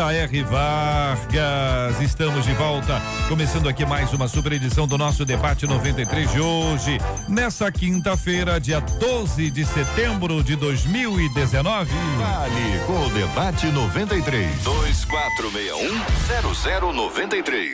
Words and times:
J.R. 0.00 0.42
Vargas. 0.44 2.00
Estamos 2.00 2.46
de 2.46 2.54
volta, 2.54 3.02
começando 3.28 3.68
aqui 3.68 3.84
mais 3.84 4.10
uma 4.14 4.28
super 4.28 4.54
edição 4.54 4.86
do 4.86 4.96
nosso 4.96 5.26
debate 5.26 5.66
93 5.66 6.32
de 6.32 6.40
hoje, 6.40 6.98
nessa 7.28 7.70
quinta-feira, 7.70 8.58
dia 8.58 8.80
12 8.80 9.50
de 9.50 9.62
setembro 9.66 10.42
de 10.42 10.56
2019. 10.56 11.90
Vale 12.18 12.80
com 12.86 13.08
o 13.08 13.10
debate 13.10 13.66
93 13.66 14.62
2461 14.62 16.00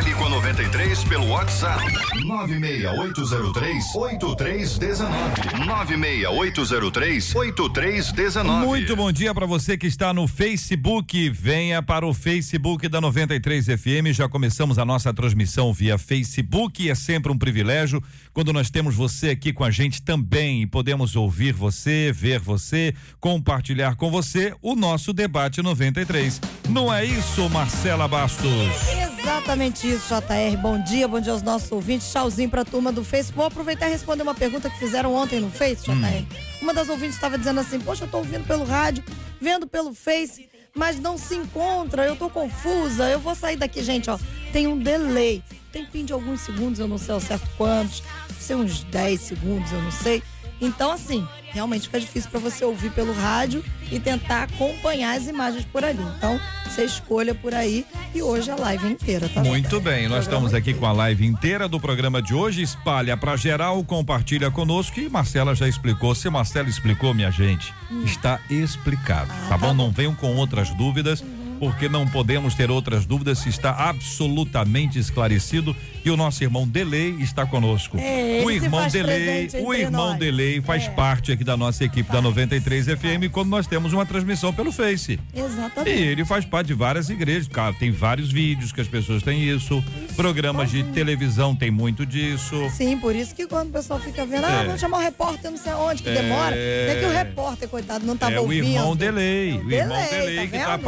Vale 0.06 0.16
com 0.17 0.30
93 0.30 1.03
pelo 1.06 1.30
WhatsApp 1.30 1.84
96803 2.25 3.95
8319 3.95 5.66
96803 5.66 7.36
8319 7.36 8.67
Muito 8.67 8.95
bom 8.95 9.11
dia 9.11 9.33
para 9.33 9.48
você 9.48 9.76
que 9.76 9.88
está 9.88 10.14
no 10.14 10.28
Facebook. 10.28 11.28
Venha 11.31 11.81
para 11.81 12.06
o 12.06 12.14
Facebook 12.14 12.88
da 12.88 13.02
93 13.02 13.66
FM. 13.66 14.14
Já 14.14 14.30
começamos 14.30 14.78
a 14.78 14.86
nossa 14.86 15.11
transmissão 15.11 15.73
via 15.73 15.98
Facebook. 15.98 16.88
É 16.88 16.94
sempre 16.94 17.31
um 17.31 17.38
privilégio 17.38 18.00
quando 18.31 18.53
nós 18.53 18.70
temos 18.70 18.94
você 18.94 19.30
aqui 19.30 19.52
com 19.52 19.64
a 19.64 19.72
gente 19.72 20.03
também 20.03 20.61
e 20.61 20.67
podemos 20.67 21.16
ouvir 21.16 21.52
você, 21.52 22.11
ver 22.14 22.39
você, 22.39 22.94
compartilhar 23.20 23.95
com 23.95 24.11
você 24.11 24.53
o 24.61 24.76
nosso 24.76 25.11
debate 25.14 25.64
93. 25.64 26.39
Não 26.70 26.94
é 26.94 27.03
isso, 27.03 27.50
Marcela 27.50 28.08
Bastos? 28.08 29.14
Exatamente 29.36 29.91
isso, 29.91 30.08
JR. 30.08 30.58
Bom 30.61 30.81
dia, 30.81 31.09
bom 31.09 31.19
dia 31.19 31.33
aos 31.33 31.41
nossos 31.41 31.69
ouvintes. 31.69 32.09
Tchauzinho 32.09 32.50
pra 32.50 32.64
turma 32.64 32.89
do 32.89 33.03
Face. 33.03 33.33
Vou 33.33 33.45
aproveitar 33.45 33.89
e 33.89 33.92
responder 33.92 34.23
uma 34.23 34.33
pergunta 34.33 34.69
que 34.69 34.80
fizeram 34.80 35.14
ontem 35.14 35.42
no 35.42 35.52
Face, 35.52 35.83
JR. 35.83 35.92
Hum. 35.92 36.25
Uma 36.61 36.73
das 36.73 36.88
ouvintes 36.88 37.16
estava 37.16 37.38
dizendo 37.38 37.59
assim: 37.59 37.77
Poxa, 37.81 38.05
eu 38.05 38.08
tô 38.08 38.19
ouvindo 38.19 38.47
pelo 38.47 38.64
rádio, 38.64 39.03
vendo 39.39 39.67
pelo 39.67 39.94
Face, 39.94 40.47
mas 40.73 41.02
não 41.02 41.17
se 41.17 41.36
encontra, 41.36 42.05
eu 42.05 42.16
tô 42.16 42.30
confusa. 42.30 43.09
Eu 43.09 43.19
vou 43.19 43.36
sair 43.36 43.58
daqui, 43.58 43.83
gente, 43.83 44.09
ó. 44.09 44.17
Tem 44.53 44.67
um 44.67 44.77
delay. 44.77 45.44
Tem 45.70 45.86
fim 45.86 46.05
de 46.05 46.14
alguns 46.14 46.39
segundos, 46.39 46.80
eu 46.80 46.88
não 46.88 46.97
sei 46.97 47.14
ao 47.14 47.20
certo 47.20 47.48
quantos. 47.58 48.02
Deve 48.30 48.42
ser 48.42 48.55
uns 48.55 48.86
10 48.86 49.20
segundos, 49.20 49.70
eu 49.70 49.81
não 49.81 49.92
sei. 49.92 50.23
Então, 50.61 50.92
assim, 50.92 51.27
realmente 51.55 51.83
fica 51.83 51.99
difícil 52.02 52.30
para 52.30 52.39
você 52.42 52.66
ouvir 52.66 52.92
pelo 52.92 53.14
rádio 53.14 53.64
e 53.89 53.98
tentar 53.98 54.43
acompanhar 54.43 55.16
as 55.16 55.26
imagens 55.26 55.64
por 55.66 55.86
ali. 55.86 56.04
Então, 56.17 56.39
você 56.66 56.83
escolha 56.83 57.33
por 57.33 57.54
aí 57.54 57.86
e 58.14 58.21
hoje 58.21 58.52
a 58.52 58.55
live 58.58 58.88
inteira, 58.89 59.30
tá? 59.30 59.42
Muito 59.42 59.80
bem, 59.80 60.10
nós 60.10 60.26
estamos 60.26 60.54
aqui 60.54 60.73
com 60.73 60.86
a 60.86 60.92
live 60.92 61.26
inteira 61.26 61.70
do 61.70 61.80
programa 61.80 62.21
de 62.21 62.33
hoje. 62.33 62.61
Espalha 62.61 63.16
para 63.16 63.38
geral, 63.38 63.82
compartilha 63.86 64.52
conosco 64.52 64.99
e 64.99 65.08
Marcela 65.08 65.55
já 65.55 65.67
explicou. 65.67 66.14
Se 66.14 66.30
Marcela 66.30 66.67
explicou, 66.67 67.14
minha 67.14 67.32
gente, 67.32 67.73
está 68.04 68.37
explicado, 68.49 69.32
tá 69.48 69.58
bom? 69.58 69.73
Não 69.73 69.89
venham 69.92 70.14
com 70.14 70.36
outras 70.36 70.70
dúvidas. 70.72 71.23
Porque 71.60 71.88
não 71.88 72.05
podemos 72.08 72.54
ter 72.54 72.70
outras 72.70 73.05
dúvidas 73.05 73.39
se 73.39 73.49
está 73.49 73.71
absolutamente 73.71 74.99
esclarecido 74.99 75.76
e 76.04 76.10
o 76.11 76.17
nosso 76.17 76.43
irmão 76.43 76.67
Delay 76.67 77.16
está 77.21 77.45
conosco. 77.45 77.98
É, 77.98 78.42
o 78.45 78.52
irmão 78.52 78.82
faz 78.82 78.93
presente 78.93 79.58
o 79.58 79.73
irmão 79.73 80.10
nós. 80.10 80.20
Delay 80.20 80.61
faz 80.61 80.83
É. 80.86 80.89
parte 80.89 81.32
aqui 81.32 81.43
da 81.43 81.55
nossa 81.58 81.83
equipe 81.83 82.11
da 82.11 82.21
93 82.21 82.86
FM 82.88 83.32
quando 83.32 83.49
nós 83.49 83.66
temos 83.67 83.93
uma 83.93 84.05
transmissão 84.05 84.54
pelo 84.54 84.71
Face. 84.71 85.20
E 85.33 85.39
Exatamente. 85.39 85.89
ele 85.98 86.26
faz 86.26 86.45
parte 86.45 86.67
de 86.67 86.73
várias 86.73 87.10
igrejas, 87.10 87.48
cara, 87.48 87.73
tem 87.73 87.92
vários 87.92 88.32
vídeos 88.32 88.72
que 88.72 88.82
as 88.82 88.87
pessoas 88.87 89.23
têm 89.23 89.43
isso, 89.49 89.83
programas 90.16 90.70
de 90.70 90.83
televisão 90.83 91.55
tem 91.55 91.72
muito 91.72 92.05
disso. 92.05 92.70
Sim, 92.72 92.98
por 92.98 93.16
isso 93.16 93.33
que 93.33 93.48
quando 93.48 93.70
o 93.70 93.72
pessoal 93.72 93.99
fica 93.99 94.26
vendo, 94.26 94.45
É. 94.45 94.60
ah, 94.60 94.64
vamos 94.64 94.82
chamar 94.82 94.98
o 94.98 95.02
repórter, 95.02 95.49
não 95.52 95.58
sei 95.58 95.72
aonde, 95.72 96.04
que 96.04 96.10
É. 96.10 96.14
demora. 96.22 96.55
É 96.55 96.98
que 96.99 97.05
o 97.05 97.11
repórter, 97.11 97.67
coitado, 97.70 98.05
não 98.05 98.16
tava 98.17 98.33
é 98.33 98.39
o 98.39 98.43
ouvindo. 98.43 98.67
irmão 98.67 98.95
Delay, 98.95 99.54
o 99.58 99.72
irmão 99.72 99.98
Delay 100.10 100.36
tá 100.36 100.42
que 100.48 100.55
está 100.58 100.76
vendo? 100.77 100.83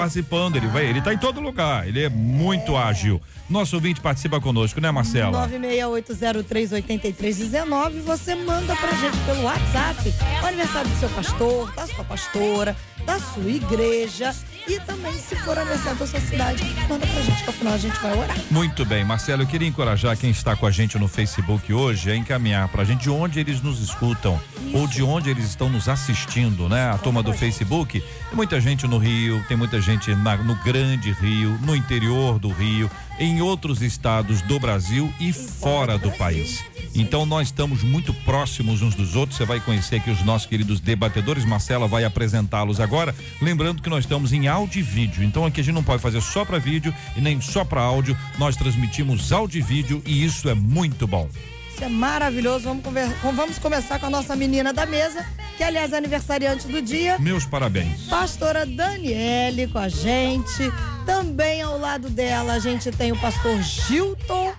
Ele 0.57 0.67
vai, 0.67 0.85
ele 0.85 1.01
tá 1.01 1.13
em 1.13 1.17
todo 1.17 1.39
lugar, 1.39 1.87
ele 1.87 2.03
é 2.03 2.09
muito 2.09 2.75
ágil. 2.75 3.21
Nosso 3.49 3.77
ouvinte 3.77 4.01
participa 4.01 4.41
conosco, 4.41 4.81
né, 4.81 4.91
Marcela? 4.91 5.47
968038319, 5.47 8.01
você 8.01 8.35
manda 8.35 8.75
pra 8.75 8.91
gente 8.91 9.17
pelo 9.25 9.43
WhatsApp 9.43 10.13
o 10.43 10.45
aniversário 10.45 10.89
do 10.89 10.97
seu 10.97 11.07
pastor, 11.09 11.73
da 11.73 11.87
sua 11.87 12.03
pastora, 12.03 12.75
da 13.07 13.17
sua 13.19 13.49
igreja 13.49 14.35
e 14.67 14.77
também 14.81 15.13
se 15.17 15.33
for 15.37 15.57
aniversário 15.57 15.97
da 15.97 16.05
sua 16.05 16.19
cidade, 16.19 16.61
manda 16.89 17.07
pra 17.07 17.21
gente 17.21 17.41
que 17.41 17.49
afinal 17.49 17.73
a 17.73 17.77
gente 17.77 17.97
vai 18.01 18.17
orar. 18.17 18.37
Muito 18.51 18.83
bem, 18.85 19.05
Marcelo, 19.05 19.43
eu 19.43 19.47
queria 19.47 19.65
encorajar 19.67 20.17
quem 20.17 20.29
está 20.29 20.57
com 20.57 20.65
a 20.65 20.71
gente 20.71 20.99
no 20.99 21.07
Facebook 21.07 21.71
hoje 21.73 22.11
a 22.11 22.15
encaminhar 22.17 22.67
pra 22.67 22.83
gente 22.83 23.03
de 23.03 23.09
onde 23.09 23.39
eles 23.39 23.61
nos 23.61 23.79
escutam 23.81 24.37
ou 24.73 24.85
de 24.87 25.01
onde 25.01 25.29
eles 25.29 25.45
estão 25.45 25.69
nos 25.69 25.87
assistindo, 25.87 26.67
né? 26.67 26.91
A 26.91 26.97
turma 26.97 27.23
do 27.23 27.31
Facebook. 27.33 28.01
Tem 28.01 28.35
muita 28.35 28.59
gente 28.59 28.85
no 28.85 28.97
Rio, 28.97 29.41
tem 29.47 29.55
muita 29.55 29.79
gente 29.79 30.13
na- 30.13 30.35
no 30.35 30.55
Grande 30.55 31.13
Rio, 31.13 31.57
no 31.61 31.73
interior 31.77 32.37
do 32.37 32.49
Rio, 32.51 32.91
em 33.19 33.41
outros 33.41 33.81
estados 33.81 34.41
do 34.41 34.59
Brasil 34.59 35.13
e 35.19 35.33
fora 35.33 35.97
do 35.97 36.11
país. 36.11 36.63
Então 36.95 37.25
nós 37.25 37.49
estamos 37.49 37.83
muito 37.83 38.13
próximos 38.13 38.81
uns 38.81 38.95
dos 38.95 39.15
outros. 39.15 39.37
Você 39.37 39.45
vai 39.45 39.59
conhecer 39.59 39.97
aqui 39.97 40.09
os 40.09 40.23
nossos 40.23 40.47
queridos 40.47 40.79
debatedores. 40.79 41.45
Marcela 41.45 41.87
vai 41.87 42.03
apresentá-los 42.03 42.79
agora. 42.79 43.13
Lembrando 43.41 43.81
que 43.81 43.89
nós 43.89 44.03
estamos 44.03 44.33
em 44.33 44.47
áudio 44.47 44.79
e 44.79 44.83
vídeo. 44.83 45.23
Então 45.23 45.45
aqui 45.45 45.61
a 45.61 45.63
gente 45.63 45.75
não 45.75 45.83
pode 45.83 46.01
fazer 46.01 46.21
só 46.21 46.43
para 46.43 46.57
vídeo 46.57 46.93
e 47.15 47.21
nem 47.21 47.39
só 47.39 47.63
para 47.63 47.81
áudio. 47.81 48.17
Nós 48.39 48.55
transmitimos 48.55 49.31
áudio 49.31 49.59
e 49.59 49.61
vídeo 49.61 50.01
e 50.05 50.23
isso 50.23 50.49
é 50.49 50.53
muito 50.53 51.05
bom. 51.05 51.29
Isso 51.77 51.83
é 51.85 51.89
maravilhoso. 51.89 52.63
Vamos, 52.63 52.83
conver- 52.83 53.07
vamos 53.21 53.59
começar 53.59 53.99
com 53.99 54.07
a 54.07 54.09
nossa 54.09 54.35
menina 54.35 54.73
da 54.73 54.83
mesa, 54.87 55.23
que 55.55 55.63
aliás 55.63 55.93
é 55.93 55.97
aniversariante 55.97 56.67
do 56.67 56.81
dia. 56.81 57.19
Meus 57.19 57.45
parabéns. 57.45 58.01
Pastora 58.09 58.65
Daniele 58.65 59.67
com 59.67 59.77
a 59.77 59.87
gente. 59.87 60.71
Também 61.05 61.61
ao 61.61 61.77
lado 61.77 62.09
dela 62.09 62.53
a 62.53 62.59
gente 62.59 62.89
tem 62.89 63.11
o 63.11 63.17
pastor 63.19 63.61
Gilton. 63.61 64.53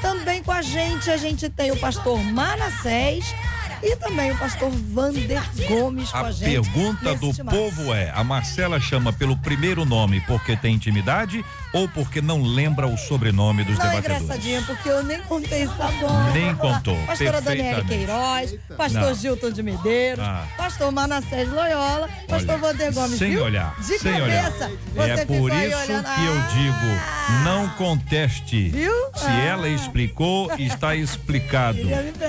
Também 0.00 0.42
com 0.42 0.50
a 0.50 0.62
gente 0.62 1.10
a 1.10 1.16
gente 1.18 1.50
tem 1.50 1.70
o 1.72 1.76
pastor 1.76 2.18
Manassés 2.24 3.34
e 3.82 3.94
também 3.96 4.32
o 4.32 4.38
pastor 4.38 4.70
Vander 4.70 5.42
Gomes 5.68 6.10
com 6.10 6.16
a, 6.16 6.20
A 6.28 6.32
gente. 6.32 6.50
pergunta 6.52 7.04
nesse 7.10 7.20
do 7.20 7.32
timaço. 7.34 7.56
povo 7.58 7.92
é: 7.92 8.10
a 8.14 8.24
Marcela 8.24 8.80
chama 8.80 9.12
pelo 9.12 9.36
primeiro 9.36 9.84
nome 9.84 10.20
porque 10.22 10.56
tem 10.56 10.74
intimidade 10.74 11.44
ou 11.72 11.88
porque 11.88 12.20
não 12.20 12.42
lembra 12.42 12.86
o 12.86 12.96
sobrenome 12.96 13.64
dos 13.64 13.78
Não, 13.78 13.86
é 13.86 13.90
debatedores? 13.90 14.22
engraçadinha, 14.22 14.62
porque 14.62 14.88
eu 14.88 15.02
nem 15.04 15.20
contei 15.22 15.62
isso, 15.64 15.74
tá 15.74 15.90
bom. 16.00 16.22
Nem 16.32 16.54
contou, 16.54 16.96
Pastora 17.06 17.40
Daniele 17.40 17.82
perfeitamente. 17.82 17.88
Queiroz, 18.06 18.54
pastor 18.76 19.02
Não. 19.02 19.14
Gilton 19.14 19.50
de 19.50 19.62
Medeiros, 19.62 20.24
Ah. 20.24 20.44
pastor 20.56 20.92
Manassés 20.92 21.48
Loyola, 21.48 22.08
pastor 22.28 22.58
Vander 22.58 22.92
Gomes, 22.92 23.18
sem 23.18 23.30
viu? 23.30 23.44
olhar, 23.44 23.74
De 23.78 23.98
sem 23.98 24.12
cabeça. 24.12 24.22
olhar. 24.24 24.50
Você 24.94 25.10
é 25.10 25.24
por 25.24 25.34
isso 25.34 25.76
olhando. 25.76 25.86
que 25.86 26.24
eu 26.24 26.32
Ah, 26.38 26.48
digo, 26.52 27.44
não 27.44 27.68
conteste. 27.70 28.68
Viu? 28.70 28.92
Se 29.14 29.26
Ah. 29.26 29.40
ela 29.40 29.68
explicou, 29.68 30.50
está 30.58 30.94
explicado. 30.96 31.78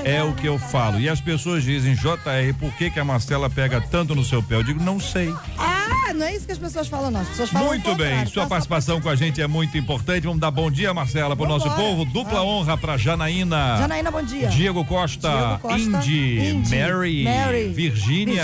É 0.04 0.24
o 0.24 0.34
que 0.34 0.48
eu 0.48 0.58
falo. 0.58 1.00
E 1.00 1.10
as 1.10 1.20
pessoas 1.22 1.64
dizem, 1.64 1.96
JR, 1.96 2.54
por 2.60 2.72
que, 2.74 2.90
que 2.90 3.00
a 3.00 3.04
Marcela 3.06 3.50
pega 3.50 3.82
tanto 3.82 4.16
no 4.16 4.24
seu 4.24 4.42
pé? 4.42 4.56
Eu 4.56 4.64
digo, 4.64 4.82
não 4.84 5.00
sei. 5.00 5.34
Ah, 5.58 5.83
não 6.14 6.26
é 6.26 6.36
isso 6.36 6.46
que 6.46 6.52
as 6.52 6.58
pessoas 6.58 6.88
falam, 6.88 7.12
não. 7.12 7.22
As 7.22 7.30
pessoas 7.30 7.50
falam 7.50 7.68
Muito 7.70 7.96
bem, 7.96 8.26
sua 8.26 8.44
tá? 8.44 8.50
Participação 8.50 9.00
com 9.00 9.10
a 9.10 9.16
gente 9.16 9.42
é 9.42 9.48
muito 9.48 9.78
importante. 9.78 10.24
Vamos 10.26 10.40
dar 10.40 10.52
bom 10.52 10.70
dia, 10.70 10.94
Marcela, 10.94 11.36
pro 11.36 11.48
nosso 11.48 11.70
Vambora. 11.70 11.88
povo. 11.88 12.06
Dupla 12.06 12.40
Vamos. 12.40 12.46
honra 12.68 12.78
pra 12.78 12.98
Janaína. 12.98 13.78
Janaína, 13.78 14.12
bom 14.12 14.22
dia. 14.24 14.48
Diego 14.50 14.84
Costa, 14.86 15.30
Diego 15.30 15.60
Costa, 15.60 15.80
Indy, 15.80 16.50
Indy, 16.50 16.76
Mary, 16.76 17.24
Mary, 17.24 17.68
Virgínia, 17.70 18.44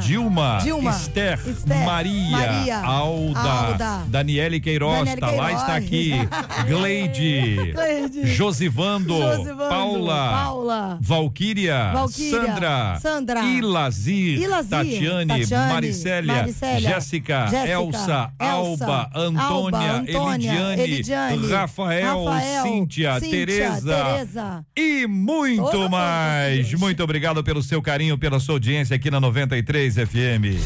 Dilma, 0.00 0.58
Dilma, 0.62 0.90
Esther, 0.90 1.38
Esther, 1.46 1.84
Maria, 1.84 2.30
Maria, 2.30 2.78
Alda, 2.78 3.40
Alda, 3.40 4.02
Daniele 4.08 4.60
Queiroz, 4.60 4.98
Daniele 4.98 5.20
tá 5.20 5.30
lá, 5.30 5.52
está 5.52 5.76
aqui, 5.76 6.12
Gleide, 6.66 7.72
Gleide. 7.72 8.26
Josivando, 8.34 9.14
Josivando, 9.16 9.68
Paula, 9.68 10.30
Paula, 10.30 10.98
Valquíria, 11.00 11.92
Valquíria, 11.92 12.40
Sandra, 12.46 12.98
Sandra, 13.00 13.40
Ilazir, 13.42 14.40
Ilazir, 14.40 14.70
Tatiane, 14.70 15.40
Tatiane, 15.40 15.72
Maricélia, 15.72 16.34
Maricélia, 16.34 16.95
Jéssica, 17.00 17.46
Elsa, 17.68 18.32
Alba, 18.38 19.10
Antônia, 19.14 19.42
Alba, 19.42 19.96
Antônia, 19.96 20.50
Elidiane, 20.50 20.82
Elidiane, 20.82 21.48
Rafael, 21.48 22.24
Rafael, 22.24 22.62
Cíntia, 22.62 23.20
Cíntia, 23.20 23.30
Tereza 23.30 24.04
Tereza. 24.04 24.66
e 24.76 25.06
muito 25.06 25.70
Todo 25.70 25.90
mais. 25.90 26.72
Muito 26.74 27.02
obrigado 27.02 27.42
pelo 27.44 27.62
seu 27.62 27.82
carinho, 27.82 28.16
pela 28.16 28.40
sua 28.40 28.54
audiência 28.54 28.96
aqui 28.96 29.10
na 29.10 29.20
93 29.20 29.94
FM. 29.94 30.56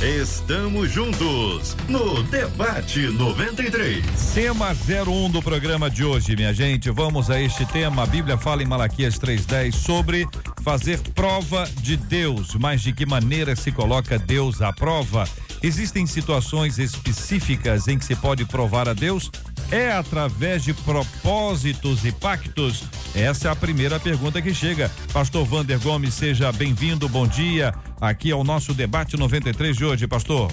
Estamos 0.00 0.92
juntos 0.92 1.76
no 1.88 2.22
Debate 2.24 3.00
93. 3.08 4.04
Tema 4.32 4.68
01 4.70 5.30
do 5.30 5.42
programa 5.42 5.90
de 5.90 6.04
hoje, 6.04 6.36
minha 6.36 6.54
gente. 6.54 6.88
Vamos 6.90 7.30
a 7.30 7.40
este 7.40 7.66
tema. 7.66 8.04
A 8.04 8.06
Bíblia 8.06 8.38
fala 8.38 8.62
em 8.62 8.66
Malaquias 8.66 9.18
3:10 9.18 9.74
sobre 9.74 10.24
fazer 10.62 11.00
prova 11.14 11.68
de 11.80 11.96
Deus. 11.96 12.54
Mas 12.54 12.80
de 12.82 12.92
que 12.92 13.04
maneira 13.04 13.56
se 13.56 13.72
coloca 13.72 14.18
Deus 14.18 14.62
à 14.62 14.72
prova? 14.72 15.26
Existem 15.62 16.06
situações 16.06 16.78
específicas 16.78 17.88
em 17.88 17.98
que 17.98 18.04
se 18.04 18.14
pode 18.14 18.44
provar 18.44 18.88
a 18.88 18.92
Deus? 18.92 19.30
É 19.70 19.92
através 19.92 20.62
de 20.62 20.72
propósitos 20.72 22.04
e 22.04 22.12
pactos? 22.12 22.84
Essa 23.14 23.48
é 23.48 23.50
a 23.50 23.56
primeira 23.56 23.98
pergunta 23.98 24.40
que 24.40 24.54
chega. 24.54 24.90
Pastor 25.12 25.44
Vander 25.44 25.78
Gomes, 25.80 26.14
seja 26.14 26.50
bem-vindo. 26.52 27.08
Bom 27.08 27.26
dia. 27.26 27.74
Aqui 28.00 28.30
é 28.30 28.34
o 28.34 28.44
nosso 28.44 28.72
debate 28.72 29.16
93 29.16 29.76
de 29.76 29.84
hoje, 29.84 30.06
pastor. 30.06 30.50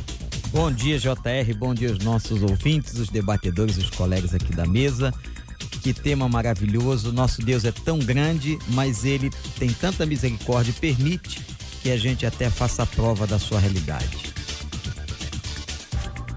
Bom 0.52 0.72
dia, 0.72 0.98
JR. 0.98 1.54
Bom 1.58 1.74
dia 1.74 1.90
aos 1.90 2.00
nossos 2.00 2.42
ouvintes, 2.42 2.96
os 2.96 3.10
debatedores, 3.10 3.78
os 3.78 3.90
colegas 3.90 4.34
aqui 4.34 4.54
da 4.56 4.66
mesa. 4.66 5.13
Que 5.81 5.94
tema 5.94 6.28
maravilhoso. 6.28 7.13
Nosso 7.13 7.42
Deus 7.42 7.63
é 7.63 7.72
tão 7.72 8.00
grande, 8.00 8.58
mas 8.69 9.06
ele 9.06 9.30
tem 9.60 9.69
tanta 9.69 10.06
misericórdia 10.06 10.72
e 10.72 10.74
permite 10.74 11.42
que 11.84 11.92
a 11.92 11.98
gente 11.98 12.25
até 12.25 12.50
faça 12.50 12.84
a 12.84 12.86
prova 12.86 13.28
da 13.28 13.38
sua 13.38 13.60
realidade. 13.60 14.35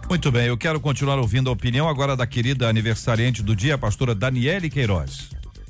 Muito 0.08 0.32
bem, 0.32 0.46
eu 0.46 0.56
quero 0.56 0.81
continuar 0.81 1.19
ouvindo 1.19 1.50
a 1.50 1.52
opinião 1.52 1.87
agora 1.87 2.16
da 2.16 2.26
querida 2.26 2.66
aniversariante 2.66 3.43
do 3.43 3.55
dia, 3.55 3.75
a 3.75 3.78
pastora 3.78 4.14
Daniele 4.14 4.70
Queiroz. 4.70 5.28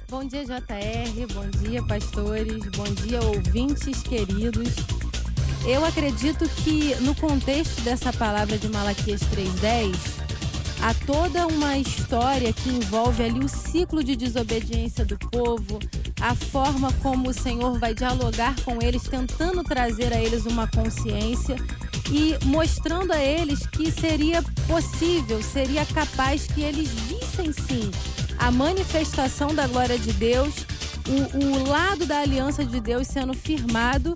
Bom 0.09 0.25
dia, 0.25 0.45
JR. 0.45 1.35
Bom 1.35 1.51
dia, 1.61 1.83
pastores. 1.83 2.65
Bom 2.77 2.85
dia, 2.85 3.21
ouvintes 3.21 4.01
queridos. 4.01 4.77
Eu 5.67 5.85
acredito 5.85 6.49
que 6.49 6.95
no 7.01 7.17
contexto 7.17 7.81
dessa 7.83 8.13
palavra 8.13 8.57
de 8.57 8.69
Malaquias 8.69 9.23
3:10, 9.23 10.18
há 10.83 10.95
toda 11.07 11.47
uma 11.47 11.77
história 11.79 12.53
que 12.53 12.69
envolve 12.69 13.23
ali 13.23 13.41
o 13.41 13.49
ciclo 13.49 14.03
de 14.03 14.17
desobediência 14.17 15.05
do 15.05 15.19
povo, 15.19 15.79
a 16.21 16.35
forma 16.35 16.93
como 17.03 17.31
o 17.31 17.35
Senhor 17.35 17.79
vai 17.79 17.95
dialogar 17.95 18.55
com 18.65 18.83
eles, 18.83 19.03
tentando 19.03 19.63
trazer 19.65 20.13
a 20.13 20.21
eles 20.21 20.47
uma 20.47 20.67
consciência 20.69 21.57
e 22.11 22.37
mostrando 22.47 23.13
a 23.13 23.23
eles 23.23 23.67
que 23.67 23.91
seria 23.91 24.43
possível, 24.67 25.43
seria 25.43 25.85
capaz 25.87 26.47
que 26.47 26.63
eles 26.63 26.89
vissem 26.89 27.53
sim 27.53 27.91
a 28.39 28.51
manifestação 28.51 29.55
da 29.55 29.67
glória 29.67 29.99
de 29.99 30.13
Deus, 30.13 30.55
o, 31.09 31.39
o 31.39 31.69
lado 31.69 32.07
da 32.07 32.21
aliança 32.21 32.65
de 32.65 32.81
Deus 32.81 33.09
sendo 33.09 33.35
firmado 33.35 34.15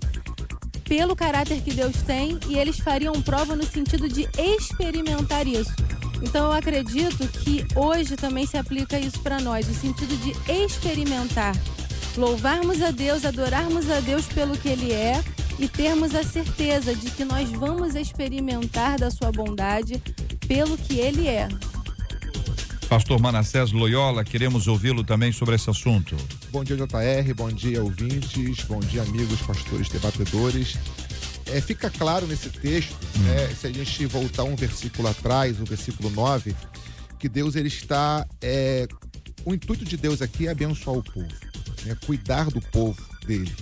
pelo 0.85 1.15
caráter 1.15 1.61
que 1.61 1.73
Deus 1.73 2.01
tem 2.03 2.39
e 2.47 2.57
eles 2.57 2.79
fariam 2.79 3.21
prova 3.21 3.55
no 3.55 3.65
sentido 3.65 4.07
de 4.07 4.27
experimentar 4.37 5.47
isso. 5.47 5.73
Então 6.23 6.45
eu 6.45 6.53
acredito 6.53 7.27
que 7.27 7.65
hoje 7.75 8.15
também 8.15 8.47
se 8.47 8.57
aplica 8.57 8.97
isso 8.97 9.19
para 9.19 9.41
nós, 9.41 9.67
o 9.67 9.73
sentido 9.73 10.15
de 10.17 10.31
experimentar, 10.51 11.53
louvarmos 12.17 12.81
a 12.81 12.91
Deus, 12.91 13.25
adorarmos 13.25 13.89
a 13.89 13.99
Deus 13.99 14.25
pelo 14.27 14.57
que 14.57 14.69
Ele 14.69 14.93
é 14.93 15.21
e 15.59 15.67
termos 15.67 16.15
a 16.15 16.23
certeza 16.23 16.95
de 16.95 17.11
que 17.11 17.25
nós 17.25 17.49
vamos 17.51 17.93
experimentar 17.95 18.97
da 18.97 19.11
Sua 19.11 19.31
bondade 19.31 20.01
pelo 20.47 20.77
que 20.77 20.97
Ele 20.97 21.27
é. 21.27 21.49
Pastor 22.87 23.19
Manassés 23.19 23.71
Loyola, 23.71 24.23
queremos 24.23 24.67
ouvi-lo 24.67 25.03
também 25.03 25.31
sobre 25.31 25.55
esse 25.55 25.69
assunto. 25.69 26.15
Bom 26.51 26.63
dia, 26.63 26.77
JR. 26.77 27.33
Bom 27.35 27.49
dia, 27.49 27.83
ouvintes. 27.83 28.63
Bom 28.65 28.79
dia, 28.79 29.01
amigos, 29.01 29.41
pastores, 29.41 29.89
debatedores. 29.89 30.77
É, 31.53 31.61
fica 31.61 31.87
claro 31.87 32.25
nesse 32.25 32.49
texto, 32.49 32.97
né, 33.19 33.47
se 33.53 33.67
a 33.67 33.71
gente 33.71 34.07
voltar 34.07 34.43
um 34.43 34.55
versículo 34.55 35.07
atrás, 35.07 35.61
o 35.61 35.65
versículo 35.65 36.09
9, 36.09 36.55
que 37.19 37.29
Deus 37.29 37.55
ele 37.55 37.67
está. 37.67 38.25
É, 38.41 38.87
o 39.45 39.53
intuito 39.53 39.85
de 39.85 39.95
Deus 39.95 40.19
aqui 40.23 40.47
é 40.47 40.51
abençoar 40.51 40.97
o 40.97 41.03
povo, 41.03 41.27
né, 41.85 41.95
cuidar 42.07 42.49
do 42.49 42.59
povo 42.59 42.99
dele. 43.27 43.53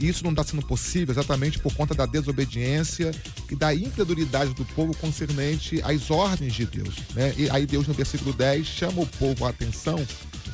E 0.00 0.08
isso 0.08 0.24
não 0.24 0.30
está 0.30 0.44
sendo 0.44 0.66
possível 0.66 1.12
exatamente 1.12 1.58
por 1.58 1.74
conta 1.74 1.94
da 1.94 2.06
desobediência 2.06 3.10
e 3.50 3.54
da 3.54 3.74
incredulidade 3.74 4.54
do 4.54 4.64
povo 4.64 4.96
concernente 4.96 5.82
às 5.84 6.10
ordens 6.10 6.54
de 6.54 6.64
Deus. 6.64 6.96
Né? 7.14 7.34
E 7.36 7.50
aí 7.50 7.66
Deus, 7.66 7.86
no 7.86 7.92
versículo 7.92 8.32
10, 8.32 8.66
chama 8.66 9.02
o 9.02 9.06
povo 9.06 9.44
à 9.44 9.50
atenção. 9.50 9.96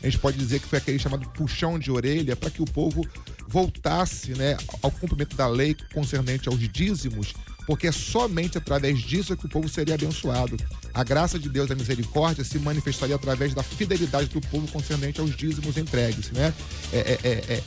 A 0.03 0.07
gente 0.07 0.19
pode 0.19 0.37
dizer 0.37 0.61
que 0.61 0.67
foi 0.67 0.79
aquele 0.79 0.99
chamado 0.99 1.29
puxão 1.31 1.79
de 1.79 1.93
orelha 1.93 2.35
para 2.35 2.51
que 2.51 2.61
o 2.61 2.65
povo 2.65 3.07
voltasse 3.49 4.33
né, 4.33 4.57
ao 4.83 4.91
cumprimento 4.91 5.37
da 5.37 5.47
lei 5.47 5.77
concernente 5.93 6.49
aos 6.49 6.59
dízimos, 6.59 7.35
porque 7.67 7.87
é 7.87 7.93
somente 7.93 8.59
através 8.59 9.01
disso 9.01 9.37
que 9.37 9.47
o 9.47 9.49
povo 9.49 9.69
seria 9.69 9.95
abençoado. 9.95 10.57
A 10.93 11.05
graça 11.05 11.39
de 11.39 11.49
Deus, 11.49 11.71
a 11.71 11.75
misericórdia, 11.75 12.45
se 12.45 12.59
manifestaria 12.59 13.15
através 13.15 13.55
da 13.55 13.63
fidelidade 13.63 14.29
do 14.29 14.41
povo 14.41 14.67
concernente 14.69 15.21
aos 15.21 15.35
dízimos 15.37 15.77
entregues. 15.77 16.31
Né? 16.31 16.53
É, 16.93 16.99
é, 16.99 17.19
é, 17.23 17.55
é, 17.55 17.63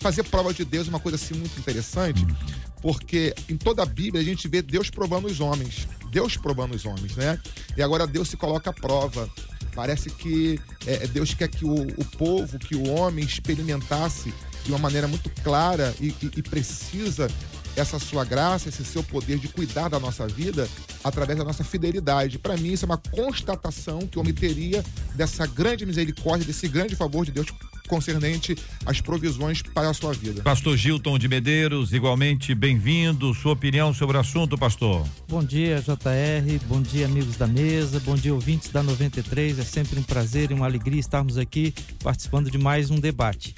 fazer 0.00 0.22
prova 0.24 0.52
de 0.52 0.64
Deus 0.64 0.86
é 0.86 0.90
uma 0.90 1.00
coisa 1.00 1.16
assim 1.16 1.34
muito 1.34 1.58
interessante, 1.58 2.26
porque 2.80 3.34
em 3.48 3.56
toda 3.56 3.82
a 3.82 3.86
Bíblia 3.86 4.22
a 4.22 4.24
gente 4.24 4.48
vê 4.48 4.62
Deus 4.62 4.90
provando 4.90 5.26
os 5.26 5.40
homens. 5.40 5.86
Deus 6.10 6.36
provando 6.36 6.74
os 6.74 6.84
homens, 6.86 7.14
né? 7.16 7.38
E 7.76 7.82
agora 7.82 8.06
Deus 8.06 8.28
se 8.28 8.36
coloca 8.36 8.70
à 8.70 8.72
prova. 8.72 9.28
Parece 9.74 10.08
que 10.08 10.58
é, 10.86 11.06
Deus 11.06 11.34
quer 11.34 11.48
que 11.48 11.64
o, 11.64 11.74
o, 11.74 12.04
povo, 12.16 12.58
que 12.58 12.74
o 12.74 12.88
homem 12.88 13.22
experimentasse 13.22 14.32
de 14.66 14.72
uma 14.72 14.78
maneira 14.78 15.06
muito 15.06 15.30
clara 15.42 15.94
e, 16.00 16.08
e, 16.08 16.30
e 16.36 16.42
precisa 16.42 17.28
essa 17.76 17.98
sua 17.98 18.24
graça, 18.24 18.68
esse 18.68 18.84
seu 18.84 19.02
poder 19.02 19.38
de 19.38 19.48
cuidar 19.48 19.88
da 19.88 20.00
nossa 20.00 20.26
vida 20.26 20.68
através 21.04 21.38
da 21.38 21.44
nossa 21.44 21.62
fidelidade. 21.62 22.38
Para 22.38 22.56
mim, 22.56 22.72
isso 22.72 22.84
é 22.84 22.86
uma 22.86 22.96
constatação 22.96 24.00
que 24.00 24.18
o 24.18 24.22
homem 24.22 24.32
teria 24.32 24.82
dessa 25.14 25.46
grande 25.46 25.84
misericórdia, 25.84 26.46
desse 26.46 26.66
grande 26.66 26.96
favor 26.96 27.24
de 27.24 27.32
Deus 27.32 27.48
concernente 27.86 28.56
às 28.84 29.00
provisões 29.00 29.62
para 29.62 29.88
a 29.90 29.94
sua 29.94 30.12
vida. 30.12 30.42
Pastor 30.42 30.76
Gilton 30.76 31.18
de 31.18 31.28
Medeiros, 31.28 31.92
igualmente 31.92 32.54
bem-vindo. 32.54 33.32
Sua 33.34 33.52
opinião 33.52 33.94
sobre 33.94 34.16
o 34.16 34.20
assunto, 34.20 34.58
pastor. 34.58 35.06
Bom 35.28 35.44
dia, 35.44 35.80
JR. 35.80 36.64
Bom 36.66 36.82
dia, 36.82 37.06
amigos 37.06 37.36
da 37.36 37.46
mesa. 37.46 38.00
Bom 38.00 38.16
dia, 38.16 38.34
ouvintes 38.34 38.70
da 38.70 38.82
93. 38.82 39.60
É 39.60 39.64
sempre 39.64 40.00
um 40.00 40.02
prazer 40.02 40.50
e 40.50 40.54
uma 40.54 40.66
alegria 40.66 40.98
estarmos 40.98 41.38
aqui 41.38 41.72
participando 42.02 42.50
de 42.50 42.58
mais 42.58 42.90
um 42.90 42.98
debate. 42.98 43.54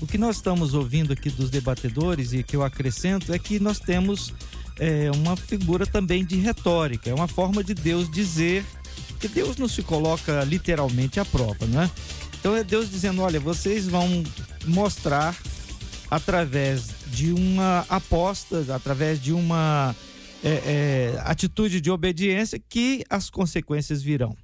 O 0.00 0.06
que 0.06 0.16
nós 0.16 0.36
estamos 0.36 0.74
ouvindo 0.74 1.12
aqui 1.12 1.28
dos 1.28 1.50
debatedores 1.50 2.32
e 2.32 2.42
que 2.42 2.54
eu 2.54 2.62
acrescento 2.62 3.32
é 3.32 3.38
que 3.38 3.58
nós 3.58 3.80
temos 3.80 4.32
é, 4.78 5.10
uma 5.12 5.36
figura 5.36 5.86
também 5.86 6.24
de 6.24 6.36
retórica, 6.36 7.10
é 7.10 7.14
uma 7.14 7.26
forma 7.26 7.64
de 7.64 7.74
Deus 7.74 8.08
dizer 8.10 8.64
que 9.18 9.26
Deus 9.26 9.56
não 9.56 9.66
se 9.66 9.82
coloca 9.82 10.44
literalmente 10.44 11.18
à 11.18 11.24
prova, 11.24 11.66
né? 11.66 11.90
Então 12.38 12.54
é 12.54 12.62
Deus 12.62 12.88
dizendo: 12.88 13.22
olha, 13.22 13.40
vocês 13.40 13.88
vão 13.88 14.22
mostrar 14.66 15.36
através 16.10 16.90
de 17.08 17.32
uma 17.32 17.84
aposta, 17.88 18.64
através 18.72 19.20
de 19.20 19.32
uma 19.32 19.94
é, 20.42 20.48
é, 20.48 21.20
atitude 21.24 21.80
de 21.80 21.90
obediência, 21.90 22.60
que 22.68 23.04
as 23.10 23.28
consequências 23.28 24.00
virão. 24.00 24.36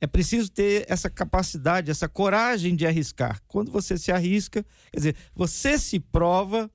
É 0.00 0.06
preciso 0.06 0.50
ter 0.50 0.84
essa 0.88 1.08
capacidade, 1.08 1.90
essa 1.90 2.08
coragem 2.08 2.76
de 2.76 2.86
arriscar. 2.86 3.40
Quando 3.46 3.70
você 3.70 3.96
se 3.96 4.12
arrisca, 4.12 4.64
quer 4.90 4.98
dizer, 4.98 5.16
você 5.34 5.78
se 5.78 5.98
prova 5.98 6.70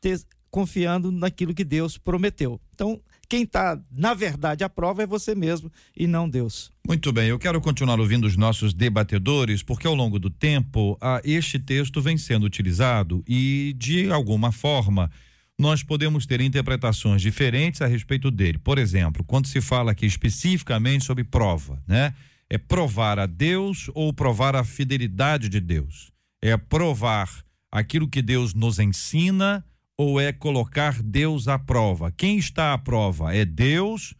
ter, 0.00 0.20
confiando 0.50 1.10
naquilo 1.10 1.52
que 1.52 1.64
Deus 1.64 1.98
prometeu. 1.98 2.60
Então, 2.74 3.00
quem 3.28 3.42
está, 3.42 3.80
na 3.90 4.14
verdade, 4.14 4.62
à 4.62 4.68
prova 4.68 5.02
é 5.02 5.06
você 5.06 5.34
mesmo 5.34 5.72
e 5.96 6.06
não 6.06 6.28
Deus. 6.28 6.70
Muito 6.86 7.12
bem, 7.12 7.28
eu 7.28 7.38
quero 7.38 7.60
continuar 7.60 7.98
ouvindo 7.98 8.26
os 8.26 8.36
nossos 8.36 8.72
debatedores, 8.72 9.62
porque 9.62 9.86
ao 9.86 9.94
longo 9.94 10.18
do 10.18 10.30
tempo, 10.30 10.98
este 11.24 11.58
texto 11.58 12.00
vem 12.00 12.16
sendo 12.18 12.44
utilizado 12.44 13.24
e, 13.26 13.74
de 13.78 14.10
alguma 14.10 14.52
forma, 14.52 15.10
nós 15.58 15.82
podemos 15.82 16.26
ter 16.26 16.40
interpretações 16.40 17.22
diferentes 17.22 17.80
a 17.80 17.86
respeito 17.86 18.30
dele. 18.30 18.58
Por 18.58 18.78
exemplo, 18.78 19.24
quando 19.24 19.46
se 19.46 19.60
fala 19.60 19.92
aqui 19.92 20.04
especificamente 20.04 21.04
sobre 21.04 21.24
prova, 21.24 21.82
né? 21.86 22.14
É 22.48 22.58
provar 22.58 23.18
a 23.18 23.26
Deus 23.26 23.90
ou 23.94 24.12
provar 24.12 24.54
a 24.54 24.64
fidelidade 24.64 25.48
de 25.48 25.60
Deus? 25.60 26.12
É 26.42 26.56
provar 26.56 27.28
aquilo 27.72 28.08
que 28.08 28.22
Deus 28.22 28.54
nos 28.54 28.78
ensina 28.78 29.64
ou 29.96 30.20
é 30.20 30.32
colocar 30.32 31.02
Deus 31.02 31.48
à 31.48 31.58
prova? 31.58 32.12
Quem 32.12 32.38
está 32.38 32.72
à 32.72 32.78
prova? 32.78 33.34
É 33.34 33.44
Deus 33.44 34.14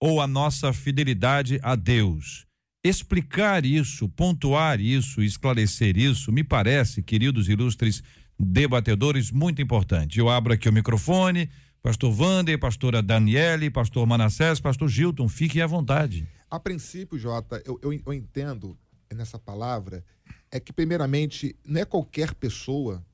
ou 0.00 0.20
a 0.20 0.26
nossa 0.26 0.72
fidelidade 0.72 1.58
a 1.62 1.74
Deus? 1.74 2.46
Explicar 2.84 3.64
isso, 3.64 4.08
pontuar 4.10 4.78
isso, 4.78 5.22
esclarecer 5.22 5.96
isso, 5.96 6.30
me 6.30 6.44
parece, 6.44 7.02
queridos 7.02 7.48
ilustres 7.48 8.02
debatedores, 8.38 9.30
muito 9.30 9.62
importante. 9.62 10.18
Eu 10.18 10.28
abro 10.28 10.52
aqui 10.52 10.68
o 10.68 10.72
microfone 10.72 11.48
Pastor 11.84 12.18
Wander, 12.18 12.58
pastora 12.58 13.02
Daniele, 13.02 13.68
pastor 13.68 14.06
Manassés, 14.06 14.58
pastor 14.58 14.88
Gilton, 14.88 15.28
fiquem 15.28 15.60
à 15.60 15.66
vontade. 15.66 16.26
A 16.50 16.58
princípio, 16.58 17.18
Jota, 17.18 17.62
eu, 17.66 17.78
eu, 17.82 17.92
eu 18.06 18.12
entendo 18.14 18.74
nessa 19.12 19.38
palavra 19.38 20.02
é 20.50 20.58
que, 20.58 20.72
primeiramente, 20.72 21.54
não 21.62 21.82
é 21.82 21.84
qualquer 21.84 22.32
pessoa 22.32 23.04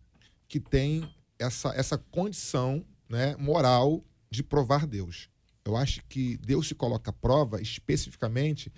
que 0.47 0.61
tem 0.61 1.03
essa, 1.37 1.71
essa 1.71 1.99
condição 1.99 2.85
né, 3.09 3.35
moral 3.41 4.05
de 4.31 4.41
provar 4.41 4.87
Deus. 4.87 5.29
Eu 5.65 5.77
acho 5.77 6.01
que 6.09 6.37
Deus 6.37 6.69
se 6.69 6.75
coloca 6.77 7.11
à 7.11 7.13
prova 7.13 7.61
especificamente 7.61 8.71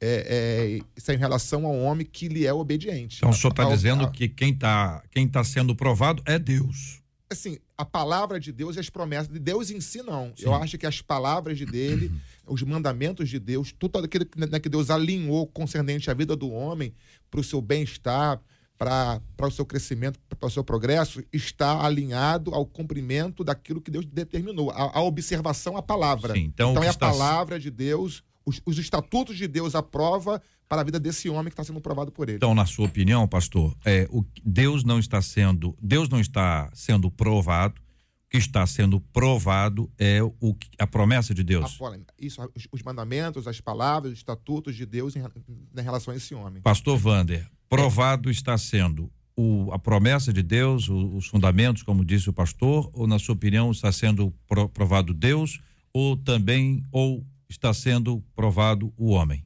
é, 0.00 0.78
é, 0.78 0.84
isso 0.96 1.10
é 1.10 1.14
em 1.14 1.18
relação 1.18 1.66
ao 1.66 1.76
homem 1.80 2.06
que 2.06 2.28
lhe 2.28 2.46
é 2.46 2.52
obediente. 2.52 3.16
Então 3.16 3.30
o 3.30 3.34
senhor 3.34 3.50
está 3.50 3.64
dizendo 3.64 4.04
a, 4.04 4.10
que 4.12 4.28
quem 4.28 4.52
está 4.52 5.02
quem 5.10 5.26
tá 5.26 5.42
sendo 5.42 5.74
provado 5.74 6.22
é 6.24 6.38
Deus. 6.38 7.02
Assim, 7.28 7.58
a 7.76 7.84
palavra 7.84 8.38
de 8.38 8.52
Deus 8.52 8.76
e 8.76 8.80
as 8.80 8.88
promessas 8.88 9.28
de 9.28 9.38
Deus 9.38 9.70
em 9.70 9.80
si, 9.80 10.02
não. 10.02 10.32
Sim. 10.36 10.46
Eu 10.46 10.54
acho 10.54 10.78
que 10.78 10.86
as 10.86 11.02
palavras 11.02 11.58
de 11.58 11.66
dele, 11.66 12.10
os 12.46 12.62
mandamentos 12.62 13.28
de 13.28 13.38
Deus, 13.38 13.74
tudo 13.76 13.98
aquilo 13.98 14.26
né, 14.36 14.60
que 14.60 14.68
Deus 14.68 14.90
alinhou 14.90 15.46
concernente 15.46 16.10
à 16.10 16.14
vida 16.14 16.36
do 16.36 16.50
homem, 16.50 16.94
para 17.30 17.40
o 17.40 17.44
seu 17.44 17.60
bem-estar, 17.60 18.40
para 18.78 19.20
o 19.40 19.50
seu 19.50 19.64
crescimento, 19.64 20.18
para 20.28 20.46
o 20.46 20.50
seu 20.50 20.62
progresso, 20.62 21.22
está 21.32 21.84
alinhado 21.84 22.54
ao 22.54 22.66
cumprimento 22.66 23.42
daquilo 23.42 23.80
que 23.80 23.90
Deus 23.90 24.04
determinou, 24.04 24.70
a, 24.70 24.98
a 24.98 25.02
observação 25.02 25.76
à 25.76 25.82
palavra. 25.82 26.34
Sim, 26.34 26.40
então 26.40 26.72
então 26.72 26.84
é 26.84 26.88
a 26.88 26.94
palavra 26.94 27.58
de 27.58 27.70
Deus 27.70 28.22
os, 28.44 28.60
os 28.64 28.78
estatutos 28.78 29.36
de 29.36 29.48
Deus 29.48 29.74
à 29.74 29.82
prova 29.82 30.40
para 30.68 30.80
a 30.80 30.84
vida 30.84 30.98
desse 30.98 31.28
homem 31.28 31.46
que 31.46 31.52
está 31.52 31.64
sendo 31.64 31.80
provado 31.80 32.10
por 32.10 32.28
ele. 32.28 32.36
Então, 32.36 32.54
na 32.54 32.66
sua 32.66 32.86
opinião, 32.86 33.26
pastor, 33.28 33.76
é, 33.84 34.08
o, 34.10 34.24
Deus 34.44 34.84
não 34.84 34.98
está 34.98 35.20
sendo, 35.20 35.76
Deus 35.80 36.08
não 36.08 36.20
está 36.20 36.70
sendo 36.74 37.10
provado, 37.10 37.80
o 37.80 38.30
que 38.30 38.38
está 38.38 38.66
sendo 38.66 39.00
provado 39.00 39.90
é 39.98 40.22
o, 40.22 40.56
a 40.78 40.86
promessa 40.86 41.32
de 41.34 41.44
Deus. 41.44 41.78
A, 41.80 41.98
isso, 42.18 42.42
os, 42.54 42.66
os, 42.72 42.82
mandamentos, 42.82 43.46
as 43.46 43.60
palavras, 43.60 44.12
os 44.12 44.18
estatutos 44.18 44.74
de 44.74 44.84
Deus 44.84 45.14
em, 45.14 45.20
em 45.20 45.82
relação 45.82 46.12
a 46.12 46.16
esse 46.16 46.34
homem. 46.34 46.62
Pastor 46.62 46.98
Vander, 46.98 47.48
provado 47.68 48.28
é. 48.28 48.32
está 48.32 48.58
sendo 48.58 49.10
o, 49.36 49.70
a 49.72 49.78
promessa 49.78 50.32
de 50.32 50.42
Deus, 50.42 50.88
o, 50.88 51.16
os 51.16 51.26
fundamentos, 51.26 51.82
como 51.82 52.04
disse 52.04 52.30
o 52.30 52.32
pastor, 52.32 52.90
ou 52.92 53.06
na 53.06 53.18
sua 53.18 53.34
opinião 53.34 53.70
está 53.70 53.90
sendo 53.92 54.32
provado 54.72 55.12
Deus, 55.12 55.60
ou 55.92 56.16
também, 56.16 56.84
ou 56.90 57.24
está 57.48 57.72
sendo 57.72 58.22
provado 58.34 58.92
o 58.96 59.10
homem? 59.10 59.44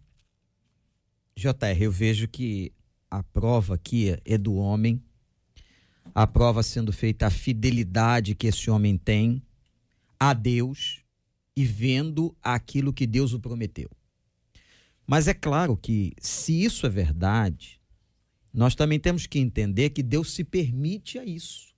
JR, 1.37 1.81
eu 1.81 1.93
vejo 1.93 2.27
que 2.27 2.73
a 3.11 3.23
prova 3.23 3.75
aqui 3.75 4.17
é 4.25 4.37
do 4.37 4.55
homem, 4.55 5.03
a 6.15 6.27
prova 6.27 6.63
sendo 6.63 6.93
feita 6.93 7.27
a 7.27 7.31
fidelidade 7.31 8.35
que 8.35 8.49
esse 8.49 8.71
homem 8.71 8.97
tem 8.97 9.43
a 10.19 10.33
Deus 10.35 11.05
e 11.57 11.65
vendo 11.65 12.37
aquilo 12.43 12.93
que 12.93 13.07
Deus 13.07 13.33
o 13.33 13.41
prometeu. 13.41 13.91
Mas 15.07 15.27
é 15.27 15.35
claro 15.35 15.77
que, 15.77 16.13
se 16.21 16.65
isso 16.65 16.87
é 16.87 16.91
verdade, 16.91 17.81
nós 18.53 18.75
também 18.75 18.99
temos 18.99 19.27
que 19.27 19.39
entender 19.39 19.91
que 19.91 20.03
Deus 20.03 20.33
se 20.33 20.45
permite 20.45 21.19
a 21.19 21.25
isso. 21.25 21.75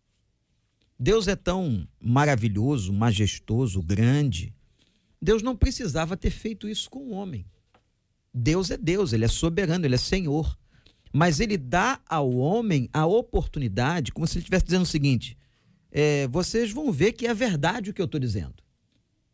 Deus 0.99 1.29
é 1.29 1.37
tão 1.37 1.87
maravilhoso, 2.01 2.93
majestoso, 2.93 3.83
grande, 3.83 4.55
Deus 5.21 5.43
não 5.43 5.57
precisava 5.57 6.17
ter 6.17 6.31
feito 6.31 6.69
isso 6.69 6.89
com 6.89 7.01
o 7.01 7.11
homem. 7.11 7.45
Deus 8.33 8.71
é 8.71 8.77
Deus, 8.77 9.13
ele 9.13 9.25
é 9.25 9.29
soberano, 9.29 9.85
ele 9.85 9.97
é 9.97 9.99
Senhor. 9.99 10.57
Mas 11.13 11.41
ele 11.41 11.59
dá 11.59 12.01
ao 12.09 12.31
homem 12.31 12.89
a 12.93 13.05
oportunidade, 13.05 14.13
como 14.13 14.27
se 14.27 14.35
ele 14.35 14.43
estivesse 14.43 14.65
dizendo 14.67 14.83
o 14.83 14.87
seguinte: 14.87 15.37
é, 15.91 16.29
vocês 16.29 16.71
vão 16.71 16.93
ver 16.93 17.13
que 17.13 17.27
é 17.27 17.35
verdade 17.35 17.91
o 17.91 17.95
que 17.95 18.01
eu 18.01 18.07
estou 18.07 18.21
dizendo. 18.21 18.55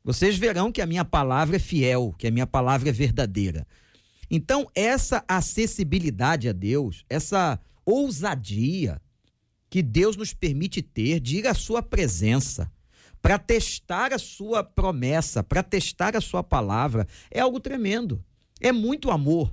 Vocês 0.03 0.39
verão 0.39 0.73
que 0.73 0.81
a 0.81 0.87
minha 0.87 1.05
palavra 1.05 1.57
é 1.57 1.59
fiel, 1.59 2.15
que 2.17 2.27
a 2.27 2.31
minha 2.31 2.47
palavra 2.47 2.89
é 2.89 2.93
verdadeira. 2.93 3.67
Então, 4.31 4.71
essa 4.75 5.25
acessibilidade 5.29 6.49
a 6.49 6.53
Deus, 6.53 7.05
essa 7.09 7.61
ousadia 7.85 9.01
que 9.69 9.83
Deus 9.83 10.17
nos 10.17 10.33
permite 10.33 10.81
ter 10.81 11.21
de 11.21 11.39
ir 11.39 11.47
à 11.47 11.55
sua 11.55 11.83
presença, 11.83 12.71
para 13.27 13.41
testar 13.41 14.13
a 14.13 14.21
sua 14.21 14.63
promessa, 14.63 15.43
para 15.43 15.61
testar 15.61 16.17
a 16.17 16.21
sua 16.21 16.45
palavra, 16.45 17.09
é 17.29 17.41
algo 17.41 17.59
tremendo. 17.59 18.25
É 18.61 18.71
muito 18.71 19.11
amor, 19.11 19.53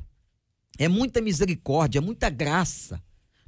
é 0.78 0.88
muita 0.88 1.20
misericórdia, 1.20 1.98
é 1.98 2.02
muita 2.02 2.30
graça. 2.30 3.02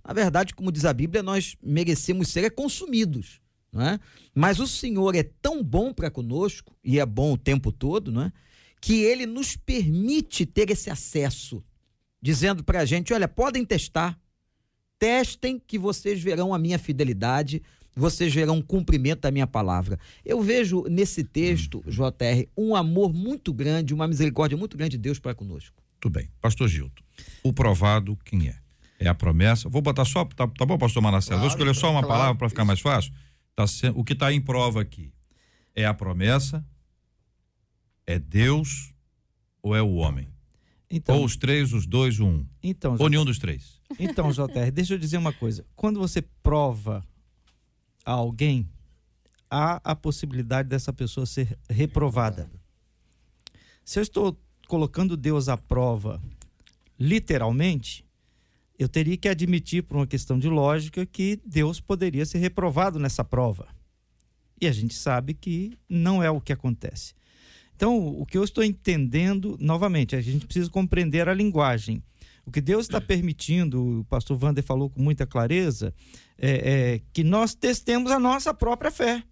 Na 0.03 0.15
verdade, 0.15 0.55
como 0.55 0.72
diz 0.72 0.84
a 0.84 0.91
Bíblia, 0.91 1.22
nós 1.22 1.55
merecemos 1.62 2.29
ser 2.29 2.50
consumidos, 2.55 3.39
não 3.72 3.84
é? 3.84 4.00
Mas 4.34 4.60
o 4.60 4.65
Senhor 4.65 5.13
é 5.13 5.22
tão 5.22 5.63
bom 5.63 5.94
para 5.94 6.10
conosco 6.10 6.75
e 6.84 7.00
é 7.00 7.05
bom 7.05 7.34
o 7.34 7.38
tempo 7.38 7.72
todo, 7.72 8.12
não 8.12 8.24
é? 8.24 8.34
Que 8.82 9.03
ele 9.03 9.27
nos 9.27 9.55
permite 9.55 10.44
ter 10.44 10.72
esse 10.72 10.89
acesso, 10.89 11.63
dizendo 12.20 12.63
para 12.63 12.79
a 12.79 12.86
gente: 12.86 13.13
olha, 13.13 13.27
podem 13.27 13.63
testar, 13.63 14.20
testem 14.98 15.60
que 15.60 15.77
vocês 15.77 16.20
verão 16.20 16.51
a 16.51 16.58
minha 16.58 16.79
fidelidade, 16.79 17.62
vocês 17.95 18.33
verão 18.33 18.57
um 18.57 18.61
cumprimento 18.61 19.21
da 19.21 19.31
minha 19.31 19.47
palavra. 19.47 19.97
Eu 20.23 20.41
vejo 20.41 20.83
nesse 20.89 21.23
texto, 21.23 21.83
JR, 21.87 22.47
um 22.57 22.75
amor 22.75 23.13
muito 23.13 23.53
grande, 23.53 23.93
uma 23.93 24.07
misericórdia 24.07 24.57
muito 24.57 24.75
grande 24.75 24.91
de 24.91 24.97
Deus 24.97 25.17
para 25.17 25.33
conosco. 25.33 25.81
Tudo 25.99 26.13
bem. 26.13 26.29
Pastor 26.41 26.67
Gilto, 26.67 27.03
o 27.41 27.53
provado 27.53 28.17
quem 28.25 28.49
é? 28.49 28.57
É 28.99 29.07
a 29.07 29.15
promessa. 29.15 29.69
Vou 29.69 29.81
botar 29.81 30.05
só, 30.05 30.25
tá, 30.25 30.47
tá 30.47 30.65
bom, 30.65 30.77
pastor 30.77 31.01
Manassés? 31.01 31.29
Claro, 31.29 31.41
Vou 31.41 31.49
escolher 31.49 31.75
só 31.75 31.91
uma 31.91 32.01
claro, 32.01 32.07
palavra 32.07 32.35
para 32.35 32.49
ficar 32.49 32.65
mais 32.65 32.79
fácil. 32.79 33.13
Tá, 33.55 33.65
o 33.93 34.03
que 34.03 34.13
está 34.13 34.31
em 34.31 34.41
prova 34.41 34.81
aqui 34.81 35.11
é 35.73 35.85
a 35.85 35.93
promessa, 35.93 36.65
é 38.05 38.19
Deus 38.19 38.93
ou 39.61 39.75
é 39.75 39.81
o 39.81 39.95
homem? 39.95 40.29
Então, 40.89 41.17
ou 41.17 41.25
os 41.25 41.35
três, 41.35 41.73
os 41.73 41.85
dois, 41.85 42.19
o 42.19 42.25
um. 42.25 42.45
Então, 42.61 42.95
ou 42.99 43.09
nenhum 43.09 43.25
dos 43.25 43.39
três. 43.39 43.81
Então, 43.99 44.31
JR, 44.31 44.71
deixa 44.71 44.93
eu 44.93 44.97
dizer 44.97 45.17
uma 45.17 45.33
coisa. 45.33 45.65
Quando 45.75 45.99
você 45.99 46.21
prova 46.21 47.03
a 48.05 48.12
alguém, 48.12 48.69
há 49.50 49.81
a 49.83 49.95
possibilidade 49.95 50.69
dessa 50.69 50.93
pessoa 50.93 51.25
ser 51.25 51.57
reprovada. 51.69 52.50
Se 53.83 54.00
eu 54.00 54.03
estou 54.03 54.38
colocando 54.67 55.17
Deus 55.17 55.50
à 55.50 55.57
prova, 55.57 56.21
literalmente, 57.00 58.05
eu 58.77 58.89
teria 58.89 59.17
que 59.17 59.29
admitir, 59.29 59.83
por 59.83 59.97
uma 59.97 60.07
questão 60.07 60.38
de 60.38 60.50
lógica, 60.50 61.05
que 61.05 61.39
Deus 61.45 61.79
poderia 61.79 62.25
ser 62.25 62.39
reprovado 62.39 63.00
nessa 63.00 63.24
prova. 63.24 63.67
E 64.59 64.67
a 64.67 64.71
gente 64.71 64.93
sabe 64.93 65.33
que 65.33 65.77
não 65.89 66.21
é 66.21 66.29
o 66.29 66.41
que 66.41 66.53
acontece. 66.53 67.13
Então, 67.75 68.07
o 68.19 68.25
que 68.25 68.38
eu 68.38 68.43
estou 68.43 68.63
entendendo, 68.63 69.57
novamente, 69.59 70.15
a 70.15 70.21
gente 70.21 70.45
precisa 70.45 70.69
compreender 70.69 71.27
a 71.27 71.33
linguagem. 71.33 72.01
O 72.45 72.51
que 72.51 72.61
Deus 72.61 72.85
está 72.85 73.01
permitindo, 73.01 74.01
o 74.01 74.05
pastor 74.05 74.41
Wander 74.41 74.63
falou 74.63 74.89
com 74.89 75.01
muita 75.01 75.25
clareza, 75.25 75.93
é, 76.37 76.49
é, 76.95 77.01
que 77.11 77.23
nós 77.23 77.55
testemos 77.55 78.11
a 78.11 78.19
nossa 78.19 78.53
própria 78.53 78.91
fé. 78.91 79.23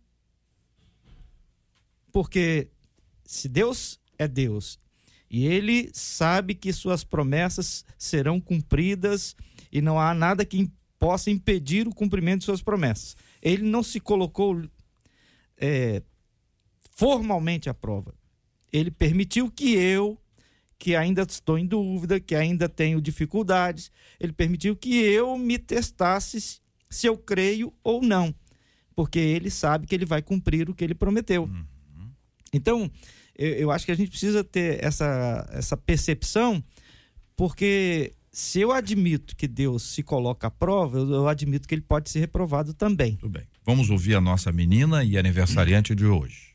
Porque 2.12 2.70
se 3.24 3.48
Deus 3.48 4.00
é 4.18 4.28
Deus 4.28 4.80
e 5.30 5.46
Ele 5.46 5.90
sabe 5.94 6.54
que 6.54 6.72
suas 6.74 7.04
promessas 7.04 7.86
serão 7.98 8.40
cumpridas 8.40 9.36
e 9.72 9.82
não 9.82 10.00
há 10.00 10.14
nada 10.14 10.46
que 10.46 10.72
possa 11.00 11.30
impedir 11.30 11.88
o 11.88 11.94
cumprimento 11.94 12.40
de 12.40 12.46
suas 12.46 12.62
promessas. 12.62 13.18
Ele 13.42 13.64
não 13.64 13.84
se 13.84 14.00
colocou 14.00 14.62
é, 15.58 16.02
formalmente 16.92 17.70
à 17.70 17.74
prova. 17.74 18.14
Ele 18.72 18.90
permitiu 18.90 19.52
que 19.52 19.74
eu, 19.74 20.18
que 20.84 20.98
ainda 20.98 21.22
estou 21.22 21.58
em 21.58 21.66
dúvida, 21.66 22.20
que 22.20 22.36
ainda 22.36 22.68
tenho 22.68 23.00
dificuldades, 23.00 23.90
ele 24.20 24.34
permitiu 24.34 24.76
que 24.76 24.94
eu 24.94 25.38
me 25.38 25.58
testasse 25.58 26.60
se 26.90 27.08
eu 27.08 27.18
creio 27.18 27.74
ou 27.82 28.02
não, 28.02 28.36
porque 28.94 29.18
ele 29.18 29.50
sabe 29.50 29.88
que 29.88 29.96
ele 29.96 30.06
vai 30.06 30.22
cumprir 30.22 30.70
o 30.70 30.76
que 30.76 30.84
ele 30.84 30.94
prometeu. 30.94 31.44
Uhum. 31.44 32.12
Então, 32.52 32.92
eu, 33.34 33.50
eu, 33.54 33.72
acho 33.72 33.86
que 33.86 33.94
a 33.94 33.96
gente 33.96 34.10
precisa 34.10 34.44
ter 34.44 34.84
essa, 34.84 35.50
essa 35.54 35.78
percepção, 35.78 36.62
porque 37.34 38.12
se 38.30 38.60
eu 38.60 38.74
admito 38.74 39.38
que 39.38 39.48
Deus 39.48 39.84
se 39.84 40.04
coloca 40.04 40.48
à 40.48 40.52
prova, 40.52 40.98
eu, 40.98 41.10
eu 41.10 41.28
admito 41.30 41.66
que 41.66 41.76
ele 41.76 41.82
pode 41.82 42.10
ser 42.10 42.20
reprovado 42.20 42.74
também. 42.74 43.16
Tudo 43.16 43.32
bem. 43.32 43.48
Vamos 43.66 43.90
ouvir 43.90 44.16
a 44.16 44.22
nossa 44.22 44.52
menina 44.52 45.02
e 45.02 45.18
aniversariante 45.18 45.96
de 45.96 46.06
hoje. 46.06 46.53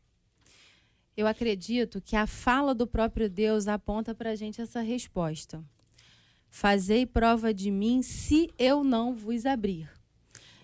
Eu 1.18 1.26
acredito 1.26 2.00
que 2.00 2.14
a 2.14 2.28
fala 2.28 2.72
do 2.72 2.86
próprio 2.86 3.28
Deus 3.28 3.66
aponta 3.66 4.14
para 4.14 4.30
a 4.30 4.36
gente 4.36 4.60
essa 4.60 4.80
resposta. 4.80 5.60
Fazei 6.48 7.04
prova 7.04 7.52
de 7.52 7.72
mim 7.72 8.02
se 8.02 8.48
eu 8.56 8.84
não 8.84 9.16
vos 9.16 9.44
abrir. 9.44 9.90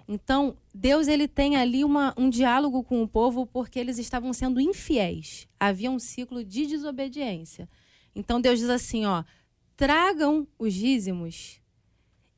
Então, 0.07 0.57
Deus 0.73 1.09
ele 1.09 1.27
tem 1.27 1.57
ali 1.57 1.83
uma, 1.83 2.15
um 2.17 2.31
diálogo 2.31 2.85
com 2.85 3.03
o 3.03 3.09
povo 3.09 3.45
porque 3.45 3.81
eles 3.81 3.99
estavam 3.99 4.33
sendo 4.33 4.61
infiéis. 4.61 5.49
Havia 5.59 5.91
um 5.91 5.99
ciclo 5.99 6.45
de 6.45 6.67
desobediência. 6.67 7.69
Então, 8.15 8.41
Deus 8.41 8.61
diz 8.61 8.71
assim: 8.71 9.05
ó, 9.07 9.25
tragam 9.77 10.47
os 10.57 10.73
dízimos 10.73 11.61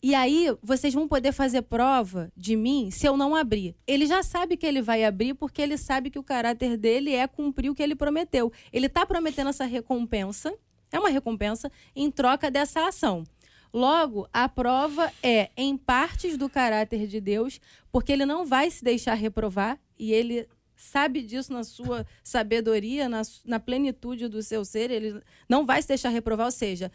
E 0.02 0.14
aí, 0.14 0.54
vocês 0.62 0.92
vão 0.92 1.08
poder 1.08 1.32
fazer 1.32 1.62
prova 1.62 2.30
de 2.36 2.54
mim 2.54 2.90
se 2.90 3.06
eu 3.06 3.16
não 3.16 3.34
abrir. 3.34 3.74
Ele 3.86 4.06
já 4.06 4.22
sabe 4.22 4.56
que 4.56 4.66
ele 4.66 4.82
vai 4.82 5.04
abrir 5.04 5.34
porque 5.34 5.60
ele 5.60 5.76
sabe 5.76 6.10
que 6.10 6.18
o 6.18 6.22
caráter 6.22 6.76
dele 6.76 7.12
é 7.14 7.26
cumprir 7.26 7.70
o 7.70 7.74
que 7.74 7.82
ele 7.82 7.96
prometeu. 7.96 8.52
Ele 8.72 8.86
está 8.86 9.06
prometendo 9.06 9.48
essa 9.48 9.64
recompensa, 9.64 10.54
é 10.92 11.00
uma 11.00 11.08
recompensa, 11.08 11.72
em 11.94 12.10
troca 12.10 12.50
dessa 12.50 12.86
ação. 12.86 13.24
Logo, 13.72 14.28
a 14.32 14.48
prova 14.48 15.12
é 15.22 15.50
em 15.56 15.76
partes 15.76 16.36
do 16.36 16.48
caráter 16.48 17.06
de 17.06 17.20
Deus, 17.20 17.60
porque 17.90 18.12
ele 18.12 18.24
não 18.24 18.46
vai 18.46 18.70
se 18.70 18.84
deixar 18.84 19.14
reprovar 19.14 19.78
e 19.98 20.12
ele 20.12 20.46
sabe 20.76 21.22
disso 21.22 21.52
na 21.52 21.64
sua 21.64 22.06
sabedoria, 22.22 23.08
na, 23.08 23.22
na 23.44 23.58
plenitude 23.58 24.28
do 24.28 24.42
seu 24.42 24.64
ser, 24.64 24.90
ele 24.90 25.20
não 25.48 25.64
vai 25.64 25.80
se 25.80 25.88
deixar 25.88 26.10
reprovar, 26.10 26.46
ou 26.46 26.52
seja, 26.52 26.92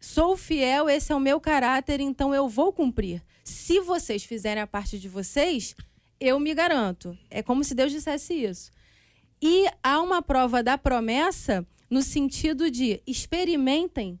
sou 0.00 0.36
fiel, 0.36 0.88
esse 0.88 1.12
é 1.12 1.14
o 1.14 1.20
meu 1.20 1.40
caráter, 1.40 2.00
então 2.00 2.34
eu 2.34 2.48
vou 2.48 2.72
cumprir. 2.72 3.22
Se 3.44 3.80
vocês 3.80 4.24
fizerem 4.24 4.62
a 4.62 4.66
parte 4.66 4.98
de 4.98 5.08
vocês, 5.08 5.74
eu 6.18 6.38
me 6.40 6.54
garanto. 6.54 7.16
É 7.30 7.42
como 7.42 7.62
se 7.64 7.74
Deus 7.74 7.92
dissesse 7.92 8.34
isso. 8.34 8.70
E 9.40 9.66
há 9.82 10.00
uma 10.00 10.22
prova 10.22 10.62
da 10.62 10.78
promessa 10.78 11.66
no 11.90 12.02
sentido 12.02 12.70
de 12.70 13.00
experimentem 13.06 14.18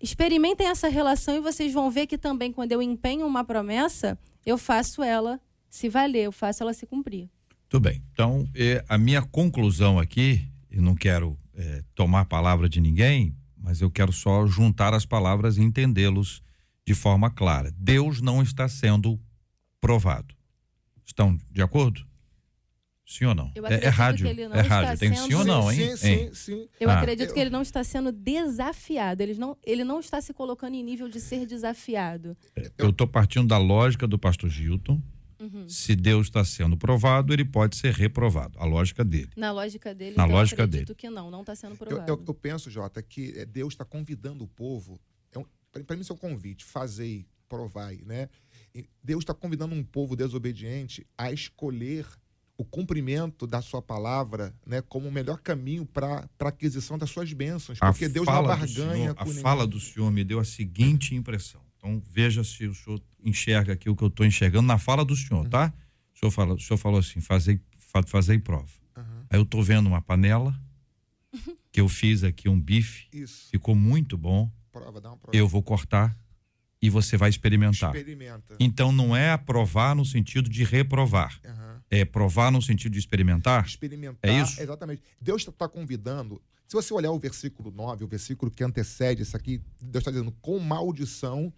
Experimentem 0.00 0.66
essa 0.66 0.88
relação 0.88 1.36
e 1.36 1.40
vocês 1.40 1.72
vão 1.72 1.90
ver 1.90 2.06
que 2.06 2.18
também, 2.18 2.52
quando 2.52 2.72
eu 2.72 2.82
empenho 2.82 3.26
uma 3.26 3.42
promessa, 3.44 4.18
eu 4.44 4.58
faço 4.58 5.02
ela 5.02 5.40
se 5.70 5.88
valer, 5.88 6.24
eu 6.24 6.32
faço 6.32 6.62
ela 6.62 6.74
se 6.74 6.86
cumprir. 6.86 7.28
Tudo 7.68 7.84
bem. 7.84 8.02
Então, 8.12 8.48
eh, 8.54 8.84
a 8.88 8.98
minha 8.98 9.22
conclusão 9.22 9.98
aqui, 9.98 10.46
e 10.70 10.80
não 10.80 10.94
quero 10.94 11.38
eh, 11.54 11.82
tomar 11.94 12.20
a 12.20 12.24
palavra 12.24 12.68
de 12.68 12.80
ninguém, 12.80 13.34
mas 13.56 13.80
eu 13.80 13.90
quero 13.90 14.12
só 14.12 14.46
juntar 14.46 14.94
as 14.94 15.04
palavras 15.06 15.56
e 15.56 15.62
entendê-los 15.62 16.42
de 16.86 16.94
forma 16.94 17.30
clara. 17.30 17.72
Deus 17.76 18.20
não 18.20 18.42
está 18.42 18.68
sendo 18.68 19.20
provado. 19.80 20.34
Estão 21.04 21.38
de 21.50 21.62
acordo? 21.62 22.04
Sim 23.08 23.26
ou 23.26 23.34
não? 23.36 23.52
Eu 23.54 23.64
É, 23.66 23.70
é 23.70 23.76
acredito 23.76 23.94
rádio. 23.96 24.26
que 24.26 24.30
ele 24.32 24.48
não 24.48 24.56
É 24.56 24.60
está 24.62 24.80
rádio. 24.82 24.98
Tem 24.98 25.14
sendo- 25.14 25.26
sim 25.28 25.34
ou 25.34 25.44
não, 25.44 25.70
hein? 25.70 25.96
Sim, 25.96 26.08
Hein? 26.08 26.28
sim, 26.28 26.34
sim. 26.34 26.68
Eu 26.80 26.90
Ah. 26.90 26.98
acredito 26.98 27.32
que 27.32 27.38
ele 27.38 27.50
não 27.50 27.62
está 27.62 27.84
sendo 27.84 28.10
desafiado, 28.10 29.22
ele 29.22 29.34
não, 29.34 29.56
ele 29.64 29.84
não 29.84 30.00
está 30.00 30.20
se 30.20 30.32
colocando 30.34 30.74
em 30.74 30.82
nível 30.82 31.08
de 31.08 31.20
ser 31.20 31.46
desafiado. 31.46 32.36
Eu 32.76 32.90
estou 32.90 33.06
partindo 33.06 33.46
da 33.46 33.58
lógica 33.58 34.08
do 34.08 34.18
pastor 34.18 34.50
Gilton. 34.50 35.00
Uhum. 35.40 35.68
Se 35.68 35.94
Deus 35.94 36.26
está 36.28 36.44
sendo 36.44 36.76
provado, 36.76 37.32
ele 37.32 37.44
pode 37.44 37.76
ser 37.76 37.92
reprovado. 37.92 38.58
A 38.58 38.64
lógica 38.64 39.04
dele. 39.04 39.30
Na 39.36 39.52
lógica 39.52 39.94
dele, 39.94 40.16
Na 40.16 40.24
então, 40.24 40.36
lógica 40.36 40.62
eu 40.62 40.64
acredito 40.64 40.86
dele. 40.88 40.96
que 40.98 41.10
não, 41.10 41.30
não 41.30 41.40
está 41.40 41.54
sendo 41.54 41.72
Eu, 41.74 41.76
provado. 41.78 42.10
eu- 42.10 42.24
eu 42.26 42.34
penso, 42.34 42.70
Jota, 42.70 43.02
que 43.02 43.32
é, 43.36 43.44
Deus 43.44 43.74
está 43.74 43.84
convidando 43.84 44.44
o 44.44 44.48
povo. 44.48 44.98
É 45.32 45.38
um, 45.38 45.44
Para 45.84 45.94
mim, 45.96 46.02
isso 46.02 46.12
é 46.12 46.14
um 46.14 46.18
convite. 46.18 46.64
Fazei, 46.64 47.26
provai, 47.48 48.00
né? 48.06 48.28
Deus 49.02 49.22
está 49.22 49.32
convidando 49.34 49.74
um 49.74 49.82
povo 49.82 50.14
desobediente 50.16 51.06
a 51.16 51.32
escolher 51.32 52.06
o 52.58 52.64
cumprimento 52.64 53.46
da 53.46 53.60
sua 53.60 53.82
palavra 53.82 54.54
né, 54.66 54.80
como 54.80 55.08
o 55.08 55.12
melhor 55.12 55.38
caminho 55.40 55.84
para 55.84 56.28
a 56.40 56.48
aquisição 56.48 56.96
das 56.96 57.10
suas 57.10 57.30
bênçãos. 57.32 57.78
Porque 57.78 58.08
Deus 58.08 58.26
não 58.26 58.42
barganha 58.42 58.66
senhor- 58.94 59.14
com 59.14 59.22
A 59.22 59.26
ninguém. 59.26 59.42
fala 59.42 59.66
do 59.66 59.78
senhor 59.78 60.10
me 60.10 60.24
deu 60.24 60.38
a 60.40 60.44
seguinte 60.44 61.14
impressão. 61.14 61.60
Então, 61.86 62.02
veja 62.10 62.42
se 62.42 62.66
o 62.66 62.74
senhor 62.74 63.00
enxerga 63.22 63.72
aqui 63.74 63.88
o 63.88 63.94
que 63.94 64.02
eu 64.02 64.08
estou 64.08 64.26
enxergando 64.26 64.66
na 64.66 64.76
fala 64.76 65.04
do 65.04 65.14
senhor, 65.14 65.48
tá? 65.48 65.72
O 66.14 66.18
senhor, 66.18 66.30
fala, 66.32 66.54
o 66.54 66.60
senhor 66.60 66.76
falou 66.78 66.98
assim: 66.98 67.20
fazei, 67.20 67.60
fa- 67.78 68.02
fazei 68.04 68.38
prova. 68.40 68.68
Aham. 68.96 69.26
Aí 69.30 69.38
eu 69.38 69.44
estou 69.44 69.62
vendo 69.62 69.86
uma 69.86 70.02
panela, 70.02 70.58
que 71.70 71.80
eu 71.80 71.88
fiz 71.88 72.24
aqui 72.24 72.48
um 72.48 72.60
bife, 72.60 73.06
Isso. 73.12 73.48
ficou 73.50 73.74
muito 73.76 74.18
bom. 74.18 74.50
Prova, 74.72 75.00
dá 75.00 75.10
uma 75.10 75.16
prova. 75.16 75.36
Eu 75.36 75.46
vou 75.46 75.62
cortar 75.62 76.18
e 76.82 76.90
você 76.90 77.16
vai 77.16 77.30
experimentar. 77.30 77.94
Experimenta. 77.94 78.56
Então, 78.58 78.90
não 78.90 79.14
é 79.14 79.30
aprovar 79.30 79.94
no 79.94 80.04
sentido 80.04 80.50
de 80.50 80.64
reprovar. 80.64 81.40
Aham. 81.44 81.65
É 81.90 82.04
provar 82.04 82.50
no 82.50 82.60
sentido 82.60 82.92
de 82.92 82.98
experimentar. 82.98 83.64
experimentar. 83.64 84.30
É 84.30 84.42
isso? 84.42 84.60
Exatamente. 84.60 85.02
Deus 85.20 85.46
está 85.46 85.68
convidando. 85.68 86.42
Se 86.66 86.74
você 86.74 86.92
olhar 86.92 87.12
o 87.12 87.18
versículo 87.18 87.70
9, 87.70 88.04
o 88.04 88.08
versículo 88.08 88.50
que 88.50 88.64
antecede 88.64 89.22
isso 89.22 89.36
aqui, 89.36 89.62
Deus 89.80 90.02
está 90.02 90.10
dizendo: 90.10 90.32
com 90.40 90.58
maldição 90.58 91.52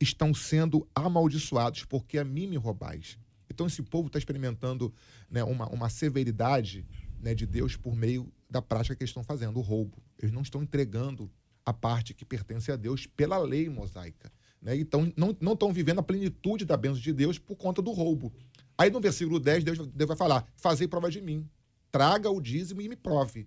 estão 0.00 0.32
sendo 0.32 0.88
amaldiçoados, 0.94 1.84
porque 1.84 2.18
a 2.18 2.24
mim 2.24 2.46
me 2.46 2.56
roubais. 2.56 3.18
Então, 3.50 3.66
esse 3.66 3.82
povo 3.82 4.06
está 4.06 4.18
experimentando 4.18 4.92
né, 5.30 5.44
uma, 5.44 5.68
uma 5.68 5.88
severidade 5.88 6.86
né, 7.20 7.34
de 7.34 7.46
Deus 7.46 7.76
por 7.76 7.94
meio 7.94 8.32
da 8.48 8.62
prática 8.62 8.96
que 8.96 9.02
eles 9.02 9.10
estão 9.10 9.22
fazendo, 9.22 9.58
o 9.58 9.62
roubo. 9.62 10.02
Eles 10.18 10.32
não 10.32 10.42
estão 10.42 10.62
entregando 10.62 11.30
a 11.64 11.72
parte 11.72 12.14
que 12.14 12.24
pertence 12.24 12.72
a 12.72 12.76
Deus 12.76 13.06
pela 13.06 13.38
lei 13.38 13.68
mosaica. 13.68 14.32
Né? 14.62 14.76
Então, 14.76 15.12
não, 15.16 15.36
não 15.40 15.52
estão 15.52 15.72
vivendo 15.72 15.98
a 15.98 16.02
plenitude 16.02 16.64
da 16.64 16.76
bênção 16.76 17.00
de 17.00 17.12
Deus 17.12 17.38
por 17.38 17.56
conta 17.56 17.82
do 17.82 17.90
roubo. 17.90 18.32
Aí 18.80 18.90
no 18.90 18.98
versículo 18.98 19.38
10, 19.38 19.62
Deus, 19.62 19.78
Deus 19.88 20.08
vai 20.08 20.16
falar: 20.16 20.46
Fazei 20.56 20.88
prova 20.88 21.10
de 21.10 21.20
mim, 21.20 21.46
traga 21.92 22.30
o 22.30 22.40
dízimo 22.40 22.80
e 22.80 22.88
me 22.88 22.96
prove. 22.96 23.46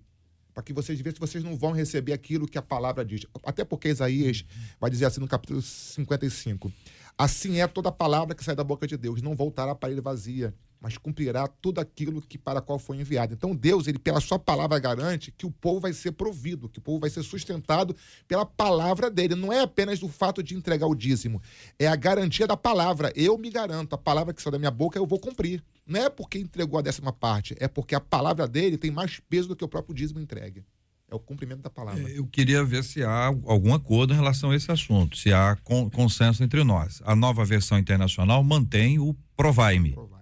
Para 0.54 0.62
que 0.62 0.72
vocês 0.72 1.02
vejam 1.02 1.16
se 1.16 1.20
vocês 1.20 1.44
não 1.44 1.58
vão 1.58 1.72
receber 1.72 2.14
aquilo 2.14 2.48
que 2.48 2.56
a 2.56 2.62
palavra 2.62 3.04
diz. 3.04 3.26
Até 3.44 3.66
porque 3.66 3.90
Isaías 3.90 4.46
vai 4.80 4.92
dizer 4.92 5.06
assim 5.06 5.20
no 5.20 5.28
capítulo 5.28 5.60
55: 5.60 6.72
Assim 7.18 7.60
é 7.60 7.66
toda 7.66 7.92
palavra 7.92 8.36
que 8.36 8.44
sai 8.44 8.56
da 8.56 8.64
boca 8.64 8.86
de 8.86 8.96
Deus, 8.96 9.24
não 9.24 9.36
voltará 9.36 9.74
para 9.74 9.90
ele 9.90 10.02
vazia, 10.02 10.54
mas 10.84 10.98
cumprirá 10.98 11.48
tudo 11.48 11.80
aquilo 11.80 12.22
que 12.22 12.38
para 12.38 12.60
qual 12.62 12.78
foi 12.78 12.98
enviado. 12.98 13.34
Então 13.34 13.56
Deus, 13.56 13.88
ele 13.88 13.98
pela 13.98 14.20
sua 14.20 14.38
palavra 14.38 14.78
garante 14.78 15.32
que 15.32 15.46
o 15.46 15.52
povo 15.52 15.80
vai 15.80 15.94
ser 15.94 16.12
provido, 16.12 16.68
que 16.68 16.80
o 16.80 16.82
povo 16.82 17.00
vai 17.00 17.10
ser 17.10 17.24
sustentado 17.24 17.96
pela 18.28 18.46
palavra 18.46 19.10
dele. 19.10 19.34
Não 19.34 19.52
é 19.54 19.62
apenas 19.62 20.04
o 20.04 20.10
fato 20.10 20.44
de 20.44 20.54
entregar 20.56 20.86
o 20.86 20.94
dízimo, 20.94 21.42
é 21.80 21.88
a 21.88 21.96
garantia 21.96 22.46
da 22.46 22.58
palavra. 22.58 23.14
Eu 23.16 23.38
me 23.38 23.50
garanto, 23.50 23.94
a 23.94 23.98
palavra 23.98 24.34
que 24.34 24.42
sai 24.42 24.52
da 24.52 24.60
minha 24.60 24.70
boca 24.72 25.00
eu 25.00 25.08
vou 25.08 25.20
cumprir. 25.20 25.64
Não 25.88 26.02
é 26.02 26.10
porque 26.10 26.38
entregou 26.38 26.78
a 26.78 26.82
décima 26.82 27.14
parte, 27.14 27.56
é 27.60 27.68
porque 27.70 27.96
a 27.96 28.02
palavra 28.02 28.46
dele 28.46 28.78
tem 28.78 28.92
mais 28.92 29.22
peso 29.30 29.48
do 29.48 29.56
que 29.56 29.64
o 29.64 29.70
próprio 29.70 29.96
dízimo 29.96 30.20
entregue. 30.20 30.66
É 31.10 31.16
o 31.16 31.20
cumprimento 31.20 31.62
da 31.62 31.70
palavra. 31.70 32.10
Eu 32.10 32.26
queria 32.26 32.64
ver 32.64 32.84
se 32.84 33.04
há 33.04 33.26
algum 33.28 33.74
acordo 33.74 34.14
em 34.14 34.18
relação 34.18 34.50
a 34.50 34.56
esse 34.56 34.72
assunto, 34.72 35.16
se 35.16 35.32
há 35.32 35.56
con- 35.64 35.88
consenso 35.90 36.44
entre 36.44 36.64
nós. 36.64 37.02
A 37.06 37.16
nova 37.16 37.46
versão 37.46 37.78
internacional 37.78 38.44
mantém 38.44 38.98
o 38.98 39.16
provai-me, 39.38 39.92
Provai. 39.94 40.13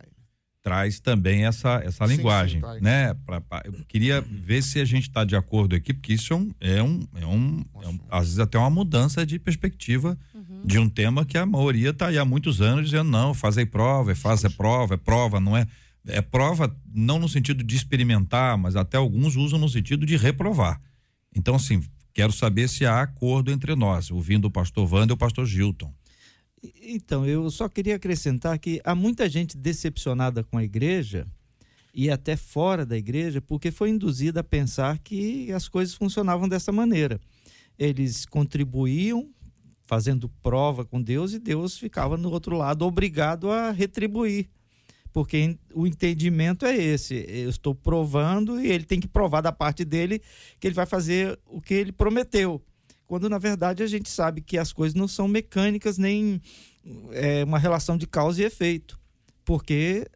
Traz 0.61 0.99
também 0.99 1.45
essa, 1.45 1.81
essa 1.83 2.07
Sim, 2.07 2.15
linguagem, 2.15 2.61
sim, 2.61 2.81
né? 2.81 3.13
Pra- 3.25 3.41
pra- 3.41 3.63
eu 3.65 3.73
queria 3.87 4.21
ver 4.21 4.61
se 4.61 4.79
a 4.79 4.85
gente 4.85 5.03
está 5.09 5.23
de 5.23 5.35
acordo 5.35 5.75
aqui, 5.75 5.93
porque 5.93 6.13
isso 6.13 6.33
é 6.33 6.35
um, 6.35 6.51
é 6.61 6.83
um, 6.83 7.07
é 7.15 7.25
um, 7.25 7.65
é 7.83 7.87
um- 7.87 7.99
às 8.09 8.25
vezes 8.25 8.39
até 8.39 8.57
uma 8.57 8.69
mudança 8.69 9.25
de 9.25 9.39
perspectiva 9.39 10.17
de 10.63 10.77
um 10.77 10.87
tema 10.87 11.25
que 11.25 11.37
a 11.37 11.45
maioria 11.45 11.89
está 11.89 12.07
aí 12.07 12.17
há 12.19 12.25
muitos 12.25 12.61
anos 12.61 12.85
dizendo 12.85 13.09
não, 13.09 13.33
fazei 13.33 13.65
prova, 13.65 14.11
é 14.11 14.15
faz 14.15 14.43
é 14.43 14.49
prova, 14.49 14.93
é 14.93 14.97
prova, 14.97 15.39
não 15.39 15.57
é 15.57 15.65
é 16.07 16.19
prova 16.21 16.75
não 16.91 17.19
no 17.19 17.29
sentido 17.29 17.63
de 17.63 17.75
experimentar, 17.75 18.57
mas 18.57 18.75
até 18.75 18.97
alguns 18.97 19.35
usam 19.35 19.59
no 19.59 19.69
sentido 19.69 20.03
de 20.03 20.17
reprovar. 20.17 20.81
Então, 21.35 21.55
assim, 21.55 21.79
quero 22.11 22.31
saber 22.33 22.67
se 22.67 22.85
há 22.87 23.01
acordo 23.01 23.51
entre 23.51 23.75
nós, 23.75 24.09
ouvindo 24.09 24.45
o 24.45 24.51
pastor 24.51 24.91
Wanda 24.91 25.13
e 25.13 25.15
o 25.15 25.17
pastor 25.17 25.45
Gilton. 25.45 25.93
Então, 26.81 27.25
eu 27.25 27.49
só 27.49 27.67
queria 27.67 27.95
acrescentar 27.95 28.57
que 28.59 28.81
há 28.83 28.93
muita 28.93 29.27
gente 29.27 29.57
decepcionada 29.57 30.43
com 30.43 30.57
a 30.57 30.63
igreja 30.63 31.25
e 31.93 32.09
até 32.09 32.35
fora 32.35 32.85
da 32.85 32.97
igreja, 32.97 33.41
porque 33.41 33.71
foi 33.71 33.89
induzida 33.89 34.41
a 34.41 34.43
pensar 34.43 34.99
que 34.99 35.51
as 35.51 35.67
coisas 35.67 35.93
funcionavam 35.95 36.47
dessa 36.47 36.71
maneira. 36.71 37.19
Eles 37.77 38.25
contribuíam 38.25 39.29
fazendo 39.81 40.29
prova 40.41 40.85
com 40.85 41.01
Deus 41.01 41.33
e 41.33 41.39
Deus 41.39 41.77
ficava 41.77 42.15
no 42.15 42.31
outro 42.31 42.55
lado 42.55 42.85
obrigado 42.85 43.51
a 43.51 43.71
retribuir. 43.71 44.47
Porque 45.11 45.57
o 45.73 45.85
entendimento 45.85 46.65
é 46.65 46.77
esse, 46.77 47.25
eu 47.27 47.49
estou 47.49 47.75
provando 47.75 48.61
e 48.61 48.71
ele 48.71 48.85
tem 48.85 48.99
que 48.99 49.07
provar 49.07 49.41
da 49.41 49.51
parte 49.51 49.83
dele 49.83 50.21
que 50.57 50.67
ele 50.67 50.75
vai 50.75 50.85
fazer 50.85 51.37
o 51.45 51.59
que 51.59 51.73
ele 51.73 51.91
prometeu 51.91 52.61
quando 53.11 53.27
na 53.27 53.37
verdade 53.37 53.83
a 53.83 53.87
gente 53.87 54.09
sabe 54.09 54.39
que 54.39 54.57
as 54.57 54.71
coisas 54.71 54.95
não 54.95 55.05
são 55.05 55.27
mecânicas 55.27 55.97
nem 55.97 56.41
é, 57.11 57.43
uma 57.43 57.59
relação 57.59 57.97
de 57.97 58.07
causa 58.07 58.41
e 58.41 58.45
efeito, 58.45 58.97
porque 59.43 60.07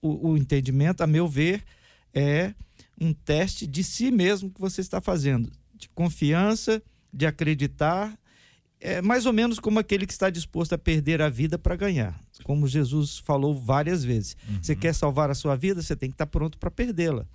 o, 0.00 0.30
o 0.30 0.34
entendimento, 0.34 1.02
a 1.02 1.06
meu 1.06 1.28
ver, 1.28 1.62
é 2.14 2.54
um 2.98 3.12
teste 3.12 3.66
de 3.66 3.84
si 3.84 4.10
mesmo 4.10 4.50
que 4.50 4.58
você 4.58 4.80
está 4.80 4.98
fazendo, 4.98 5.52
de 5.74 5.90
confiança, 5.90 6.82
de 7.12 7.26
acreditar, 7.26 8.18
é 8.80 9.02
mais 9.02 9.26
ou 9.26 9.32
menos 9.34 9.58
como 9.58 9.78
aquele 9.78 10.06
que 10.06 10.12
está 10.14 10.30
disposto 10.30 10.72
a 10.72 10.78
perder 10.78 11.20
a 11.20 11.28
vida 11.28 11.58
para 11.58 11.76
ganhar, 11.76 12.18
como 12.44 12.66
Jesus 12.66 13.18
falou 13.18 13.54
várias 13.54 14.02
vezes. 14.02 14.38
Você 14.62 14.74
quer 14.74 14.94
salvar 14.94 15.30
a 15.30 15.34
sua 15.34 15.54
vida, 15.54 15.82
você 15.82 15.94
tem 15.94 16.08
que 16.08 16.14
estar 16.14 16.26
pronto 16.26 16.56
para 16.56 16.70
perdê-la. 16.70 17.26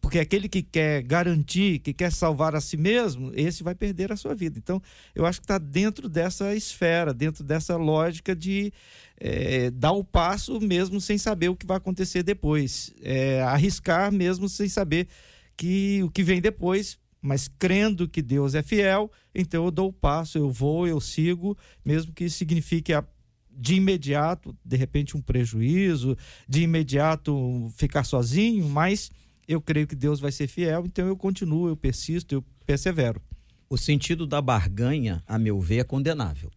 Porque 0.00 0.18
aquele 0.18 0.48
que 0.48 0.62
quer 0.62 1.02
garantir, 1.02 1.80
que 1.80 1.92
quer 1.92 2.12
salvar 2.12 2.54
a 2.54 2.60
si 2.60 2.76
mesmo, 2.76 3.32
esse 3.34 3.62
vai 3.62 3.74
perder 3.74 4.12
a 4.12 4.16
sua 4.16 4.34
vida. 4.34 4.58
Então, 4.58 4.80
eu 5.14 5.26
acho 5.26 5.40
que 5.40 5.44
está 5.44 5.58
dentro 5.58 6.08
dessa 6.08 6.54
esfera, 6.54 7.12
dentro 7.12 7.42
dessa 7.42 7.76
lógica 7.76 8.34
de 8.34 8.72
é, 9.18 9.70
dar 9.70 9.92
o 9.92 10.04
passo 10.04 10.60
mesmo 10.60 11.00
sem 11.00 11.18
saber 11.18 11.48
o 11.48 11.56
que 11.56 11.66
vai 11.66 11.78
acontecer 11.78 12.22
depois. 12.22 12.94
É, 13.02 13.42
arriscar 13.42 14.12
mesmo 14.12 14.48
sem 14.48 14.68
saber 14.68 15.08
que 15.56 16.02
o 16.04 16.10
que 16.10 16.22
vem 16.22 16.40
depois 16.40 16.98
mas 17.26 17.48
crendo 17.48 18.08
que 18.08 18.22
Deus 18.22 18.54
é 18.54 18.62
fiel, 18.62 19.10
então 19.34 19.64
eu 19.64 19.70
dou 19.72 19.88
o 19.88 19.92
passo, 19.92 20.38
eu 20.38 20.48
vou, 20.48 20.86
eu 20.86 21.00
sigo, 21.00 21.58
mesmo 21.84 22.12
que 22.12 22.30
signifique 22.30 22.92
a, 22.92 23.04
de 23.50 23.74
imediato, 23.74 24.56
de 24.64 24.76
repente, 24.76 25.16
um 25.16 25.20
prejuízo, 25.20 26.16
de 26.48 26.62
imediato 26.62 27.68
ficar 27.76 28.04
sozinho, 28.04 28.68
mas 28.68 29.10
eu 29.48 29.60
creio 29.60 29.86
que 29.86 29.94
Deus 29.94 30.20
vai 30.20 30.32
ser 30.32 30.46
fiel, 30.46 30.84
então 30.86 31.06
eu 31.06 31.16
continuo, 31.16 31.68
eu 31.68 31.76
persisto, 31.76 32.32
eu 32.32 32.44
persevero. 32.64 33.20
O 33.68 33.76
sentido 33.76 34.26
da 34.26 34.40
barganha, 34.40 35.22
a 35.26 35.38
meu 35.38 35.60
ver, 35.60 35.78
é 35.78 35.84
condenável. 35.84 36.50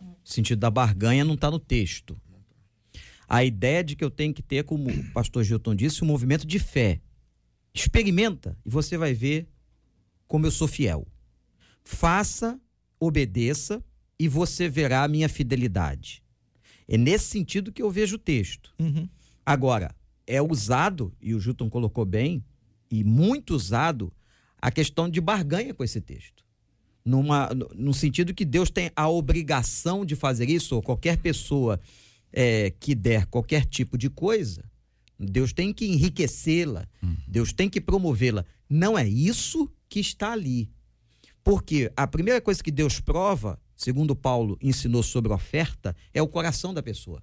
O 0.00 0.28
sentido 0.28 0.58
da 0.58 0.70
barganha 0.70 1.24
não 1.24 1.34
está 1.34 1.50
no 1.50 1.58
texto. 1.58 2.20
A 3.28 3.44
ideia 3.44 3.82
de 3.82 3.96
que 3.96 4.04
eu 4.04 4.10
tenho 4.10 4.34
que 4.34 4.42
ter, 4.42 4.64
como 4.64 4.90
o 4.90 5.12
pastor 5.12 5.44
Gilton 5.44 5.74
disse, 5.74 6.04
um 6.04 6.06
movimento 6.06 6.46
de 6.46 6.58
fé. 6.58 7.00
Experimenta 7.72 8.56
e 8.64 8.70
você 8.70 8.96
vai 8.96 9.14
ver 9.14 9.48
como 10.26 10.46
eu 10.46 10.50
sou 10.50 10.68
fiel. 10.68 11.06
Faça, 11.82 12.60
obedeça 12.98 13.84
e 14.18 14.28
você 14.28 14.68
verá 14.68 15.02
a 15.02 15.08
minha 15.08 15.28
fidelidade. 15.28 16.22
É 16.86 16.96
nesse 16.96 17.26
sentido 17.26 17.72
que 17.72 17.82
eu 17.82 17.90
vejo 17.90 18.16
o 18.16 18.18
texto. 18.18 18.74
Uhum. 18.78 19.08
Agora, 19.44 19.94
é 20.26 20.40
usado, 20.40 21.12
e 21.20 21.34
o 21.34 21.40
Gilton 21.40 21.68
colocou 21.68 22.04
bem, 22.04 22.44
e 22.90 23.02
muito 23.04 23.54
usado, 23.54 24.12
a 24.60 24.70
questão 24.70 25.08
de 25.08 25.20
barganha 25.20 25.74
com 25.74 25.84
esse 25.84 26.00
texto. 26.00 26.44
Numa, 27.04 27.50
no 27.74 27.92
sentido 27.92 28.32
que 28.32 28.44
Deus 28.44 28.70
tem 28.70 28.90
a 28.96 29.08
obrigação 29.08 30.06
de 30.06 30.16
fazer 30.16 30.48
isso, 30.48 30.74
ou 30.74 30.82
qualquer 30.82 31.18
pessoa 31.18 31.78
é, 32.32 32.70
que 32.80 32.94
der 32.94 33.26
qualquer 33.26 33.66
tipo 33.66 33.98
de 33.98 34.08
coisa, 34.08 34.64
Deus 35.18 35.52
tem 35.52 35.72
que 35.72 35.86
enriquecê-la, 35.86 36.88
Deus 37.28 37.52
tem 37.52 37.68
que 37.68 37.80
promovê-la. 37.80 38.44
Não 38.68 38.98
é 38.98 39.06
isso 39.06 39.70
que 39.88 40.00
está 40.00 40.32
ali. 40.32 40.70
Porque 41.42 41.92
a 41.96 42.06
primeira 42.06 42.40
coisa 42.40 42.62
que 42.62 42.70
Deus 42.70 43.00
prova, 43.00 43.60
segundo 43.76 44.16
Paulo 44.16 44.58
ensinou 44.60 45.02
sobre 45.02 45.32
oferta, 45.32 45.94
é 46.12 46.22
o 46.22 46.28
coração 46.28 46.72
da 46.72 46.82
pessoa. 46.82 47.22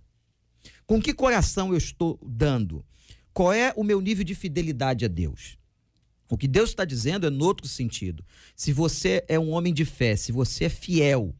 Com 0.85 1.01
que 1.01 1.13
coração 1.13 1.71
eu 1.71 1.77
estou 1.77 2.19
dando? 2.21 2.85
Qual 3.33 3.53
é 3.53 3.73
o 3.75 3.83
meu 3.83 4.01
nível 4.01 4.23
de 4.23 4.35
fidelidade 4.35 5.05
a 5.05 5.07
Deus? 5.07 5.57
O 6.29 6.37
que 6.37 6.47
Deus 6.47 6.69
está 6.69 6.85
dizendo 6.85 7.27
é 7.27 7.29
no 7.29 7.43
outro 7.45 7.67
sentido. 7.67 8.25
Se 8.55 8.71
você 8.71 9.23
é 9.27 9.37
um 9.37 9.51
homem 9.51 9.73
de 9.73 9.83
fé, 9.85 10.15
se 10.15 10.31
você 10.31 10.65
é 10.65 10.69
fiel, 10.69 11.35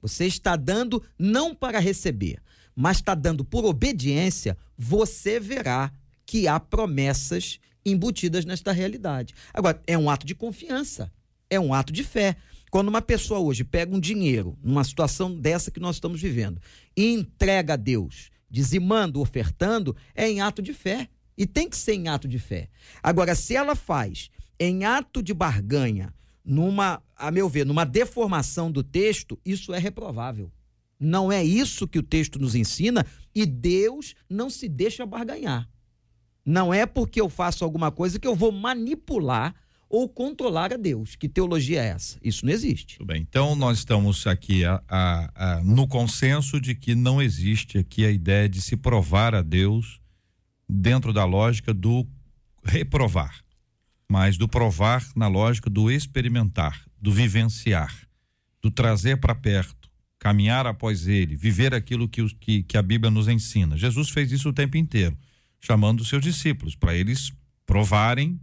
você 0.00 0.26
está 0.26 0.56
dando 0.56 1.02
não 1.18 1.54
para 1.54 1.78
receber, 1.78 2.40
mas 2.74 2.98
está 2.98 3.14
dando 3.14 3.44
por 3.44 3.64
obediência, 3.64 4.56
você 4.76 5.38
verá 5.38 5.92
que 6.24 6.46
há 6.46 6.58
promessas 6.60 7.58
embutidas 7.84 8.44
nesta 8.44 8.72
realidade. 8.72 9.34
Agora, 9.52 9.82
é 9.86 9.98
um 9.98 10.08
ato 10.08 10.24
de 10.24 10.34
confiança, 10.34 11.12
é 11.48 11.58
um 11.58 11.74
ato 11.74 11.92
de 11.92 12.04
fé. 12.04 12.36
Quando 12.70 12.88
uma 12.88 13.02
pessoa 13.02 13.40
hoje 13.40 13.64
pega 13.64 13.94
um 13.94 14.00
dinheiro, 14.00 14.56
numa 14.62 14.84
situação 14.84 15.34
dessa 15.34 15.72
que 15.72 15.80
nós 15.80 15.96
estamos 15.96 16.20
vivendo, 16.20 16.60
e 16.96 17.12
entrega 17.12 17.74
a 17.74 17.76
Deus, 17.76 18.30
dizimando, 18.50 19.20
ofertando, 19.20 19.96
é 20.14 20.28
em 20.28 20.40
ato 20.40 20.60
de 20.60 20.74
fé. 20.74 21.08
E 21.38 21.46
tem 21.46 21.68
que 21.68 21.76
ser 21.76 21.94
em 21.94 22.08
ato 22.08 22.28
de 22.28 22.38
fé. 22.38 22.68
Agora, 23.02 23.34
se 23.34 23.56
ela 23.56 23.74
faz 23.74 24.30
em 24.58 24.84
ato 24.84 25.22
de 25.22 25.32
barganha, 25.32 26.12
numa, 26.44 27.02
a 27.16 27.30
meu 27.30 27.48
ver, 27.48 27.64
numa 27.64 27.86
deformação 27.86 28.70
do 28.70 28.82
texto, 28.82 29.38
isso 29.44 29.72
é 29.72 29.78
reprovável. 29.78 30.50
Não 30.98 31.32
é 31.32 31.42
isso 31.42 31.88
que 31.88 31.98
o 31.98 32.02
texto 32.02 32.38
nos 32.38 32.54
ensina 32.54 33.06
e 33.34 33.46
Deus 33.46 34.14
não 34.28 34.50
se 34.50 34.68
deixa 34.68 35.06
barganhar. 35.06 35.66
Não 36.44 36.74
é 36.74 36.84
porque 36.84 37.20
eu 37.20 37.28
faço 37.28 37.64
alguma 37.64 37.90
coisa 37.90 38.18
que 38.18 38.26
eu 38.26 38.34
vou 38.34 38.52
manipular 38.52 39.54
ou 39.90 40.08
controlar 40.08 40.72
a 40.72 40.76
Deus. 40.76 41.16
Que 41.16 41.28
teologia 41.28 41.82
é 41.82 41.88
essa? 41.88 42.16
Isso 42.22 42.46
não 42.46 42.52
existe. 42.52 42.96
Tudo 42.96 43.08
bem. 43.08 43.26
Então 43.28 43.56
nós 43.56 43.78
estamos 43.78 44.24
aqui 44.24 44.64
a, 44.64 44.80
a, 44.88 45.30
a, 45.34 45.64
no 45.64 45.88
consenso 45.88 46.60
de 46.60 46.76
que 46.76 46.94
não 46.94 47.20
existe 47.20 47.76
aqui 47.76 48.06
a 48.06 48.10
ideia 48.10 48.48
de 48.48 48.62
se 48.62 48.76
provar 48.76 49.34
a 49.34 49.42
Deus 49.42 50.00
dentro 50.68 51.12
da 51.12 51.24
lógica 51.24 51.74
do 51.74 52.06
reprovar, 52.64 53.42
mas 54.08 54.38
do 54.38 54.46
provar 54.46 55.04
na 55.16 55.26
lógica 55.26 55.68
do 55.68 55.90
experimentar, 55.90 56.80
do 57.00 57.10
vivenciar, 57.10 57.92
do 58.62 58.70
trazer 58.70 59.16
para 59.16 59.34
perto, 59.34 59.90
caminhar 60.20 60.66
após 60.66 61.08
ele, 61.08 61.34
viver 61.34 61.74
aquilo 61.74 62.08
que, 62.08 62.24
que, 62.34 62.62
que 62.62 62.76
a 62.76 62.82
Bíblia 62.82 63.10
nos 63.10 63.26
ensina. 63.26 63.76
Jesus 63.76 64.10
fez 64.10 64.30
isso 64.30 64.50
o 64.50 64.52
tempo 64.52 64.76
inteiro, 64.76 65.16
chamando 65.58 66.02
os 66.02 66.08
seus 66.08 66.22
discípulos 66.22 66.76
para 66.76 66.94
eles 66.94 67.32
provarem 67.66 68.38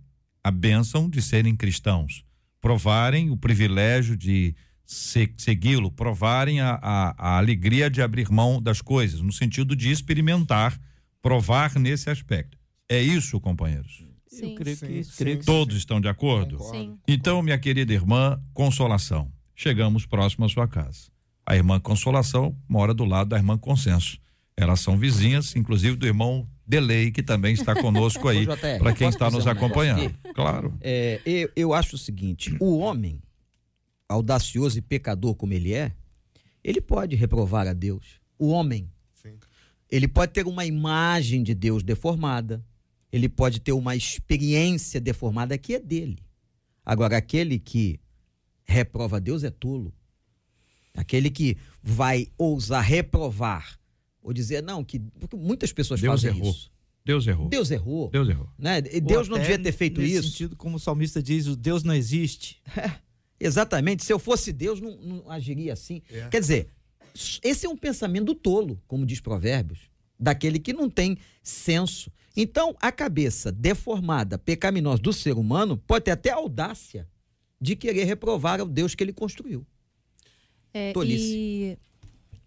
a 0.47 0.51
bênção 0.51 1.09
de 1.09 1.21
serem 1.21 1.57
cristãos, 1.57 2.23
provarem 2.61 3.29
o 3.29 3.35
privilégio 3.35 4.15
de 4.15 4.55
segui-lo, 4.85 5.91
provarem 5.91 6.61
a, 6.61 6.79
a, 6.81 7.15
a 7.17 7.37
alegria 7.37 7.89
de 7.89 8.01
abrir 8.01 8.31
mão 8.31 8.61
das 8.61 8.81
coisas, 8.81 9.19
no 9.19 9.33
sentido 9.33 9.75
de 9.75 9.91
experimentar 9.91 10.79
provar 11.21 11.77
nesse 11.77 12.09
aspecto. 12.09 12.57
É 12.87 13.01
isso, 13.01 13.41
companheiros? 13.41 14.05
Sim. 14.25 14.51
Eu 14.51 14.55
creio 14.55 14.77
Sim, 14.77 14.87
que, 14.87 15.03
sim, 15.03 15.11
creio 15.17 15.39
que 15.39 15.45
Todos 15.45 15.75
estão 15.75 15.99
de 15.99 16.07
acordo? 16.07 16.55
Concordo. 16.55 16.77
Sim. 16.77 16.97
Então, 17.05 17.41
minha 17.41 17.57
querida 17.57 17.91
irmã 17.91 18.41
Consolação, 18.53 19.29
chegamos 19.53 20.05
próximo 20.05 20.45
à 20.45 20.49
sua 20.49 20.65
casa. 20.65 21.09
A 21.45 21.57
irmã 21.57 21.77
Consolação 21.77 22.57
mora 22.69 22.93
do 22.93 23.03
lado 23.03 23.31
da 23.31 23.35
irmã 23.35 23.57
Consenso. 23.57 24.17
Elas 24.59 24.79
são 24.79 24.97
vizinhas, 24.97 25.55
inclusive 25.55 25.95
do 25.95 26.07
irmão 26.07 26.49
Delei, 26.65 27.11
que 27.11 27.21
também 27.21 27.53
está 27.53 27.79
conosco 27.79 28.27
aí, 28.27 28.47
para 28.79 28.91
quem 28.91 29.07
está 29.07 29.29
nos 29.29 29.45
um 29.45 29.49
acompanhando. 29.49 30.07
aqui? 30.07 30.33
Claro. 30.33 30.75
É, 30.81 31.21
eu, 31.23 31.51
eu 31.55 31.73
acho 31.73 31.95
o 31.95 31.99
seguinte: 31.99 32.57
o 32.59 32.79
homem, 32.79 33.21
audacioso 34.09 34.79
e 34.79 34.81
pecador 34.81 35.35
como 35.35 35.53
ele 35.53 35.73
é, 35.73 35.93
ele 36.63 36.81
pode 36.81 37.15
reprovar 37.15 37.67
a 37.67 37.73
Deus. 37.73 38.19
O 38.39 38.47
homem. 38.47 38.89
Sim. 39.13 39.37
Ele 39.89 40.07
pode 40.07 40.33
ter 40.33 40.47
uma 40.47 40.65
imagem 40.65 41.43
de 41.43 41.53
Deus 41.53 41.83
deformada. 41.83 42.65
Ele 43.11 43.29
pode 43.29 43.61
ter 43.61 43.71
uma 43.71 43.95
experiência 43.95 44.99
deformada 44.99 45.57
que 45.57 45.75
é 45.75 45.79
dele. 45.79 46.17
Agora, 46.83 47.15
aquele 47.15 47.59
que 47.59 47.99
reprova 48.65 49.21
Deus 49.21 49.43
é 49.43 49.49
tolo. 49.49 49.93
Aquele 50.93 51.29
que 51.29 51.57
vai 51.81 52.27
ousar 52.37 52.81
reprovar 52.81 53.76
ou 54.27 54.33
dizer, 54.33 54.61
não, 54.61 54.83
que. 54.83 54.99
Porque 54.99 55.37
muitas 55.37 55.71
pessoas 55.71 56.01
Deus 56.01 56.21
fazem 56.21 56.37
errou. 56.37 56.51
isso. 56.51 56.69
Deus 57.05 57.25
errou. 57.25 57.47
Deus 57.47 57.71
errou. 57.71 58.09
Deus 58.09 58.27
errou. 58.27 58.49
Né? 58.59 58.79
E 58.91 58.99
Deus 58.99 59.29
não 59.29 59.39
devia 59.39 59.57
ter 59.57 59.71
feito 59.71 60.01
nesse 60.01 60.15
isso. 60.15 60.29
sentido, 60.31 60.55
como 60.57 60.75
o 60.75 60.79
salmista 60.79 61.23
diz, 61.23 61.47
o 61.47 61.55
Deus 61.55 61.81
não 61.81 61.93
existe. 61.93 62.61
Exatamente. 63.39 64.03
Se 64.03 64.11
eu 64.11 64.19
fosse 64.19 64.51
Deus, 64.51 64.81
não, 64.81 64.97
não 64.97 65.31
agiria 65.31 65.71
assim. 65.71 66.01
É. 66.11 66.27
Quer 66.27 66.41
dizer, 66.41 66.69
esse 67.41 67.65
é 67.65 67.69
um 67.69 67.77
pensamento 67.77 68.25
do 68.25 68.35
tolo, 68.35 68.83
como 68.85 69.05
diz 69.05 69.21
Provérbios, 69.21 69.89
daquele 70.19 70.59
que 70.59 70.73
não 70.73 70.89
tem 70.89 71.17
senso. 71.41 72.11
Então, 72.35 72.75
a 72.81 72.91
cabeça 72.91 73.49
deformada, 73.49 74.37
pecaminosa 74.37 75.01
do 75.01 75.13
ser 75.13 75.37
humano 75.37 75.77
pode 75.77 76.03
ter 76.03 76.11
até 76.11 76.31
a 76.31 76.35
audácia 76.35 77.07
de 77.61 77.77
querer 77.77 78.03
reprovar 78.03 78.61
o 78.61 78.65
Deus 78.65 78.93
que 78.93 79.05
ele 79.05 79.13
construiu. 79.13 79.65
É, 80.73 80.91
Tolice. 80.91 81.33
e 81.33 81.77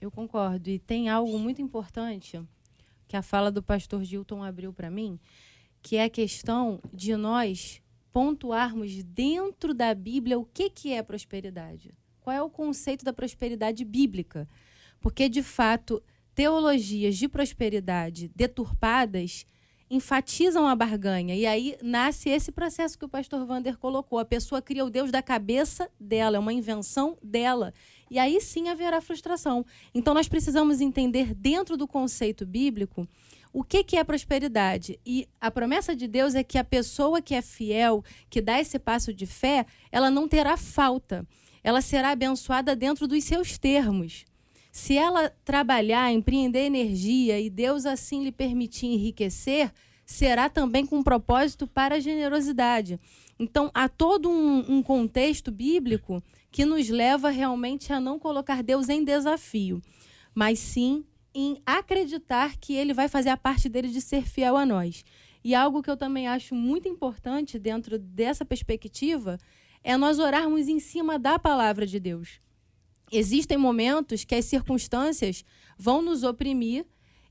eu 0.00 0.10
concordo. 0.10 0.70
E 0.70 0.78
tem 0.78 1.08
algo 1.08 1.38
muito 1.38 1.60
importante 1.60 2.40
que 3.06 3.16
a 3.16 3.22
fala 3.22 3.50
do 3.50 3.62
pastor 3.62 4.04
Gilton 4.04 4.42
abriu 4.42 4.72
para 4.72 4.90
mim, 4.90 5.18
que 5.82 5.96
é 5.96 6.04
a 6.04 6.10
questão 6.10 6.80
de 6.92 7.16
nós 7.16 7.82
pontuarmos 8.12 9.02
dentro 9.02 9.74
da 9.74 9.94
Bíblia 9.94 10.38
o 10.38 10.44
que, 10.44 10.70
que 10.70 10.92
é 10.92 11.02
prosperidade. 11.02 11.94
Qual 12.20 12.34
é 12.34 12.42
o 12.42 12.50
conceito 12.50 13.04
da 13.04 13.12
prosperidade 13.12 13.84
bíblica? 13.84 14.48
Porque, 15.00 15.28
de 15.28 15.42
fato, 15.42 16.02
teologias 16.34 17.16
de 17.16 17.28
prosperidade 17.28 18.30
deturpadas 18.34 19.46
enfatizam 19.90 20.68
a 20.68 20.74
barganha. 20.76 21.34
E 21.34 21.44
aí 21.44 21.76
nasce 21.82 22.30
esse 22.30 22.52
processo 22.52 22.96
que 22.96 23.04
o 23.04 23.08
pastor 23.08 23.44
Vander 23.44 23.76
colocou. 23.76 24.20
A 24.20 24.24
pessoa 24.24 24.62
cria 24.62 24.84
o 24.84 24.90
Deus 24.90 25.10
da 25.10 25.20
cabeça 25.20 25.90
dela, 25.98 26.36
é 26.36 26.40
uma 26.40 26.52
invenção 26.52 27.18
dela. 27.20 27.74
E 28.08 28.18
aí 28.18 28.40
sim 28.40 28.68
haverá 28.68 29.00
frustração. 29.00 29.66
Então 29.92 30.14
nós 30.14 30.28
precisamos 30.28 30.80
entender 30.80 31.34
dentro 31.34 31.76
do 31.76 31.88
conceito 31.88 32.46
bíblico 32.46 33.06
o 33.52 33.64
que, 33.64 33.82
que 33.82 33.96
é 33.96 34.04
prosperidade. 34.04 35.00
E 35.04 35.28
a 35.40 35.50
promessa 35.50 35.94
de 35.94 36.06
Deus 36.06 36.36
é 36.36 36.44
que 36.44 36.56
a 36.56 36.64
pessoa 36.64 37.20
que 37.20 37.34
é 37.34 37.42
fiel, 37.42 38.04
que 38.28 38.40
dá 38.40 38.60
esse 38.60 38.78
passo 38.78 39.12
de 39.12 39.26
fé, 39.26 39.66
ela 39.90 40.10
não 40.10 40.28
terá 40.28 40.56
falta. 40.56 41.26
Ela 41.62 41.80
será 41.80 42.10
abençoada 42.10 42.76
dentro 42.76 43.08
dos 43.08 43.24
seus 43.24 43.58
termos. 43.58 44.24
Se 44.70 44.96
ela 44.96 45.30
trabalhar, 45.44 46.12
empreender 46.12 46.66
energia 46.66 47.40
e 47.40 47.50
Deus 47.50 47.86
assim 47.86 48.22
lhe 48.22 48.32
permitir 48.32 48.86
enriquecer, 48.86 49.72
será 50.06 50.48
também 50.48 50.84
com 50.86 51.02
propósito 51.02 51.66
para 51.66 51.96
a 51.96 52.00
generosidade. 52.00 52.98
Então, 53.38 53.70
há 53.72 53.88
todo 53.88 54.28
um, 54.28 54.76
um 54.76 54.82
contexto 54.82 55.50
bíblico 55.50 56.22
que 56.50 56.64
nos 56.64 56.88
leva 56.88 57.30
realmente 57.30 57.92
a 57.92 58.00
não 58.00 58.18
colocar 58.18 58.62
Deus 58.62 58.88
em 58.88 59.04
desafio, 59.04 59.80
mas 60.34 60.58
sim 60.58 61.04
em 61.34 61.62
acreditar 61.64 62.56
que 62.56 62.74
ele 62.74 62.92
vai 62.92 63.08
fazer 63.08 63.30
a 63.30 63.36
parte 63.36 63.68
dele 63.68 63.88
de 63.88 64.00
ser 64.00 64.28
fiel 64.28 64.56
a 64.56 64.66
nós. 64.66 65.04
E 65.42 65.54
algo 65.54 65.82
que 65.82 65.90
eu 65.90 65.96
também 65.96 66.28
acho 66.28 66.54
muito 66.54 66.88
importante 66.88 67.58
dentro 67.58 67.98
dessa 67.98 68.44
perspectiva 68.44 69.38
é 69.82 69.96
nós 69.96 70.18
orarmos 70.18 70.68
em 70.68 70.78
cima 70.78 71.18
da 71.18 71.38
palavra 71.38 71.86
de 71.86 71.98
Deus. 71.98 72.40
Existem 73.10 73.58
momentos 73.58 74.24
que 74.24 74.34
as 74.34 74.44
circunstâncias 74.44 75.44
vão 75.76 76.00
nos 76.00 76.22
oprimir 76.22 76.86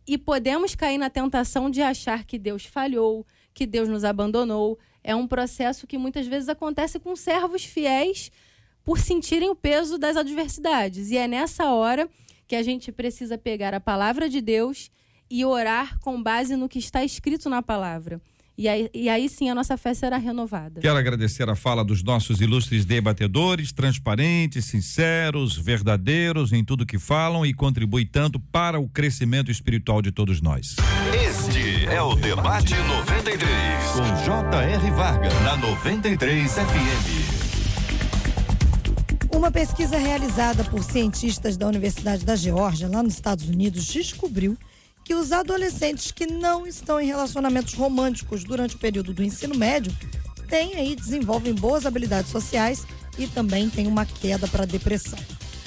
e 0.05 0.17
podemos 0.17 0.75
cair 0.75 0.97
na 0.97 1.09
tentação 1.09 1.69
de 1.69 1.81
achar 1.81 2.25
que 2.25 2.37
Deus 2.37 2.65
falhou, 2.65 3.25
que 3.53 3.65
Deus 3.65 3.87
nos 3.87 4.03
abandonou. 4.03 4.77
É 5.03 5.15
um 5.15 5.27
processo 5.27 5.87
que 5.87 5.97
muitas 5.97 6.27
vezes 6.27 6.49
acontece 6.49 6.99
com 6.99 7.15
servos 7.15 7.63
fiéis 7.63 8.31
por 8.83 8.99
sentirem 8.99 9.49
o 9.49 9.55
peso 9.55 9.97
das 9.97 10.17
adversidades. 10.17 11.11
E 11.11 11.17
é 11.17 11.27
nessa 11.27 11.71
hora 11.71 12.09
que 12.47 12.55
a 12.55 12.63
gente 12.63 12.91
precisa 12.91 13.37
pegar 13.37 13.73
a 13.73 13.79
palavra 13.79 14.27
de 14.27 14.41
Deus 14.41 14.89
e 15.29 15.45
orar 15.45 15.99
com 15.99 16.21
base 16.21 16.55
no 16.55 16.67
que 16.67 16.79
está 16.79 17.03
escrito 17.03 17.49
na 17.49 17.61
palavra. 17.61 18.19
E 18.59 18.67
aí, 18.67 18.89
e 18.93 19.07
aí, 19.07 19.29
sim 19.29 19.49
a 19.49 19.55
nossa 19.55 19.77
fé 19.77 19.93
será 19.93 20.17
renovada. 20.17 20.81
Quero 20.81 20.97
agradecer 20.97 21.49
a 21.49 21.55
fala 21.55 21.81
dos 21.81 22.03
nossos 22.03 22.41
ilustres 22.41 22.83
debatedores, 22.83 23.71
transparentes, 23.71 24.65
sinceros, 24.65 25.57
verdadeiros 25.57 26.51
em 26.51 26.61
tudo 26.61 26.85
que 26.85 26.99
falam 26.99 27.45
e 27.45 27.53
contribui 27.53 28.03
tanto 28.03 28.37
para 28.37 28.77
o 28.77 28.89
crescimento 28.89 29.49
espiritual 29.49 30.01
de 30.01 30.11
todos 30.11 30.41
nós. 30.41 30.75
Este 31.25 31.85
é 31.85 32.01
o 32.01 32.15
Debate 32.15 32.75
93, 32.75 33.47
com 33.93 34.25
J.R. 34.25 34.91
Varga, 34.91 35.29
na 35.39 35.55
93 35.55 36.51
FM. 36.51 37.39
Uma 39.33 39.51
pesquisa 39.51 39.97
realizada 39.97 40.65
por 40.65 40.83
cientistas 40.83 41.55
da 41.55 41.65
Universidade 41.65 42.25
da 42.25 42.35
Geórgia, 42.35 42.89
lá 42.89 43.01
nos 43.01 43.13
Estados 43.13 43.47
Unidos, 43.47 43.85
descobriu 43.85 44.57
que 45.09 45.15
os 45.15 45.31
adolescentes 45.31 46.11
que 46.11 46.27
não 46.27 46.67
estão 46.67 47.01
em 47.01 47.07
relacionamentos 47.07 47.73
românticos 47.73 48.43
durante 48.43 48.75
o 48.75 48.77
período 48.77 49.11
do 49.11 49.23
ensino 49.23 49.55
médio 49.55 49.91
têm 50.47 50.75
aí, 50.75 50.95
desenvolvem 50.95 51.51
boas 51.51 51.87
habilidades 51.87 52.29
sociais 52.29 52.85
e 53.17 53.25
também 53.25 53.71
têm 53.71 53.87
uma 53.87 54.05
queda 54.05 54.47
para 54.47 54.67
depressão. 54.67 55.17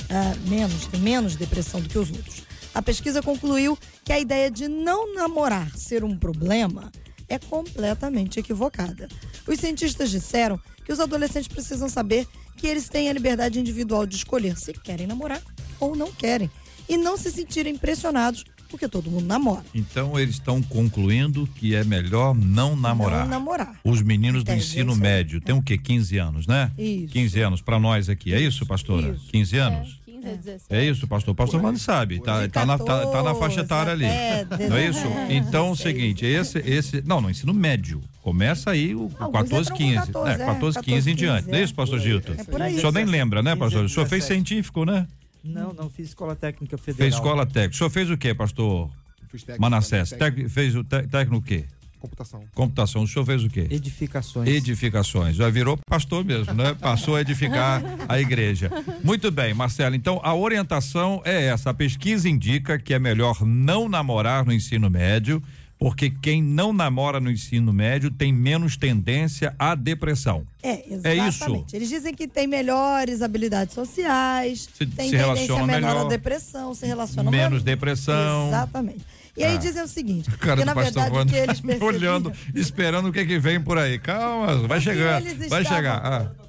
Ah, 0.09 0.33
menos, 0.49 0.87
tem 0.87 1.01
menos 1.01 1.35
depressão 1.35 1.81
do 1.81 1.89
que 1.89 1.99
os 1.99 2.09
outros. 2.09 2.45
A 2.73 2.81
pesquisa 2.81 3.21
concluiu 3.21 3.77
que 4.05 4.13
a 4.13 4.21
ideia 4.21 4.49
de 4.49 4.69
não 4.69 5.13
namorar 5.13 5.77
ser 5.77 6.05
um 6.05 6.17
problema 6.17 6.93
é 7.29 7.37
completamente 7.37 8.39
equivocada. 8.39 9.09
Os 9.45 9.59
cientistas 9.59 10.09
disseram 10.09 10.57
que 10.85 10.93
os 10.93 11.01
adolescentes 11.01 11.49
precisam 11.49 11.89
saber 11.89 12.29
que 12.57 12.69
eles 12.69 12.89
têm 12.89 13.11
a 13.11 13.13
liberdade 13.13 13.59
individual 13.59 14.07
de 14.07 14.15
escolher 14.15 14.57
se 14.57 14.73
querem 14.73 15.09
namorar 15.09 15.43
ou 15.81 15.97
não 15.97 16.13
querem 16.13 16.49
e 16.89 16.97
não 16.97 17.17
se 17.17 17.33
sentirem 17.33 17.77
pressionados 17.77 18.45
porque 18.73 18.89
todo 18.89 19.11
mundo 19.11 19.27
namora. 19.27 19.63
Então 19.75 20.19
eles 20.19 20.35
estão 20.37 20.61
concluindo 20.63 21.47
que 21.55 21.75
é 21.75 21.85
melhor 21.85 22.35
não 22.35 22.75
namorar. 22.75 23.21
Não 23.21 23.29
namorar. 23.29 23.77
Os 23.85 24.03
meninos 24.03 24.43
do 24.43 24.53
ensino 24.53 24.95
é 24.95 24.97
médio, 24.97 25.41
tem 25.41 25.55
o 25.55 25.63
quê? 25.63 25.79
15 25.79 26.19
anos, 26.19 26.47
né? 26.47 26.73
Isso. 26.77 27.13
15 27.13 27.41
anos 27.41 27.61
para 27.61 27.79
nós 27.79 28.09
aqui, 28.09 28.33
é 28.35 28.41
isso, 28.41 28.67
pastora? 28.67 29.11
Isso. 29.11 29.27
15 29.31 29.57
anos? 29.59 30.01
É, 30.09 30.13
15 30.13 30.27
a 30.27 30.37
17. 30.37 30.65
É 30.71 30.85
isso, 30.85 31.07
pastor. 31.07 31.35
Pastor 31.35 31.61
Mano 31.61 31.79
sabe, 31.79 32.21
tá, 32.21 32.49
tá, 32.49 32.65
na, 32.65 32.79
tá, 32.79 33.07
tá 33.07 33.23
na 33.23 33.35
faixa 33.35 33.57
14 33.57 33.61
etária 33.61 33.93
ali. 33.93 34.07
até 34.07 34.69
Não 34.69 34.77
é 34.77 34.89
isso? 34.89 35.01
19, 35.03 35.35
Então, 35.35 35.71
o 35.71 35.75
isso 35.75 35.87
aí. 35.87 35.95
seguinte, 35.95 36.25
esse, 36.25 36.59
esse. 36.59 37.03
Não, 37.03 37.21
no 37.21 37.29
ensino 37.31 37.53
médio. 37.53 38.01
Começa 38.23 38.71
aí 38.71 38.95
o 38.95 39.11
Alguns 39.19 39.51
14, 39.51 39.63
entram 39.63 39.77
com 39.77 39.83
15. 39.85 40.13
14, 40.13 40.31
é, 40.31 40.35
é, 40.35 40.47
14, 40.47 40.81
15 40.81 41.11
em 41.11 41.15
14, 41.15 41.15
diante. 41.17 41.49
Não 41.51 41.59
é 41.59 41.63
isso, 41.63 41.75
pastor 41.75 41.99
Gilton? 41.99 42.33
É 42.39 42.45
por 42.45 42.63
aí. 42.63 42.77
O 42.77 42.81
senhor 42.81 42.93
nem 42.93 43.05
lembra, 43.05 43.43
né, 43.43 43.51
15, 43.51 43.59
pastor? 43.61 43.85
O 43.85 43.89
senhor 43.89 44.07
fez 44.07 44.23
17. 44.25 44.27
científico, 44.49 44.85
né? 44.85 45.07
Não, 45.45 45.73
não 45.73 45.91
fiz 45.91 46.09
escola 46.09 46.35
técnica 46.37 46.77
federal. 46.79 46.99
Fez 46.99 47.15
escola 47.15 47.45
técnica. 47.47 47.75
O 47.75 47.79
senhor 47.79 47.91
fez 47.91 48.11
o 48.11 48.17
quê, 48.17 48.35
pastor 48.35 48.91
Fiz 49.31 49.43
técnico 49.43 49.61
Manassés? 49.63 50.11
também, 50.11 50.19
técnico, 50.31 50.49
Tec- 50.49 50.55
Fez 50.55 50.77
o 50.77 50.85
técnico 50.85 51.37
o 51.37 51.43
quê? 51.43 51.65
Computação. 51.99 52.43
Computação. 52.53 53.03
O 53.05 53.07
senhor 53.09 53.25
fez 53.25 53.45
o 53.45 53.49
quê? 53.49 53.69
Edificações. 53.71 54.49
Edificações. 54.49 55.37
Já 55.37 55.49
virou 55.49 55.79
pastor 55.89 56.25
mesmo, 56.25 56.53
né? 56.53 56.75
Passou 56.75 57.15
a 57.15 57.21
edificar 57.21 57.81
a 58.09 58.21
igreja. 58.21 58.69
Muito 59.05 59.31
bem, 59.31 59.55
Marcelo. 59.55 59.95
Então, 59.95 60.21
a 60.25 60.35
orientação 60.35 61.23
é 61.25 61.45
essa. 61.45 61.71
A 61.71 61.75
pesquisa 61.75 62.29
indica 62.29 62.77
que 62.79 62.93
é 62.93 62.99
melhor 62.99 63.45
não 63.47 63.89
namorar 63.89 64.45
no 64.45 64.53
ensino 64.53 64.91
médio, 64.91 65.41
porque 65.83 66.11
quem 66.11 66.41
não 66.41 66.73
namora 66.73 67.19
no 67.19 67.29
ensino 67.31 67.73
médio 67.73 68.09
tem 68.11 68.33
menos 68.33 68.77
tendência 68.77 69.53
à 69.59 69.75
depressão. 69.75 70.45
É, 70.63 70.71
É 70.71 71.17
exatamente. 71.17 71.67
isso. 71.67 71.77
Eles 71.77 71.89
dizem 71.89 72.15
que 72.15 72.29
tem 72.29 72.47
melhores 72.47 73.21
habilidades 73.21 73.75
sociais, 73.75 74.69
Se- 74.73 74.87
tem 74.87 75.11
se 75.11 75.17
tendência 75.17 75.57
menor 75.57 75.67
melhor, 75.67 76.07
à 76.07 76.09
depressão, 76.09 76.73
se 76.75 76.87
relaciona 76.87 77.31
menos 77.31 77.65
depressão. 77.65 78.47
Exatamente. 78.49 79.05
E 79.37 79.43
aí 79.43 79.55
Ah. 79.55 79.59
dizem 79.59 79.83
o 79.83 79.89
seguinte, 79.89 80.31
Cara 80.39 80.61
que 80.61 80.65
na 80.65 80.75
verdade 80.75 81.11
o 81.19 81.27
que 81.27 81.35
eles 81.37 81.61
percebiam... 81.61 81.89
olhando, 81.89 82.33
esperando 82.55 83.09
o 83.09 83.13
que 83.13 83.25
que 83.27 83.39
vem 83.41 83.61
por 83.61 83.77
aí. 83.79 83.99
Calma, 83.99 84.59
vai 84.69 84.79
eles 85.27 85.49
Vai 85.49 85.63
estavam- 85.63 85.65
chegar. 85.65 86.01
Ah. 86.05 86.31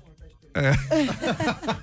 É. 0.55 0.71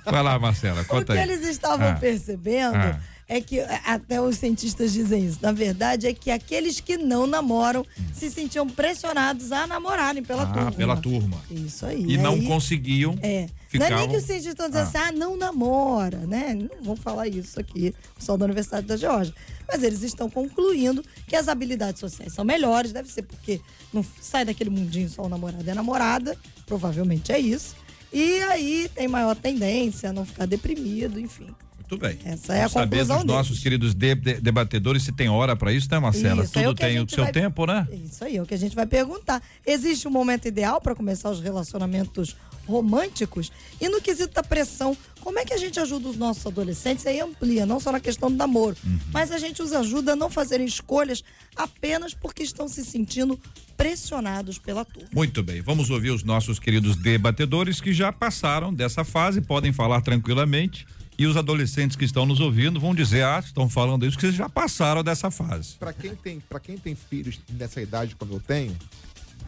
Vai 0.09 0.23
lá, 0.23 0.39
Marcela, 0.39 0.79
O 0.81 0.85
conta 0.85 1.11
que 1.13 1.19
aí. 1.19 1.29
eles 1.29 1.45
estavam 1.45 1.89
Ah. 1.89 1.95
percebendo 1.95 2.75
Ah. 2.77 2.97
É 3.31 3.39
que 3.39 3.59
é, 3.59 3.79
até 3.85 4.21
os 4.21 4.35
cientistas 4.37 4.91
dizem 4.91 5.25
isso. 5.25 5.39
Na 5.41 5.53
verdade, 5.53 6.05
é 6.05 6.13
que 6.13 6.29
aqueles 6.29 6.81
que 6.81 6.97
não 6.97 7.25
namoram 7.25 7.85
se 8.13 8.29
sentiam 8.29 8.67
pressionados 8.67 9.53
a 9.53 9.65
namorarem 9.65 10.21
pela. 10.21 10.43
Ah, 10.43 10.47
turma. 10.53 10.71
pela 10.73 10.97
turma. 10.97 11.41
Isso 11.49 11.85
aí. 11.85 12.03
E 12.09 12.17
não 12.17 12.33
aí, 12.33 12.45
conseguiam. 12.45 13.17
É. 13.21 13.43
Não 13.43 13.45
é 13.45 13.49
Ficavam- 13.69 13.97
nem 13.99 14.09
que 14.09 14.17
os 14.17 14.23
cientistas 14.25 14.51
estão 14.51 14.67
dizendo 14.67 14.83
assim, 14.85 14.97
ah, 14.97 15.11
não 15.13 15.37
namora, 15.37 16.17
né? 16.27 16.53
Não 16.53 16.83
vão 16.83 16.95
falar 16.97 17.29
isso 17.29 17.57
aqui, 17.57 17.95
o 18.11 18.19
pessoal 18.19 18.37
da 18.37 18.43
Universidade 18.43 18.85
da 18.85 18.97
Geórgia. 18.97 19.33
Mas 19.65 19.81
eles 19.81 20.03
estão 20.03 20.29
concluindo 20.29 21.01
que 21.25 21.33
as 21.37 21.47
habilidades 21.47 22.01
sociais 22.01 22.33
são 22.33 22.43
melhores, 22.43 22.91
deve 22.91 23.09
ser 23.09 23.21
porque 23.21 23.61
não 23.93 24.03
sai 24.19 24.43
daquele 24.43 24.69
mundinho 24.69 25.09
só 25.09 25.21
o 25.23 25.29
namorado 25.29 25.63
e 25.65 25.71
a 25.71 25.75
namorada, 25.75 26.37
provavelmente 26.65 27.31
é 27.31 27.39
isso. 27.39 27.77
E 28.11 28.41
aí 28.41 28.91
tem 28.93 29.07
maior 29.07 29.37
tendência 29.37 30.09
a 30.09 30.13
não 30.13 30.25
ficar 30.25 30.45
deprimido, 30.45 31.17
enfim. 31.17 31.47
Muito 31.91 31.97
bem. 31.97 32.17
Essa 32.23 32.55
é 32.55 32.63
a 32.63 32.69
saber 32.69 32.97
conclusão 32.99 33.17
dos 33.17 33.25
nossos 33.25 33.47
deles. 33.49 33.63
queridos 33.63 33.93
de- 33.93 34.15
de- 34.15 34.39
debatedores 34.39 35.03
se 35.03 35.11
tem 35.11 35.27
hora 35.27 35.57
para 35.57 35.73
isso, 35.73 35.89
né, 35.91 35.99
Marcela? 35.99 36.43
Isso, 36.45 36.57
é 36.57 36.61
Tudo 36.63 36.71
o 36.71 36.75
que 36.75 36.83
a 36.83 36.87
tem 36.87 36.99
o 37.03 37.09
seu 37.09 37.23
vai- 37.25 37.33
tempo, 37.33 37.65
né? 37.65 37.85
Isso 38.05 38.23
aí, 38.23 38.37
é 38.37 38.41
o 38.41 38.45
que 38.45 38.53
a 38.53 38.57
gente 38.57 38.73
vai 38.75 38.87
perguntar. 38.87 39.43
Existe 39.67 40.07
um 40.07 40.11
momento 40.11 40.47
ideal 40.47 40.79
para 40.79 40.95
começar 40.95 41.29
os 41.29 41.41
relacionamentos 41.41 42.35
românticos? 42.65 43.51
E 43.81 43.89
no 43.89 43.99
quesito 43.99 44.33
da 44.33 44.41
pressão, 44.43 44.95
como 45.19 45.37
é 45.37 45.43
que 45.43 45.53
a 45.53 45.57
gente 45.57 45.79
ajuda 45.81 46.07
os 46.07 46.15
nossos 46.15 46.45
adolescentes? 46.45 47.05
Aí 47.05 47.19
amplia, 47.19 47.65
não 47.65 47.79
só 47.81 47.91
na 47.91 47.99
questão 47.99 48.31
do 48.31 48.37
namoro, 48.37 48.77
Uhum. 48.85 48.97
mas 49.11 49.29
a 49.31 49.37
gente 49.37 49.61
os 49.61 49.73
ajuda 49.73 50.13
a 50.13 50.15
não 50.15 50.29
fazerem 50.29 50.65
escolhas 50.65 51.21
apenas 51.57 52.13
porque 52.13 52.41
estão 52.43 52.69
se 52.69 52.85
sentindo 52.85 53.37
pressionados 53.75 54.57
pela 54.57 54.85
turma. 54.85 55.09
Muito 55.13 55.43
bem, 55.43 55.59
vamos 55.61 55.89
ouvir 55.89 56.11
os 56.11 56.23
nossos 56.23 56.57
queridos 56.59 56.95
debatedores 56.95 57.81
que 57.81 57.91
já 57.91 58.13
passaram 58.13 58.73
dessa 58.73 59.03
fase, 59.03 59.41
podem 59.41 59.73
falar 59.73 59.99
tranquilamente. 60.01 60.85
E 61.21 61.27
os 61.27 61.37
adolescentes 61.37 61.95
que 61.95 62.03
estão 62.03 62.25
nos 62.25 62.39
ouvindo 62.39 62.79
vão 62.79 62.95
dizer, 62.95 63.23
ah, 63.23 63.37
estão 63.37 63.69
falando 63.69 64.07
isso, 64.07 64.17
que 64.17 64.23
vocês 64.23 64.33
já 64.33 64.49
passaram 64.49 65.03
dessa 65.03 65.29
fase. 65.29 65.75
Pra 65.75 65.93
quem 65.93 66.15
tem, 66.15 66.39
para 66.39 66.59
quem 66.59 66.79
tem 66.79 66.95
filhos 66.95 67.39
nessa 67.47 67.79
idade 67.79 68.15
como 68.15 68.33
eu 68.33 68.39
tenho, 68.39 68.75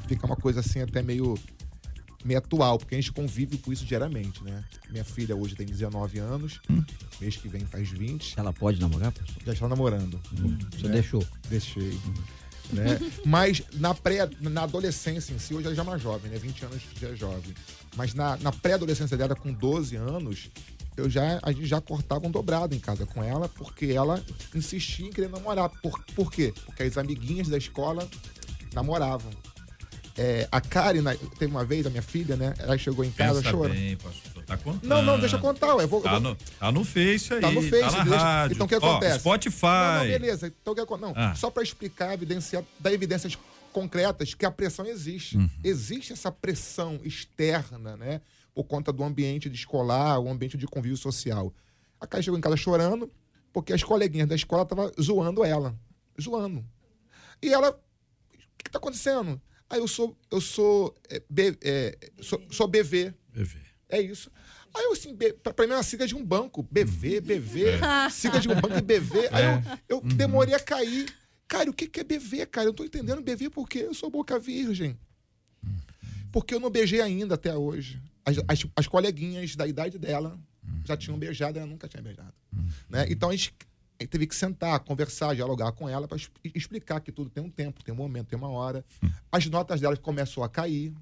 fica 0.07 0.23
uma 0.27 0.35
coisa 0.35 0.59
assim 0.59 0.81
até 0.81 1.01
meio 1.01 1.35
meio 2.23 2.37
atual, 2.37 2.77
porque 2.77 2.93
a 2.93 2.97
gente 2.99 3.11
convive 3.11 3.57
com 3.57 3.73
isso 3.73 3.85
diariamente, 3.85 4.43
né? 4.43 4.63
Minha 4.91 5.03
filha 5.03 5.35
hoje 5.35 5.55
tem 5.55 5.65
19 5.65 6.19
anos, 6.19 6.61
mês 7.19 7.37
que 7.37 7.47
vem 7.47 7.65
faz 7.65 7.89
20, 7.89 8.35
Ela 8.37 8.53
pode 8.53 8.79
namorar, 8.79 9.11
já 9.43 9.53
está 9.53 9.67
namorando. 9.67 10.21
Você 10.77 10.87
né? 10.87 10.93
deixou. 10.93 11.25
Deixei. 11.49 11.99
Né? 12.71 12.99
Mas 13.25 13.63
na 13.73 13.95
pré, 13.95 14.29
na 14.39 14.63
adolescência 14.63 15.33
em 15.33 15.39
si, 15.39 15.55
hoje 15.55 15.65
ela 15.65 15.75
já 15.75 15.81
é 15.81 15.85
mais 15.85 16.01
jovem, 16.03 16.31
né? 16.31 16.37
20 16.37 16.65
anos 16.65 16.81
já 17.01 17.09
é 17.09 17.15
jovem. 17.15 17.53
Mas 17.95 18.13
na, 18.13 18.37
na 18.37 18.51
pré-adolescência 18.51 19.17
dela, 19.17 19.35
com 19.35 19.51
12 19.51 19.95
anos, 19.95 20.49
eu 20.97 21.09
já, 21.09 21.39
a 21.41 21.51
gente 21.51 21.65
já 21.65 21.81
cortava 21.81 22.27
um 22.27 22.31
dobrado 22.31 22.75
em 22.75 22.79
casa 22.79 23.05
com 23.05 23.23
ela, 23.23 23.49
porque 23.49 23.87
ela 23.87 24.23
insistia 24.53 25.07
em 25.07 25.11
querer 25.11 25.29
namorar. 25.29 25.69
Por, 25.81 26.03
por 26.15 26.31
quê? 26.31 26.53
Porque 26.65 26.83
as 26.83 26.97
amiguinhas 26.97 27.47
da 27.47 27.57
escola 27.57 28.07
namoravam. 28.73 29.31
É, 30.15 30.47
a 30.51 30.61
Karen, 30.61 31.01
teve 31.39 31.51
uma 31.51 31.65
vez, 31.65 31.87
a 31.87 31.89
minha 31.89 32.03
filha, 32.03 32.35
né? 32.35 32.53
Ela 32.59 32.77
chegou 32.77 33.03
em 33.03 33.09
casa 33.09 33.39
Pensa 33.39 33.49
chorando. 33.49 33.73
bem, 33.73 33.97
pastor, 33.97 34.43
tá 34.43 34.55
contando. 34.57 34.87
Não, 34.87 35.01
não, 35.01 35.19
deixa 35.19 35.37
eu 35.37 35.39
contar. 35.39 35.73
ué, 35.73 35.85
Eu 35.85 35.87
vou, 35.87 36.01
Tá 36.01 36.19
no, 36.19 36.35
tá 36.59 36.71
no 36.71 36.83
Face 36.85 37.33
aí, 37.33 37.41
Tá 37.41 37.49
no 37.49 37.61
Face, 37.63 37.79
tá 37.81 37.91
na 37.91 38.03
deixa- 38.03 38.19
rádio. 38.19 38.53
então 38.53 38.65
o 38.67 38.69
que 38.69 38.75
Ó, 38.75 38.77
acontece? 38.77 39.19
Spotify. 39.19 39.65
Não, 39.65 39.95
não, 39.97 40.05
beleza. 40.05 40.47
Então 40.61 40.73
o 40.73 40.75
que 40.75 40.81
acontece? 40.81 41.13
Não, 41.15 41.19
Ah. 41.19 41.33
só 41.33 41.49
para 41.49 41.63
explicar, 41.63 42.13
evidenciar, 42.13 42.63
dar 42.79 42.93
evidências 42.93 43.35
concretas 43.71 44.35
que 44.35 44.45
a 44.45 44.51
pressão 44.51 44.85
existe. 44.85 45.35
Uhum. 45.35 45.49
Existe 45.63 46.13
essa 46.13 46.31
pressão 46.31 46.99
externa, 47.03 47.97
né? 47.97 48.21
Por 48.53 48.65
conta 48.65 48.91
do 48.93 49.03
ambiente 49.03 49.49
de 49.49 49.55
escolar, 49.55 50.19
o 50.19 50.29
ambiente 50.29 50.57
de 50.57 50.67
convívio 50.67 50.97
social. 50.97 51.53
A 51.99 52.05
Kai 52.05 52.21
chegou 52.21 52.37
em 52.37 52.41
casa 52.41 52.55
chorando 52.57 53.11
porque 53.51 53.73
as 53.73 53.83
coleguinhas 53.83 54.27
da 54.27 54.35
escola 54.35 54.63
estavam 54.63 54.91
zoando 55.01 55.43
ela. 55.43 55.75
Zoando. 56.21 56.63
E 57.41 57.51
ela, 57.53 57.69
o 57.71 58.37
que, 58.57 58.65
que 58.65 58.71
tá 58.71 58.77
acontecendo? 58.77 59.41
Ah, 59.69 59.77
eu 59.77 59.87
sou, 59.87 60.15
eu 60.29 60.39
sou, 60.41 60.93
é, 61.09 61.21
B- 61.29 61.57
é, 61.63 61.97
sou, 62.21 62.41
sou 62.51 62.67
BV. 62.67 63.13
É 63.89 63.99
isso. 64.01 64.29
Aí 64.75 64.83
eu 64.85 64.91
assim, 64.93 65.15
pra, 65.15 65.65
mim 65.67 65.73
é 65.73 65.75
uma 65.77 65.83
sigla 65.83 66.05
de 66.07 66.15
um 66.15 66.23
banco. 66.25 66.63
BV, 66.63 67.21
BV, 67.21 67.63
sigla 68.11 68.39
de 68.39 68.49
um 68.49 68.55
banco 68.59 68.77
e 68.77 68.81
BV. 68.81 69.29
Aí 69.33 69.45
eu, 69.87 69.97
eu 69.97 70.01
demorei 70.01 70.53
a 70.55 70.59
cair. 70.59 71.11
Cara, 71.47 71.69
o 71.69 71.73
que, 71.73 71.87
que 71.87 71.99
é 71.99 72.03
BV, 72.03 72.45
cara? 72.47 72.65
Eu 72.67 72.69
não 72.69 72.75
tô 72.75 72.83
entendendo 72.83 73.21
BV 73.21 73.49
porque 73.51 73.79
eu 73.79 73.93
sou 73.93 74.09
boca 74.09 74.39
virgem. 74.39 74.97
Porque 76.31 76.55
eu 76.55 76.59
não 76.59 76.69
beijei 76.71 77.01
ainda 77.01 77.35
até 77.35 77.55
hoje. 77.55 78.01
As, 78.25 78.37
as, 78.47 78.65
as 78.75 78.87
coleguinhas 78.87 79.55
da 79.55 79.67
idade 79.67 79.97
dela 79.97 80.39
já 80.85 80.95
tinham 80.95 81.17
beijado, 81.17 81.57
ela 81.57 81.67
nunca 81.67 81.87
tinha 81.87 82.01
beijado. 82.01 82.33
Né? 82.89 83.05
Então 83.09 83.29
a 83.29 83.35
gente 83.35 83.53
teve 84.09 84.27
que 84.27 84.35
sentar, 84.35 84.79
conversar, 84.81 85.35
dialogar 85.35 85.71
com 85.71 85.87
ela 85.87 86.07
para 86.07 86.17
explicar 86.53 86.99
que 86.99 87.11
tudo 87.11 87.29
tem 87.29 87.43
um 87.43 87.49
tempo, 87.49 87.83
tem 87.83 87.93
um 87.93 87.97
momento, 87.97 88.27
tem 88.27 88.37
uma 88.37 88.49
hora. 88.49 88.83
As 89.31 89.45
notas 89.45 89.81
dela 89.81 89.95
começou 89.97 90.43
a 90.43 90.49
cair. 90.49 90.93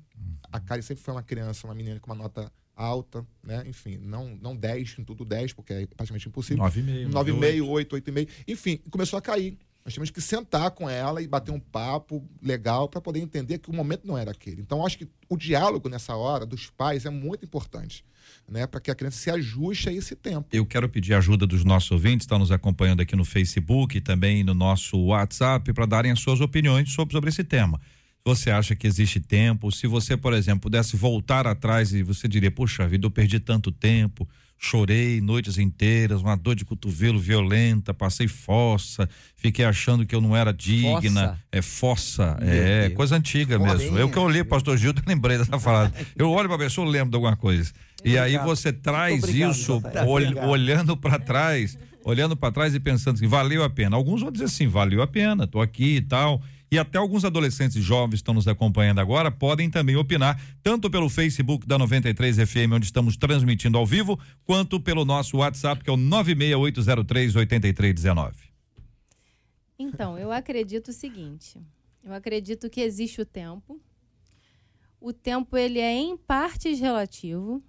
A 0.52 0.60
Kari 0.60 0.84
sempre 0.84 1.04
foi 1.04 1.14
uma 1.14 1.24
criança, 1.24 1.66
uma 1.66 1.74
menina 1.74 2.00
com 2.00 2.12
uma 2.12 2.24
nota 2.24 2.52
alta, 2.76 3.26
né? 3.44 3.64
Enfim, 3.68 3.98
não, 3.98 4.36
não 4.42 4.56
10 4.56 4.98
em 5.00 5.04
tudo 5.04 5.24
10, 5.24 5.54
porque 5.54 5.74
é 5.74 5.88
praticamente 5.88 6.28
impossível. 6.28 6.64
9,5. 6.64 7.10
9,5, 7.10 7.68
8, 7.68 7.96
8,5. 7.96 8.30
Enfim, 8.48 8.78
começou 8.90 9.18
a 9.18 9.22
cair. 9.22 9.58
Nós 9.84 9.94
tínhamos 9.94 10.12
que 10.12 10.22
sentar 10.22 10.72
com 10.72 10.90
ela 10.90 11.22
e 11.22 11.28
bater 11.28 11.52
um 11.52 11.60
papo 11.60 12.24
legal 12.42 12.88
para 12.88 13.02
poder 13.02 13.20
entender 13.20 13.58
que 13.58 13.70
o 13.70 13.74
momento 13.74 14.06
não 14.06 14.18
era 14.18 14.32
aquele. 14.32 14.62
Então, 14.62 14.86
acho 14.86 14.98
que 14.98 15.08
o 15.28 15.36
diálogo 15.36 15.90
nessa 15.90 16.16
hora 16.16 16.46
dos 16.46 16.70
pais 16.70 17.06
é 17.06 17.10
muito 17.10 17.46
importante, 17.46 18.06
né, 18.48 18.68
para 18.68 18.80
que 18.80 18.92
a 18.92 18.96
criança 18.96 19.18
se 19.18 19.32
ajuste 19.32 19.90
a 19.90 19.94
esse 19.94 20.16
tempo. 20.16 20.48
Eu 20.52 20.66
quero 20.66 20.88
pedir 20.88 21.16
ajuda 21.16 21.48
dos 21.48 21.64
nossos 21.64 21.90
ouvintes, 21.90 22.26
estão 22.26 22.38
nos 22.38 22.52
acompanhando 22.52 23.02
aqui 23.02 23.16
no 23.16 23.26
Facebook 23.26 23.98
e 23.98 24.02
também 24.02 24.44
no 24.44 24.54
nosso 24.54 24.98
WhatsApp 24.98 25.74
para 25.74 25.86
darem 25.88 26.12
as 26.12 26.20
suas 26.20 26.42
opiniões 26.42 26.92
sobre, 26.92 27.14
sobre 27.14 27.30
esse 27.30 27.44
tema. 27.44 27.80
Você 28.24 28.52
acha 28.52 28.76
que 28.76 28.86
existe 28.86 29.20
tempo? 29.20 29.72
Se 29.72 29.88
você, 29.88 30.16
por 30.16 30.34
exemplo, 30.34 30.62
pudesse 30.62 30.96
voltar 30.96 31.48
atrás 31.48 31.92
e 31.92 32.04
você 32.04 32.28
diria, 32.28 32.52
puxa 32.52 32.88
vida, 32.88 33.08
eu 33.08 33.12
perdi 33.12 33.40
tanto 33.40 33.72
tempo, 33.72 34.30
chorei 34.64 35.20
noites 35.20 35.58
inteiras, 35.58 36.22
uma 36.22 36.38
dor 36.38 36.54
de 36.56 36.64
cotovelo 36.64 37.20
violenta, 37.20 37.96
passei 37.96 38.28
fossa, 38.28 39.10
fiquei 39.36 39.66
achando 39.66 40.06
que 40.06 40.14
eu 40.14 40.22
não 40.22 40.38
era 40.38 40.54
digna. 40.54 41.00
Fossa? 41.02 41.40
É 41.52 41.62
fossa, 41.64 42.38
Meu 42.40 42.50
é 42.54 42.82
Deus. 42.84 42.94
coisa 42.94 43.16
antiga 43.16 43.58
mesmo. 43.58 43.98
Eu 43.98 44.08
que 44.08 44.18
eu 44.18 44.30
li, 44.30 44.44
pastor 44.44 44.78
Gildo, 44.78 45.02
lembrei 45.08 45.40
dessa 45.40 45.60
frase. 45.60 45.94
Eu 46.16 46.30
olho 46.30 46.48
para 46.48 46.56
a 46.58 46.60
pessoa, 46.60 46.88
lembro 46.88 47.10
de 47.10 47.16
alguma 47.16 47.36
coisa. 47.36 47.72
E 48.06 48.18
aí 48.20 48.38
você 48.38 48.72
traz 48.72 49.24
obrigado, 49.24 49.52
isso 49.52 49.64
Jota. 49.82 50.06
ol- 50.06 50.48
olhando 50.50 50.96
para 50.96 51.18
trás, 51.18 51.76
olhando 52.04 52.38
para 52.38 52.52
trás 52.54 52.76
e 52.76 52.80
pensando 52.80 53.20
que 53.20 53.26
valeu 53.28 53.64
a 53.64 53.70
pena. 53.70 53.96
Alguns 53.96 54.22
vão 54.22 54.32
dizer 54.32 54.46
assim, 54.46 54.68
valeu 54.68 55.02
a 55.02 55.08
pena, 55.08 55.48
tô 55.48 55.60
aqui 55.60 55.96
e 55.98 56.02
tal. 56.02 56.40
E 56.72 56.80
até 56.80 56.98
alguns 56.98 57.26
adolescentes 57.26 57.84
jovens 57.84 58.20
estão 58.20 58.34
nos 58.34 58.48
acompanhando 58.48 59.00
agora, 59.00 59.30
podem 59.30 59.70
também 59.70 59.98
opinar, 59.98 60.42
tanto 60.64 60.90
pelo 60.90 61.10
Facebook 61.10 61.68
da 61.68 61.78
93 61.78 62.38
FM, 62.38 62.72
onde 62.76 62.86
estamos 62.86 63.18
transmitindo 63.18 63.78
ao 63.78 63.86
vivo, 63.86 64.18
quanto 64.46 64.80
pelo 64.80 65.04
nosso 65.04 65.36
WhatsApp, 65.38 65.84
que 65.84 65.90
é 65.90 65.94
o 65.94 65.98
968038319. 65.98 68.36
Então, 69.78 70.18
eu 70.18 70.32
acredito 70.32 70.88
o 70.88 70.94
seguinte. 70.94 71.60
Eu 72.02 72.14
acredito 72.14 72.70
que 72.70 72.80
existe 72.80 73.20
o 73.20 73.26
tempo. 73.26 73.82
O 75.00 75.12
tempo 75.12 75.58
ele 75.58 75.80
é 75.80 75.94
em 75.94 76.16
partes 76.16 76.80
relativo 76.80 77.62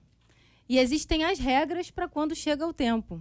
e 0.68 0.78
existem 0.78 1.24
as 1.24 1.40
regras 1.40 1.90
para 1.90 2.06
quando 2.06 2.36
chega 2.36 2.64
o 2.66 2.72
tempo. 2.72 3.20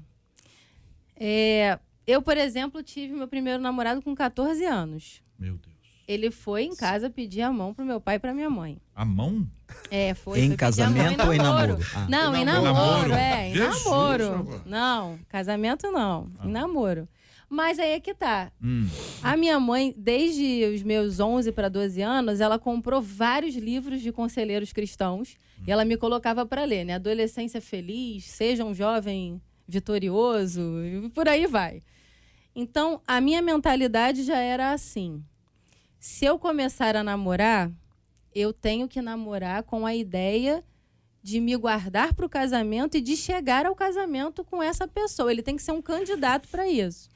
É, 1.15 1.79
eu, 2.05 2.21
por 2.21 2.37
exemplo, 2.37 2.83
tive 2.83 3.13
meu 3.13 3.27
primeiro 3.27 3.63
namorado 3.63 3.99
com 4.01 4.13
14 4.13 4.63
anos. 4.65 5.23
Meu 5.39 5.57
Deus. 5.57 5.70
Ele 6.11 6.29
foi 6.29 6.63
em 6.63 6.75
casa 6.75 7.09
pedir 7.09 7.41
a 7.41 7.51
mão 7.53 7.73
pro 7.73 7.85
meu 7.85 8.01
pai 8.01 8.15
e 8.15 8.19
pra 8.19 8.33
minha 8.33 8.49
mãe. 8.49 8.77
A 8.93 9.05
mão? 9.05 9.47
É, 9.89 10.13
foi. 10.13 10.39
Em 10.41 10.47
foi 10.49 10.57
pedir 10.57 10.81
a 10.81 10.89
mão 10.89 10.97
casamento 10.97 11.25
ou 11.25 11.33
em 11.33 11.37
namoro? 11.37 11.77
Ah. 11.95 12.07
Não, 12.09 12.35
em 12.35 12.41
Em 12.41 12.45
namoro, 12.45 12.73
namoro. 12.73 13.13
é, 13.13 13.49
em 13.49 13.53
Jesus, 13.53 13.85
namoro. 13.85 14.25
amor. 14.33 14.61
Não, 14.65 15.19
casamento 15.29 15.89
não, 15.89 16.29
em 16.43 16.49
namoro. 16.49 17.07
Mas 17.49 17.79
aí 17.79 17.91
é 17.91 17.99
que 18.01 18.13
tá. 18.13 18.51
Hum. 18.61 18.87
A 19.23 19.37
minha 19.37 19.57
mãe, 19.59 19.93
desde 19.97 20.65
os 20.73 20.83
meus 20.83 21.19
11 21.21 21.51
para 21.53 21.69
12 21.69 22.01
anos, 22.01 22.41
ela 22.41 22.59
comprou 22.59 23.01
vários 23.01 23.55
livros 23.55 24.01
de 24.01 24.11
conselheiros 24.11 24.73
cristãos 24.73 25.35
e 25.65 25.71
ela 25.71 25.85
me 25.85 25.95
colocava 25.95 26.45
para 26.45 26.65
ler, 26.65 26.83
né? 26.83 26.95
Adolescência 26.95 27.61
feliz, 27.61 28.25
seja 28.25 28.65
um 28.65 28.73
jovem 28.73 29.41
vitorioso, 29.67 30.61
e 30.83 31.09
por 31.09 31.27
aí 31.29 31.47
vai. 31.47 31.81
Então, 32.55 33.01
a 33.07 33.21
minha 33.21 33.41
mentalidade 33.41 34.23
já 34.23 34.37
era 34.37 34.73
assim. 34.73 35.23
Se 36.01 36.25
eu 36.25 36.39
começar 36.39 36.95
a 36.95 37.03
namorar, 37.03 37.71
eu 38.33 38.51
tenho 38.51 38.87
que 38.87 38.99
namorar 39.03 39.61
com 39.61 39.85
a 39.85 39.93
ideia 39.93 40.63
de 41.21 41.39
me 41.39 41.55
guardar 41.55 42.15
para 42.15 42.25
o 42.25 42.29
casamento 42.29 42.97
e 42.97 43.01
de 43.01 43.15
chegar 43.15 43.67
ao 43.67 43.75
casamento 43.75 44.43
com 44.43 44.63
essa 44.63 44.87
pessoa. 44.87 45.31
Ele 45.31 45.43
tem 45.43 45.55
que 45.55 45.61
ser 45.61 45.73
um 45.73 45.81
candidato 45.81 46.47
para 46.47 46.67
isso. 46.67 47.07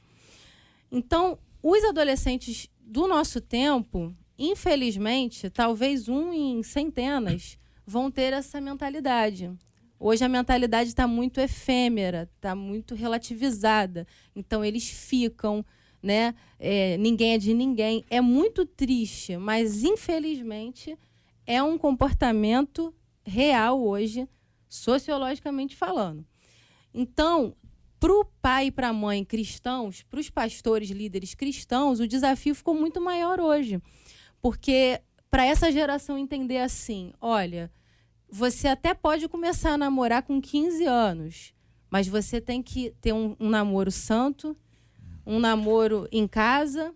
Então, 0.88 1.36
os 1.60 1.82
adolescentes 1.82 2.70
do 2.80 3.08
nosso 3.08 3.40
tempo, 3.40 4.14
infelizmente, 4.38 5.50
talvez 5.50 6.08
um 6.08 6.32
em 6.32 6.62
centenas, 6.62 7.58
vão 7.84 8.08
ter 8.08 8.32
essa 8.32 8.60
mentalidade. 8.60 9.50
Hoje 9.98 10.24
a 10.24 10.28
mentalidade 10.28 10.90
está 10.90 11.08
muito 11.08 11.40
efêmera, 11.40 12.30
está 12.36 12.54
muito 12.54 12.94
relativizada. 12.94 14.06
Então 14.34 14.64
eles 14.64 14.88
ficam, 14.88 15.64
né? 16.02 16.34
É, 16.58 16.96
ninguém 16.98 17.34
é 17.34 17.38
de 17.38 17.52
ninguém. 17.54 18.04
É 18.10 18.20
muito 18.20 18.64
triste, 18.64 19.36
mas 19.36 19.82
infelizmente 19.82 20.98
é 21.46 21.62
um 21.62 21.78
comportamento 21.78 22.94
real 23.24 23.82
hoje, 23.82 24.28
sociologicamente 24.68 25.76
falando. 25.76 26.24
Então, 26.92 27.54
para 27.98 28.12
o 28.12 28.24
pai 28.40 28.66
e 28.66 28.70
para 28.70 28.88
a 28.88 28.92
mãe 28.92 29.24
cristãos, 29.24 30.02
para 30.02 30.20
os 30.20 30.30
pastores 30.30 30.90
líderes 30.90 31.34
cristãos, 31.34 32.00
o 32.00 32.06
desafio 32.06 32.54
ficou 32.54 32.74
muito 32.74 33.00
maior 33.00 33.40
hoje. 33.40 33.80
Porque 34.40 35.00
para 35.30 35.44
essa 35.44 35.72
geração 35.72 36.16
entender 36.16 36.58
assim, 36.58 37.12
olha, 37.20 37.70
você 38.30 38.68
até 38.68 38.94
pode 38.94 39.28
começar 39.28 39.72
a 39.72 39.78
namorar 39.78 40.22
com 40.22 40.40
15 40.40 40.84
anos, 40.84 41.54
mas 41.90 42.06
você 42.06 42.40
tem 42.40 42.62
que 42.62 42.90
ter 43.00 43.12
um, 43.12 43.36
um 43.38 43.48
namoro 43.48 43.90
santo, 43.90 44.56
um 45.26 45.38
namoro 45.38 46.08
em 46.12 46.26
casa 46.26 46.94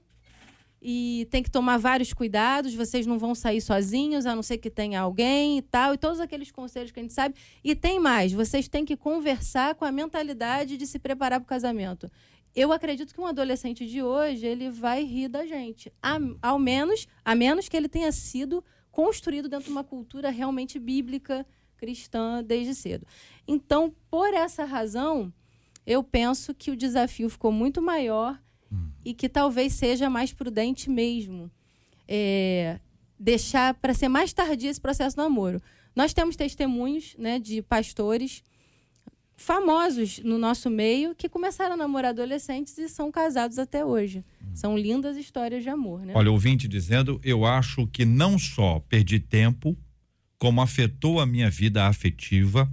e 0.83 1.29
tem 1.31 1.43
que 1.43 1.51
tomar 1.51 1.79
vários 1.79 2.12
cuidados. 2.12 2.75
Vocês 2.75 3.07
não 3.07 3.19
vão 3.19 3.35
sair 3.35 3.61
sozinhos, 3.61 4.25
a 4.25 4.35
não 4.35 4.43
ser 4.43 4.59
que 4.59 4.71
tenha 4.71 5.01
alguém 5.01 5.59
e 5.59 5.62
tal, 5.62 5.95
e 5.95 5.99
todos 5.99 6.21
aqueles 6.21 6.51
conselhos 6.51 6.90
que 6.90 7.01
a 7.01 7.03
gente 7.03 7.12
sabe. 7.12 7.35
E 7.62 7.75
tem 7.75 7.99
mais: 7.99 8.33
vocês 8.33 8.69
têm 8.69 8.85
que 8.85 8.97
conversar 8.97 9.75
com 9.75 9.85
a 9.85 9.93
mentalidade 9.93 10.77
de 10.77 10.87
se 10.87 10.99
preparar 10.99 11.40
para 11.40 11.45
o 11.45 11.49
casamento. 11.49 12.11
Eu 12.55 12.73
acredito 12.73 13.14
que 13.14 13.21
um 13.21 13.27
adolescente 13.27 13.87
de 13.87 14.03
hoje 14.03 14.45
ele 14.45 14.71
vai 14.71 15.05
rir 15.05 15.29
da 15.29 15.47
gente, 15.47 15.93
a, 16.03 16.19
ao 16.43 16.59
menos, 16.59 17.07
a 17.25 17.35
menos 17.35 17.69
que 17.69 17.77
ele 17.77 17.88
tenha 17.88 18.11
sido 18.11 18.64
construído 18.90 19.49
dentro 19.49 19.66
de 19.66 19.71
uma 19.71 19.85
cultura 19.85 20.31
realmente 20.31 20.79
bíblica 20.79 21.47
cristã 21.77 22.43
desde 22.43 22.75
cedo. 22.75 23.07
Então, 23.47 23.95
por 24.11 24.35
essa 24.35 24.64
razão, 24.64 25.33
eu 25.87 26.03
penso 26.03 26.55
que 26.55 26.71
o 26.71 26.77
desafio 26.77 27.29
ficou 27.29 27.51
muito 27.51 27.81
maior 27.83 28.38
e 29.05 29.14
que 29.14 29.29
talvez 29.29 29.73
seja 29.73 30.09
mais 30.09 30.33
prudente 30.33 30.88
mesmo 30.88 31.51
é, 32.07 32.79
deixar 33.19 33.75
para 33.75 33.95
ser 33.95 34.09
mais 34.09 34.33
tardio 34.33 34.71
esse 34.71 34.81
processo 34.81 35.16
do 35.16 35.23
namoro. 35.23 35.62
Nós 35.95 36.12
temos 36.12 36.37
testemunhos 36.37 37.14
né, 37.19 37.38
de 37.38 37.62
pastores 37.62 38.43
famosos 39.37 40.19
no 40.19 40.37
nosso 40.37 40.69
meio 40.69 41.14
que 41.14 41.29
começaram 41.29 41.75
a 41.75 41.77
namorar 41.77 42.11
adolescentes 42.11 42.77
e 42.77 42.88
são 42.88 43.11
casados 43.11 43.59
até 43.59 43.85
hoje. 43.85 44.25
São 44.53 44.77
lindas 44.77 45.16
histórias 45.16 45.62
de 45.62 45.71
amor, 45.71 46.05
né? 46.05 46.12
Olha, 46.14 46.31
ouvinte 46.31 46.69
dizendo, 46.69 47.21
eu 47.25 47.47
acho 47.47 47.87
que 47.87 48.05
não 48.05 48.38
só 48.38 48.81
perdi 48.81 49.19
tempo, 49.19 49.77
como 50.37 50.61
afetou 50.61 51.21
a 51.21 51.27
minha 51.27 51.49
vida 51.49 51.87
afetiva. 51.87 52.71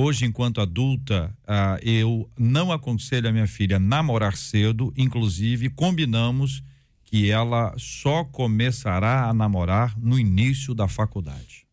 Hoje, 0.00 0.26
enquanto 0.26 0.60
adulta, 0.60 1.36
ah, 1.44 1.76
eu 1.82 2.30
não 2.38 2.70
aconselho 2.70 3.28
a 3.28 3.32
minha 3.32 3.48
filha 3.48 3.78
a 3.78 3.80
namorar 3.80 4.36
cedo, 4.36 4.94
inclusive 4.96 5.68
combinamos 5.70 6.62
que 7.02 7.28
ela 7.28 7.74
só 7.76 8.22
começará 8.22 9.28
a 9.28 9.34
namorar 9.34 9.98
no 9.98 10.16
início 10.16 10.72
da 10.72 10.86
faculdade. 10.86 11.66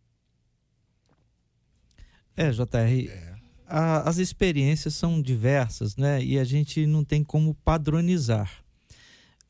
É, 2.36 2.49
JR, 2.49 3.11
a- 3.67 4.09
as 4.09 4.17
experiências 4.17 4.95
são 4.95 5.21
diversas, 5.21 5.95
né? 5.95 6.19
E 6.23 6.39
a 6.39 6.43
gente 6.43 6.88
não 6.88 7.03
tem 7.03 7.23
como 7.23 7.53
padronizar. 7.53 8.51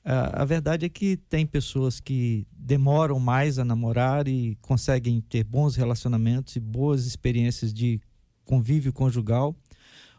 A, 0.04 0.42
a 0.42 0.46
verdade 0.46 0.86
é 0.86 0.90
que 0.90 1.16
tem 1.16 1.46
pessoas 1.46 2.02
que 2.02 2.46
demoram 2.52 3.22
mais 3.22 3.58
a 3.58 3.64
namorar 3.64 4.28
e 4.28 4.58
conseguem 4.62 5.22
ter 5.22 5.46
bons 5.46 5.78
relacionamentos 5.78 6.58
e 6.58 6.60
boas 6.60 7.06
experiências 7.06 7.74
de 7.74 8.02
convívio 8.46 8.94
conjugal. 8.94 9.56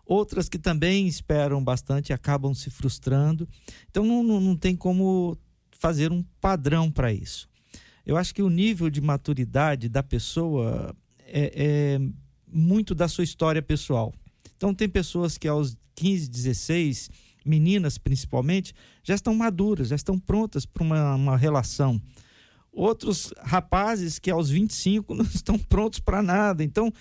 Outras 0.05 0.49
que 0.49 0.59
também 0.59 1.09
esperam 1.09 1.62
bastante 1.62 2.12
acabam 2.12 2.55
se 2.55 2.70
frustrando. 2.70 3.49
Então 3.91 4.05
não, 4.05 4.22
não, 4.22 4.41
não 4.41 4.57
tem 4.57 4.77
como 4.77 5.39
fazer 5.70 6.12
um 6.12 6.22
padrão 6.41 6.91
para 6.91 7.12
isso. 7.12 7.49
Eu 8.05 8.16
acho 8.16 8.35
que 8.35 8.43
o 8.43 8.49
nível 8.51 8.89
de 8.89 9.01
maturidade 9.01 9.89
da 9.89 10.03
pessoa 10.03 10.95
é, 11.27 11.97
é 11.97 12.01
muito 12.47 12.95
da 12.95 13.09
sua 13.09 13.24
história 13.24 13.61
pessoal. 13.61 14.14
Então, 14.57 14.72
tem 14.72 14.89
pessoas 14.89 15.37
que 15.37 15.49
aos 15.49 15.77
15, 15.97 16.29
16, 16.29 17.11
meninas 17.45 17.99
principalmente, 17.99 18.74
já 19.03 19.14
estão 19.14 19.35
maduras, 19.35 19.89
já 19.89 19.97
estão 19.97 20.18
prontas 20.18 20.64
para 20.64 20.83
uma, 20.83 21.14
uma 21.14 21.37
relação. 21.37 22.01
Outros 22.77 23.33
rapazes 23.43 24.18
que 24.18 24.31
aos 24.31 24.51
25 24.51 25.14
não 25.16 25.24
estão 25.24 25.59
prontos 25.59 25.99
para 25.99 26.22
nada. 26.22 26.62
Então, 26.62 26.93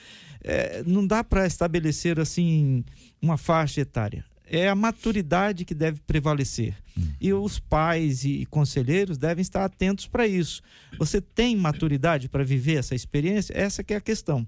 é, 0.44 0.82
não 0.86 1.06
dá 1.06 1.24
para 1.24 1.46
estabelecer 1.46 2.20
assim 2.20 2.84
uma 3.22 3.38
faixa 3.38 3.82
etária. 3.82 4.24
É 4.48 4.70
a 4.70 4.76
maturidade 4.76 5.66
que 5.66 5.74
deve 5.74 6.00
prevalecer. 6.06 6.76
Hum. 6.98 7.08
E 7.20 7.34
os 7.34 7.60
pais 7.60 8.24
e 8.24 8.46
conselheiros 8.46 9.18
devem 9.18 9.42
estar 9.42 9.66
atentos 9.66 10.06
para 10.08 10.28
isso. 10.28 10.62
Você 11.00 11.20
tem 11.20 11.56
maturidade 11.56 12.30
para 12.30 12.44
viver 12.44 12.76
essa 12.76 12.94
experiência? 12.94 13.54
Essa 13.58 13.84
que 13.84 13.94
é 13.94 13.98
a 13.98 14.02
questão. 14.02 14.48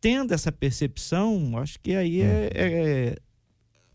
Tendo 0.00 0.32
essa 0.32 0.50
percepção, 0.50 1.58
acho 1.58 1.78
que 1.78 1.94
aí 1.94 2.22
é, 2.22 2.50
é 2.54 3.18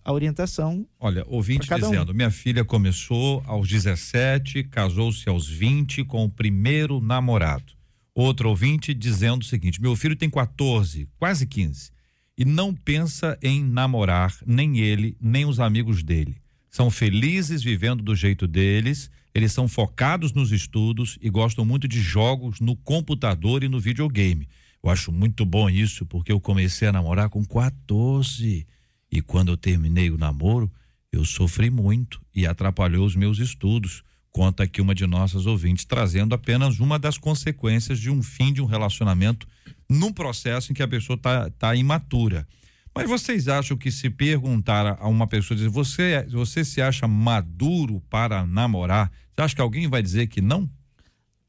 a 0.03 0.11
orientação. 0.11 0.85
Olha, 0.99 1.23
ouvinte 1.27 1.67
dizendo: 1.67 2.11
um. 2.11 2.15
minha 2.15 2.31
filha 2.31 2.65
começou 2.65 3.43
aos 3.45 3.67
17, 3.67 4.63
casou-se 4.65 5.27
aos 5.29 5.47
20 5.47 6.03
com 6.03 6.25
o 6.25 6.29
primeiro 6.29 6.99
namorado. 6.99 7.73
Outro 8.13 8.49
ouvinte 8.49 8.93
dizendo 8.93 9.41
o 9.41 9.45
seguinte: 9.45 9.81
meu 9.81 9.95
filho 9.95 10.15
tem 10.15 10.29
14, 10.29 11.07
quase 11.17 11.47
15, 11.47 11.91
e 12.37 12.45
não 12.45 12.73
pensa 12.73 13.37
em 13.41 13.63
namorar 13.63 14.35
nem 14.45 14.79
ele, 14.79 15.17
nem 15.19 15.45
os 15.45 15.59
amigos 15.59 16.03
dele. 16.03 16.37
São 16.69 16.89
felizes 16.89 17.63
vivendo 17.63 18.03
do 18.03 18.15
jeito 18.15 18.47
deles, 18.47 19.09
eles 19.33 19.51
são 19.51 19.67
focados 19.67 20.33
nos 20.33 20.51
estudos 20.51 21.17
e 21.21 21.29
gostam 21.29 21.63
muito 21.63 21.87
de 21.87 22.01
jogos 22.01 22.59
no 22.59 22.75
computador 22.75 23.63
e 23.63 23.69
no 23.69 23.79
videogame. 23.79 24.47
Eu 24.83 24.89
acho 24.89 25.11
muito 25.11 25.45
bom 25.45 25.69
isso, 25.69 26.05
porque 26.05 26.31
eu 26.31 26.41
comecei 26.41 26.87
a 26.87 26.91
namorar 26.91 27.29
com 27.29 27.43
14 27.45 28.67
e 29.13 29.21
quando 29.21 29.49
eu 29.49 29.57
terminei 29.57 30.09
o 30.09 30.17
namoro, 30.17 30.71
eu 31.11 31.23
sofri 31.23 31.69
muito 31.69 32.19
e 32.33 32.47
atrapalhou 32.47 33.05
os 33.05 33.15
meus 33.15 33.37
estudos. 33.37 34.03
Conta 34.31 34.63
aqui 34.63 34.81
uma 34.81 34.95
de 34.95 35.05
nossas 35.05 35.45
ouvintes, 35.45 35.85
trazendo 35.85 36.33
apenas 36.33 36.79
uma 36.79 36.97
das 36.97 37.15
consequências 37.15 37.99
de 37.99 38.09
um 38.09 38.23
fim 38.23 38.51
de 38.51 38.59
um 38.59 38.65
relacionamento 38.65 39.47
num 39.87 40.11
processo 40.11 40.71
em 40.71 40.75
que 40.75 40.81
a 40.81 40.87
pessoa 40.87 41.15
está 41.15 41.47
tá 41.51 41.75
imatura. 41.75 42.47
Mas 42.95 43.07
vocês 43.07 43.47
acham 43.47 43.77
que 43.77 43.91
se 43.91 44.09
perguntar 44.09 44.97
a 44.99 45.07
uma 45.07 45.27
pessoa, 45.27 45.55
dizer, 45.55 45.69
você, 45.69 46.25
você 46.31 46.65
se 46.65 46.81
acha 46.81 47.07
maduro 47.07 48.01
para 48.09 48.47
namorar, 48.47 49.11
você 49.35 49.41
acha 49.43 49.55
que 49.55 49.61
alguém 49.61 49.87
vai 49.87 50.01
dizer 50.01 50.25
que 50.25 50.41
não? 50.41 50.67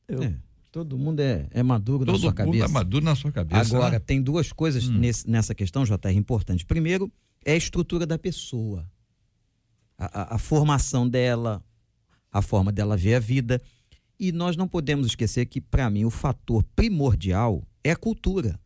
Eu, 0.07 0.23
é, 0.23 0.35
todo 0.71 0.99
mundo 0.99 1.21
é, 1.21 1.47
é 1.51 1.63
maduro 1.63 2.05
todo 2.05 2.13
na 2.15 2.21
sua 2.21 2.33
cabeça. 2.35 2.45
Todo 2.45 2.61
mundo 2.61 2.71
é 2.71 2.73
maduro 2.73 3.05
na 3.07 3.15
sua 3.15 3.33
cabeça. 3.33 3.75
Agora, 3.75 3.93
né? 3.93 3.99
tem 3.99 4.21
duas 4.21 4.53
coisas 4.53 4.87
hum. 4.87 4.99
nesse, 4.99 5.31
nessa 5.31 5.55
questão, 5.55 5.83
JR, 5.85 6.11
importantes. 6.15 6.63
Primeiro, 6.63 7.11
é 7.45 7.53
a 7.53 7.57
estrutura 7.57 8.07
da 8.07 8.19
pessoa, 8.19 8.91
a, 9.99 10.23
a, 10.23 10.35
a 10.37 10.39
formação 10.39 11.09
dela, 11.09 11.63
a 12.33 12.43
forma 12.43 12.73
dela 12.73 12.97
ver 12.97 13.15
a 13.15 13.21
vida. 13.21 13.61
E 14.19 14.33
nós 14.33 14.57
não 14.57 14.69
podemos 14.69 15.07
esquecer 15.07 15.47
que, 15.47 15.61
para 15.61 15.91
mim, 15.91 16.05
o 16.05 16.11
fator 16.11 16.63
primordial 16.77 17.67
é 17.83 17.91
a 17.91 17.97
cultura. 17.97 18.59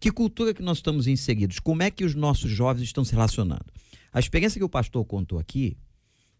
Que 0.00 0.10
cultura 0.10 0.52
que 0.52 0.62
nós 0.62 0.78
estamos 0.78 1.06
inseridos? 1.06 1.58
Como 1.58 1.82
é 1.82 1.90
que 1.90 2.04
os 2.04 2.14
nossos 2.14 2.50
jovens 2.50 2.84
estão 2.84 3.04
se 3.04 3.12
relacionando? 3.12 3.66
A 4.12 4.18
experiência 4.18 4.58
que 4.58 4.64
o 4.64 4.68
pastor 4.68 5.04
contou 5.04 5.38
aqui, 5.38 5.76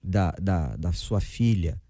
da, 0.02 0.30
da, 0.32 0.76
da 0.76 0.92
sua 0.92 1.20
filha, 1.20 1.80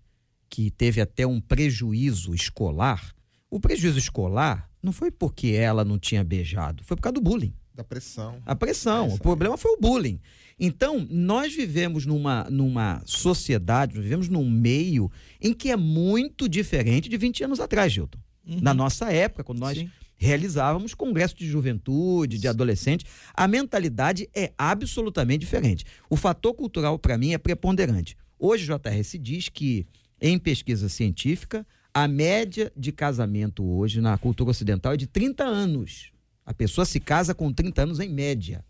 que 0.49 0.71
teve 0.71 1.01
até 1.01 1.27
um 1.27 1.41
prejuízo 1.41 2.35
escolar, 2.35 3.15
o 3.51 3.61
prejuízo 3.61 3.99
escolar 3.99 4.71
não 4.83 4.93
foi 4.93 5.11
porque 5.11 5.49
ela 5.49 5.85
não 5.85 5.99
tinha 5.99 6.25
beijado, 6.25 6.83
foi 6.85 6.97
por 6.97 7.03
causa 7.03 7.15
do 7.15 7.21
bullying. 7.21 7.55
Da 7.77 7.85
pressão. 7.85 8.43
A 8.47 8.57
pressão. 8.57 9.09
o 9.09 9.19
problema 9.19 9.59
foi 9.59 9.73
o 9.73 9.77
bullying. 9.79 10.19
Então, 10.59 11.07
nós 11.11 11.55
vivemos 11.55 12.07
numa, 12.07 12.45
numa 12.51 13.03
sociedade, 13.05 14.01
vivemos 14.01 14.31
num 14.31 14.49
meio 14.49 15.13
em 15.39 15.53
que 15.53 15.71
é 15.71 15.77
muito 15.77 16.49
diferente 16.49 17.07
de 17.07 17.19
20 17.19 17.45
anos 17.45 17.61
atrás, 17.61 17.93
Gilton. 17.93 18.19
Uhum. 18.49 18.61
Na 18.63 18.73
nossa 18.73 19.13
época, 19.13 19.45
quando 19.45 19.59
nós 19.59 19.77
Sim. 19.77 19.91
realizávamos 20.17 20.95
congresso 20.95 21.37
de 21.37 21.47
juventude, 21.47 22.39
de 22.39 22.49
adolescente, 22.49 23.05
a 23.35 23.47
mentalidade 23.47 24.27
é 24.35 24.51
absolutamente 24.57 25.41
diferente. 25.41 25.85
O 26.09 26.17
fator 26.17 26.55
cultural, 26.55 26.99
para 26.99 27.19
mim, 27.19 27.35
é 27.35 27.39
preponderante. 27.39 28.17
Hoje, 28.39 28.65
JR 28.65 29.05
se 29.05 29.19
diz 29.19 29.51
que, 29.51 29.87
em 30.19 30.39
pesquisa 30.39 30.89
científica, 30.89 31.67
a 31.93 32.09
média 32.09 32.73
de 32.75 32.91
casamento 32.91 33.63
hoje 33.63 34.01
na 34.01 34.17
cultura 34.17 34.51
ocidental 34.51 34.95
é 34.95 34.97
de 34.97 35.07
30 35.07 35.45
anos. 35.45 36.16
A 36.47 36.55
pessoa 36.55 36.85
se 36.85 37.01
casa 37.01 37.35
com 37.35 37.53
30 37.53 37.83
anos 37.83 38.01
em 38.01 38.09
média. 38.09 38.65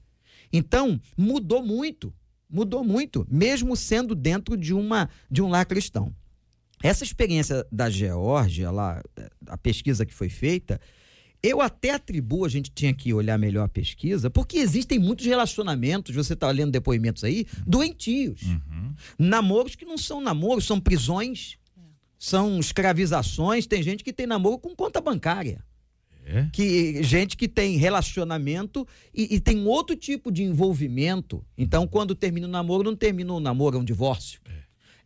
Então, 0.52 0.98
mudou 1.16 1.62
muito. 1.62 2.12
Mudou 2.48 2.82
muito, 2.84 3.26
mesmo 3.30 3.76
sendo 3.76 4.14
dentro 4.14 4.56
de, 4.56 4.72
uma, 4.72 5.10
de 5.30 5.42
um 5.42 5.48
lar 5.48 5.66
cristão. 5.66 6.14
Essa 6.82 7.04
experiência 7.04 7.66
da 7.72 7.90
Geórgia, 7.90 8.70
lá, 8.70 9.02
a 9.48 9.58
pesquisa 9.58 10.06
que 10.06 10.14
foi 10.14 10.28
feita, 10.28 10.80
eu 11.42 11.60
até 11.60 11.90
atribuo, 11.90 12.44
a 12.44 12.48
gente 12.48 12.70
tinha 12.70 12.94
que 12.94 13.12
olhar 13.12 13.38
melhor 13.38 13.64
a 13.64 13.68
pesquisa, 13.68 14.30
porque 14.30 14.58
existem 14.58 14.98
muitos 14.98 15.26
relacionamentos, 15.26 16.14
você 16.14 16.32
está 16.34 16.50
lendo 16.50 16.70
depoimentos 16.70 17.24
aí, 17.24 17.46
doentios. 17.66 18.42
Uhum. 18.42 18.94
Namoros 19.18 19.74
que 19.74 19.84
não 19.84 19.98
são 19.98 20.20
namoros, 20.20 20.66
são 20.66 20.80
prisões, 20.80 21.56
são 22.18 22.58
escravizações. 22.58 23.66
Tem 23.66 23.82
gente 23.82 24.02
que 24.02 24.12
tem 24.12 24.26
namoro 24.26 24.58
com 24.58 24.74
conta 24.74 25.00
bancária. 25.00 25.64
É? 26.28 26.48
Que 26.52 27.04
gente 27.04 27.36
que 27.36 27.46
tem 27.46 27.76
relacionamento 27.76 28.86
e, 29.14 29.36
e, 29.36 29.40
tem 29.40 29.64
outro 29.64 29.94
tipo 29.94 30.32
de 30.32 30.42
envolvimento. 30.42 31.44
Então, 31.56 31.86
quando 31.86 32.16
termina 32.16 32.48
o 32.48 32.50
namoro, 32.50 32.82
não 32.82 32.96
termina 32.96 33.32
o 33.32 33.38
namoro, 33.38 33.76
é 33.76 33.80
um 33.80 33.84
divórcio. 33.84 34.40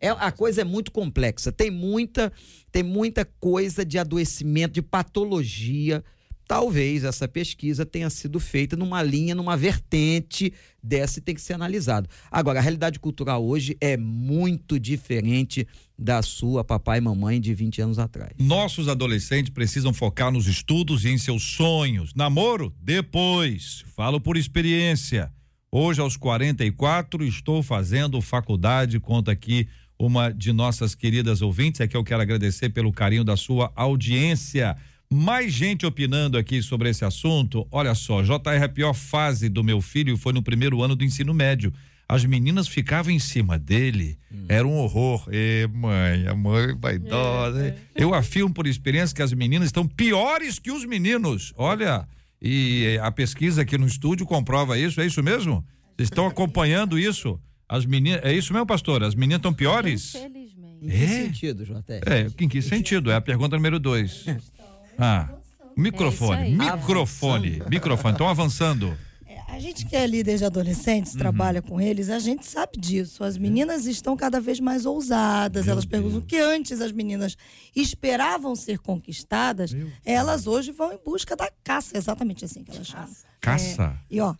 É. 0.00 0.08
é. 0.08 0.10
a 0.10 0.32
coisa 0.32 0.62
é 0.62 0.64
muito 0.64 0.90
complexa. 0.90 1.52
Tem 1.52 1.70
muita, 1.70 2.32
tem 2.72 2.82
muita 2.82 3.26
coisa 3.38 3.84
de 3.84 3.98
adoecimento, 3.98 4.72
de 4.72 4.82
patologia 4.82 6.02
talvez 6.51 7.05
essa 7.05 7.28
pesquisa 7.28 7.86
tenha 7.86 8.11
sido 8.11 8.40
feita 8.40 8.76
numa 8.76 9.01
linha, 9.05 9.36
numa 9.36 9.57
vertente 9.57 10.53
dessa 10.82 11.20
e 11.20 11.22
tem 11.22 11.32
que 11.32 11.40
ser 11.40 11.53
analisado. 11.53 12.09
Agora, 12.28 12.59
a 12.59 12.62
realidade 12.62 12.98
cultural 12.98 13.46
hoje 13.46 13.76
é 13.80 13.96
muito 13.96 14.76
diferente 14.76 15.64
da 15.96 16.20
sua 16.22 16.64
papai 16.64 16.98
e 16.98 17.03
mamãe 17.03 17.40
de 17.40 17.55
20 17.55 17.82
anos 17.82 18.01
atrás. 18.01 18.32
Nossos 18.36 18.88
adolescentes 18.88 19.53
precisam 19.53 19.94
focar 19.94 20.32
nos 20.32 20.48
estudos 20.48 21.05
e 21.05 21.11
em 21.11 21.18
seus 21.18 21.44
sonhos. 21.44 22.12
Namoro? 22.16 22.74
Depois. 22.82 23.84
Falo 23.94 24.20
por 24.20 24.36
experiência. 24.36 25.32
Hoje, 25.70 26.01
aos 26.01 26.16
44, 26.16 27.24
estou 27.24 27.62
fazendo 27.62 28.20
faculdade. 28.20 28.98
Conta 28.98 29.30
aqui 29.30 29.68
uma 29.96 30.30
de 30.32 30.53
nossas 30.53 30.96
queridas 30.96 31.42
ouvintes. 31.42 31.80
É 31.80 31.86
que 31.86 31.96
eu 31.96 32.03
quero 32.03 32.22
agradecer 32.22 32.70
pelo 32.70 32.92
carinho 32.92 33.22
da 33.22 33.36
sua 33.36 33.70
audiência. 33.76 34.76
Mais 35.12 35.52
gente 35.52 35.84
opinando 35.84 36.38
aqui 36.38 36.62
sobre 36.62 36.88
esse 36.88 37.04
assunto. 37.04 37.66
Olha 37.72 37.96
só, 37.96 38.22
JR, 38.22 38.62
a 38.62 38.68
pior 38.68 38.94
fase 38.94 39.48
do 39.48 39.64
meu 39.64 39.80
filho 39.80 40.16
foi 40.16 40.32
no 40.32 40.40
primeiro 40.40 40.80
ano 40.82 40.94
do 40.94 41.02
ensino 41.02 41.34
médio. 41.34 41.72
As 42.08 42.24
meninas 42.24 42.68
ficavam 42.68 43.12
em 43.12 43.18
cima 43.18 43.58
dele, 43.58 44.16
hum. 44.32 44.44
era 44.48 44.66
um 44.66 44.76
horror. 44.76 45.28
E 45.32 45.68
mãe, 45.72 46.28
a 46.28 46.34
mãe 46.34 46.76
vaidosa. 46.80 47.66
É, 47.66 47.68
é. 47.68 48.04
Eu 48.04 48.14
afirmo 48.14 48.54
por 48.54 48.68
experiência 48.68 49.14
que 49.14 49.22
as 49.22 49.32
meninas 49.32 49.66
estão 49.66 49.86
piores 49.86 50.61
que 50.61 50.70
os 50.70 50.84
meninos. 50.84 51.52
Olha, 51.56 52.06
e 52.40 52.96
a 53.02 53.11
pesquisa 53.11 53.62
aqui 53.62 53.76
no 53.76 53.86
estúdio 53.86 54.24
comprova 54.24 54.78
isso, 54.78 55.00
é 55.00 55.06
isso 55.06 55.22
mesmo? 55.24 55.64
Vocês 55.96 56.08
estão 56.08 56.26
acompanhando 56.26 56.96
isso? 56.96 57.38
As 57.68 57.84
meninas, 57.84 58.20
é 58.24 58.32
isso 58.32 58.52
mesmo, 58.52 58.66
pastor? 58.66 59.02
As 59.02 59.14
meninas 59.16 59.38
estão 59.38 59.52
piores? 59.52 60.14
Infelizmente. 60.14 60.50
Em 60.82 60.88
que 60.88 60.94
é? 60.94 61.08
sentido, 61.08 61.64
JR? 61.64 62.02
É, 62.06 62.26
em 62.44 62.48
que 62.48 62.62
sentido? 62.62 63.11
É 63.11 63.16
a 63.16 63.20
pergunta 63.20 63.56
número 63.56 63.78
dois. 63.80 64.24
Ah, 65.01 65.28
microfone, 65.76 66.46
é 66.46 66.51
microfone, 66.51 67.62
microfone. 67.68 68.12
Estão 68.12 68.28
avançando. 68.28 68.96
É, 69.26 69.40
a 69.48 69.59
gente 69.59 69.86
que 69.86 69.96
é 69.96 70.07
líder 70.07 70.38
de 70.38 70.44
adolescentes, 70.44 71.12
uhum. 71.12 71.18
trabalha 71.18 71.62
com 71.62 71.80
eles, 71.80 72.11
a 72.11 72.18
gente 72.18 72.46
sabe 72.46 72.78
disso. 72.78 73.24
As 73.24 73.38
meninas 73.38 73.86
estão 73.86 74.16
cada 74.16 74.40
vez 74.40 74.61
mais 74.61 74.84
ousadas. 74.84 75.64
Meu 75.66 75.72
elas 75.72 75.84
perguntam 75.84 76.18
o 76.18 76.22
que 76.22 76.38
antes 76.38 76.80
as 76.80 76.92
meninas 76.92 77.36
esperavam 77.74 78.55
ser 78.55 78.78
conquistadas, 78.78 79.72
Meu 79.72 79.88
elas 80.05 80.46
hoje 80.46 80.72
vão 80.72 80.92
em 80.92 80.98
busca 81.05 81.34
da 81.34 81.51
caça. 81.64 81.96
Exatamente 81.96 82.44
assim 82.44 82.62
que 82.62 82.72
elas 82.72 82.86
chamam. 82.86 83.09
Caça? 83.40 83.98
É, 84.11 84.14
e 84.14 84.20
ó, 84.20 84.34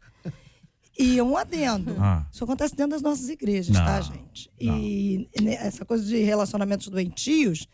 e 0.98 1.22
um 1.22 1.34
adendo. 1.36 1.96
Ah. 1.98 2.26
Isso 2.30 2.44
acontece 2.44 2.76
dentro 2.76 2.90
das 2.90 3.00
nossas 3.00 3.30
igrejas, 3.30 3.74
tá, 3.74 3.80
Não. 3.80 3.86
tá, 3.86 4.00
gente? 4.02 4.50
E 4.61 5.26
Não. 5.40 5.50
essa 5.52 5.84
coisa 5.86 6.04
de 6.04 6.18
relacionamentos 6.22 6.88
doentios 6.88 7.66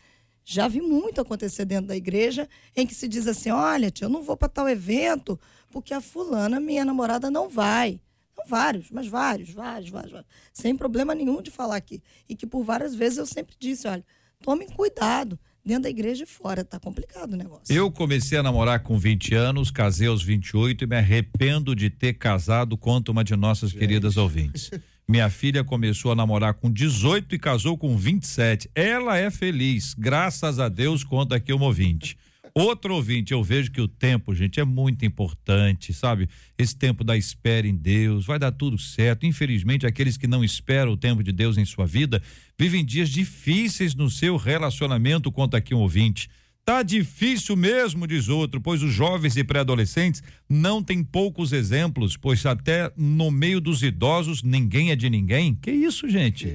já 0.49 0.65
vi 0.65 0.79
muito 0.79 1.19
acontecer 1.19 1.65
dentro 1.65 1.87
da 1.87 1.95
igreja 1.95 2.47
em 2.73 2.87
que 2.87 2.95
se 2.95 3.05
diz 3.05 3.27
assim: 3.27 3.51
olha, 3.51 3.91
tia, 3.91 4.05
eu 4.05 4.09
não 4.09 4.23
vou 4.23 4.37
para 4.37 4.47
tal 4.47 4.69
evento 4.69 5.37
porque 5.69 5.93
a 5.93 5.99
fulana, 5.99 6.57
minha 6.57 6.85
namorada, 6.85 7.29
não 7.29 7.49
vai. 7.49 7.99
São 8.33 8.45
vários, 8.47 8.89
mas 8.89 9.07
vários, 9.07 9.49
vários, 9.49 9.89
vários, 9.89 10.11
vários. 10.13 10.29
Sem 10.53 10.77
problema 10.77 11.13
nenhum 11.13 11.41
de 11.41 11.51
falar 11.51 11.75
aqui. 11.75 12.01
E 12.29 12.35
que 12.35 12.47
por 12.47 12.63
várias 12.63 12.95
vezes 12.95 13.17
eu 13.17 13.25
sempre 13.25 13.57
disse: 13.59 13.89
olha, 13.89 14.05
tomem 14.41 14.69
cuidado. 14.69 15.37
Dentro 15.65 15.83
da 15.83 15.89
igreja 15.89 16.23
e 16.23 16.25
fora, 16.25 16.63
tá 16.63 16.79
complicado 16.79 17.33
o 17.33 17.35
negócio. 17.35 17.75
Eu 17.75 17.91
comecei 17.91 18.37
a 18.37 18.43
namorar 18.43 18.81
com 18.83 18.97
20 18.97 19.35
anos, 19.35 19.69
casei 19.69 20.07
aos 20.07 20.23
28 20.23 20.85
e 20.85 20.87
me 20.87 20.95
arrependo 20.95 21.75
de 21.75 21.89
ter 21.89 22.13
casado, 22.13 22.77
conta 22.77 23.11
uma 23.11 23.21
de 23.21 23.35
nossas 23.35 23.71
Gente. 23.71 23.79
queridas 23.79 24.15
ouvintes. 24.15 24.71
Minha 25.09 25.29
filha 25.29 25.63
começou 25.63 26.11
a 26.11 26.15
namorar 26.15 26.55
com 26.55 26.69
18 26.69 27.33
e 27.33 27.39
casou 27.39 27.77
com 27.77 27.95
27. 27.95 28.69
Ela 28.75 29.17
é 29.17 29.31
feliz, 29.31 29.93
graças 29.97 30.59
a 30.59 30.67
Deus, 30.67 31.01
conta 31.01 31.37
aqui 31.37 31.53
o 31.53 31.61
ouvinte. 31.61 32.17
Outro 32.53 32.93
ouvinte, 32.93 33.31
eu 33.31 33.41
vejo 33.41 33.71
que 33.71 33.79
o 33.79 33.87
tempo, 33.87 34.35
gente, 34.35 34.59
é 34.59 34.65
muito 34.65 35.05
importante, 35.05 35.93
sabe? 35.93 36.27
Esse 36.57 36.75
tempo 36.75 37.05
da 37.05 37.15
espera 37.15 37.65
em 37.65 37.75
Deus, 37.75 38.25
vai 38.25 38.37
dar 38.37 38.51
tudo 38.51 38.77
certo. 38.77 39.25
Infelizmente, 39.25 39.87
aqueles 39.87 40.17
que 40.17 40.27
não 40.27 40.43
esperam 40.43 40.91
o 40.91 40.97
tempo 40.97 41.23
de 41.23 41.31
Deus 41.31 41.57
em 41.57 41.63
sua 41.63 41.85
vida 41.85 42.21
vivem 42.59 42.83
dias 42.83 43.07
difíceis 43.07 43.95
no 43.95 44.09
seu 44.09 44.35
relacionamento, 44.35 45.31
conta 45.31 45.55
aqui 45.55 45.73
um 45.73 45.79
ouvinte. 45.79 46.29
Tá 46.67 46.83
difícil 46.83 47.55
mesmo, 47.55 48.05
diz 48.05 48.27
outro, 48.27 48.59
pois 48.59 48.83
os 48.83 48.91
jovens 48.91 49.37
e 49.37 49.43
pré-adolescentes 49.45 50.21
não 50.49 50.83
têm 50.83 51.01
poucos 51.01 51.53
exemplos, 51.53 52.17
pois 52.17 52.45
até 52.45 52.91
no 52.97 53.31
meio 53.31 53.61
dos 53.61 53.81
idosos 53.83 54.43
ninguém 54.43 54.91
é 54.91 54.95
de 54.97 55.09
ninguém. 55.09 55.55
Que 55.55 55.71
isso, 55.71 56.09
gente? 56.09 56.45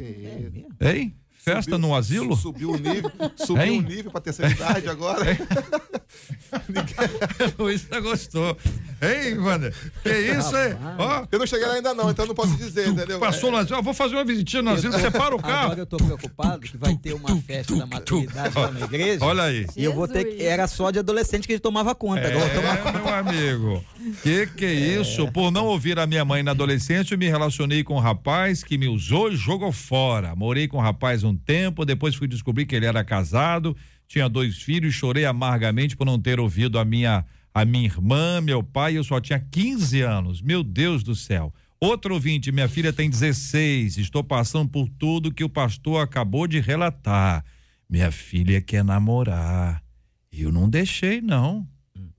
Hein? 0.79 1.15
Festa 1.31 1.63
Subiu- 1.63 1.79
no 1.79 1.95
asilo? 1.95 2.37
Subiu 2.37 2.73
o 2.73 2.77
nível, 2.77 3.11
subiu 3.39 3.63
Hein? 3.65 3.79
o 3.79 3.83
nível 3.83 4.11
pra 4.11 4.21
terceira 4.21 4.51
idade 4.53 4.87
agora. 4.87 5.25
Luiz 7.59 7.83
tá 7.85 7.99
gostou. 7.99 8.55
Hein, 9.03 9.38
Wander? 9.38 9.74
Que 10.03 10.11
isso, 10.11 10.57
hein? 10.57 10.76
Ó, 10.96 11.26
Eu 11.32 11.38
não 11.40 11.46
cheguei 11.46 11.66
lá 11.66 11.74
ainda 11.74 11.92
não, 11.92 12.09
então 12.11 12.24
não 12.24 12.34
posso 12.34 12.57
dizer, 12.57 12.86
entendeu? 12.88 13.18
passou 13.18 13.50
no 13.50 13.57
asilo. 13.57 13.82
Vou 13.82 13.92
fazer 13.92 14.14
uma 14.14 14.24
visitinha 14.24 14.62
no 14.62 14.70
asilo, 14.70 14.92
separa 14.94 15.34
o 15.34 15.38
Agora 15.38 15.53
carro. 15.53 15.74
eu 15.76 15.86
tô 15.86 15.96
preocupado 15.96 16.61
que 16.61 16.76
vai 16.76 16.94
ter 16.96 17.12
uma 17.12 17.34
festa 17.42 17.74
da 17.74 17.84
maturidade 17.86 18.55
lá 18.57 18.70
na 18.70 18.80
igreja. 18.86 19.24
Olha 19.24 19.42
aí. 19.44 19.66
E 19.76 19.82
eu 19.84 19.92
vou 19.92 20.07
ter 20.07 20.24
que. 20.24 20.42
Era 20.44 20.66
só 20.68 20.90
de 20.90 20.98
adolescente 21.00 21.46
que 21.46 21.53
ele 21.53 21.61
tomava 21.61 21.94
conta. 21.94 22.28
Agora 22.28 22.34
eu 22.34 22.62
vou 22.62 22.62
tomar 22.62 22.78
É, 22.78 22.92
meu 22.92 23.14
amigo. 23.14 23.84
Que 24.22 24.46
que 24.46 24.64
é 24.64 24.72
isso? 24.72 25.26
Por 25.32 25.50
não 25.50 25.66
ouvir 25.66 25.98
a 25.98 26.07
minha 26.07 26.24
mãe 26.24 26.42
na 26.42 26.53
adolescência, 26.53 27.14
eu 27.14 27.18
me 27.18 27.28
relacionei 27.28 27.82
com 27.82 27.96
um 27.96 28.00
rapaz 28.00 28.62
que 28.62 28.78
me 28.78 28.86
usou 28.88 29.32
e 29.32 29.36
jogou 29.36 29.72
fora. 29.72 30.34
Morei 30.36 30.68
com 30.68 30.76
o 30.76 30.80
rapaz 30.80 31.24
um 31.24 31.36
tempo, 31.36 31.84
depois 31.84 32.14
fui 32.14 32.28
descobrir 32.28 32.66
que 32.66 32.76
ele 32.76 32.86
era 32.86 33.03
casado, 33.03 33.76
tinha 34.07 34.28
dois 34.28 34.57
filhos, 34.59 34.94
chorei 34.94 35.24
amargamente 35.24 35.96
por 35.96 36.05
não 36.05 36.20
ter 36.20 36.38
ouvido 36.38 36.78
a 36.78 36.84
minha 36.84 37.24
a 37.55 37.64
minha 37.64 37.84
irmã, 37.84 38.40
meu 38.40 38.62
pai, 38.62 38.96
eu 38.96 39.05
só 39.05 39.20
tinha 39.20 39.38
15 39.38 40.00
anos. 40.00 40.42
Meu 40.42 40.62
Deus 40.62 41.03
do 41.03 41.14
céu. 41.14 41.53
Outro 41.80 42.14
ouvinte, 42.14 42.53
minha 42.53 42.68
filha 42.68 42.92
tem 42.92 43.11
16, 43.11 43.98
estou 43.98 44.22
passando 44.22 44.68
por 44.68 44.88
tudo 44.88 45.32
que 45.34 45.42
o 45.42 45.48
pastor 45.48 46.03
acabou 46.03 46.46
de 46.46 46.61
relatar. 46.61 47.44
Minha 47.90 48.12
filha 48.12 48.61
quer 48.61 48.84
namorar. 48.84 49.82
Eu 50.30 50.53
não 50.53 50.70
deixei, 50.70 51.20
não 51.20 51.68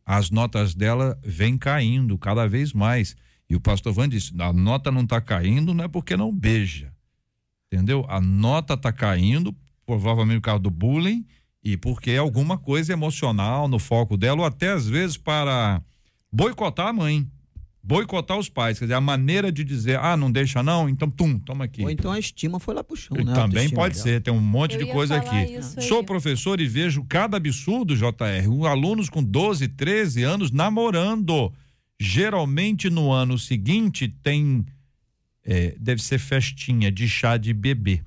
as 0.05 0.29
notas 0.29 0.73
dela 0.75 1.17
vêm 1.23 1.57
caindo 1.57 2.17
cada 2.17 2.47
vez 2.47 2.73
mais. 2.73 3.15
E 3.49 3.55
o 3.55 3.61
pastor 3.61 3.93
Van 3.93 4.09
disse: 4.09 4.33
a 4.39 4.51
nota 4.51 4.91
não 4.91 5.01
está 5.01 5.21
caindo, 5.21 5.73
não 5.73 5.83
é 5.83 5.87
porque 5.87 6.17
não 6.17 6.33
beija. 6.33 6.93
Entendeu? 7.71 8.05
A 8.07 8.21
nota 8.21 8.73
está 8.75 8.91
caindo, 8.91 9.55
provavelmente 9.85 10.39
por 10.39 10.45
causa 10.45 10.59
do 10.59 10.69
bullying, 10.69 11.25
e 11.63 11.77
porque 11.77 12.11
é 12.11 12.17
alguma 12.17 12.57
coisa 12.57 12.91
emocional 12.93 13.67
no 13.67 13.79
foco 13.79 14.17
dela, 14.17 14.41
ou 14.41 14.45
até 14.45 14.71
às 14.71 14.87
vezes 14.87 15.15
para 15.17 15.81
boicotar 16.31 16.87
a 16.87 16.93
mãe, 16.93 17.25
boicotar 17.81 18.37
os 18.37 18.49
pais. 18.49 18.79
Quer 18.79 18.85
dizer, 18.85 18.95
a 18.95 19.01
maneira 19.01 19.51
de 19.51 19.63
dizer, 19.63 19.99
ah, 19.99 20.17
não 20.17 20.31
deixa 20.31 20.61
não, 20.63 20.89
então, 20.89 21.09
tum, 21.09 21.37
toma 21.39 21.65
aqui. 21.65 21.83
Ou 21.83 21.89
então 21.89 22.11
a 22.11 22.19
estima 22.19 22.59
foi 22.59 22.73
lá 22.73 22.83
pro 22.83 22.95
chão, 22.95 23.15
né? 23.17 23.33
Também 23.33 23.69
pode 23.69 23.95
dela. 23.95 24.03
ser, 24.03 24.21
tem 24.21 24.33
um 24.33 24.39
monte 24.41 24.73
Eu 24.73 24.79
de 24.79 24.85
ia 24.87 24.93
coisa 24.93 25.21
falar 25.21 25.41
aqui. 25.41 25.53
isso 25.53 25.79
aí. 25.79 25.87
Sou 25.87 26.03
professor 26.03 26.59
e 26.59 26.67
vejo 26.67 27.03
cada 27.07 27.37
absurdo, 27.37 27.95
JR. 27.95 28.67
Alunos 28.69 29.09
com 29.09 29.23
12, 29.23 29.67
13 29.69 30.23
anos 30.23 30.51
namorando. 30.51 31.51
Geralmente 31.99 32.89
no 32.89 33.11
ano 33.11 33.37
seguinte 33.39 34.07
tem. 34.07 34.65
é, 35.45 35.75
deve 35.79 36.01
ser 36.01 36.19
festinha 36.19 36.91
de 36.91 37.07
chá 37.07 37.37
de 37.37 37.53
bebê. 37.53 38.01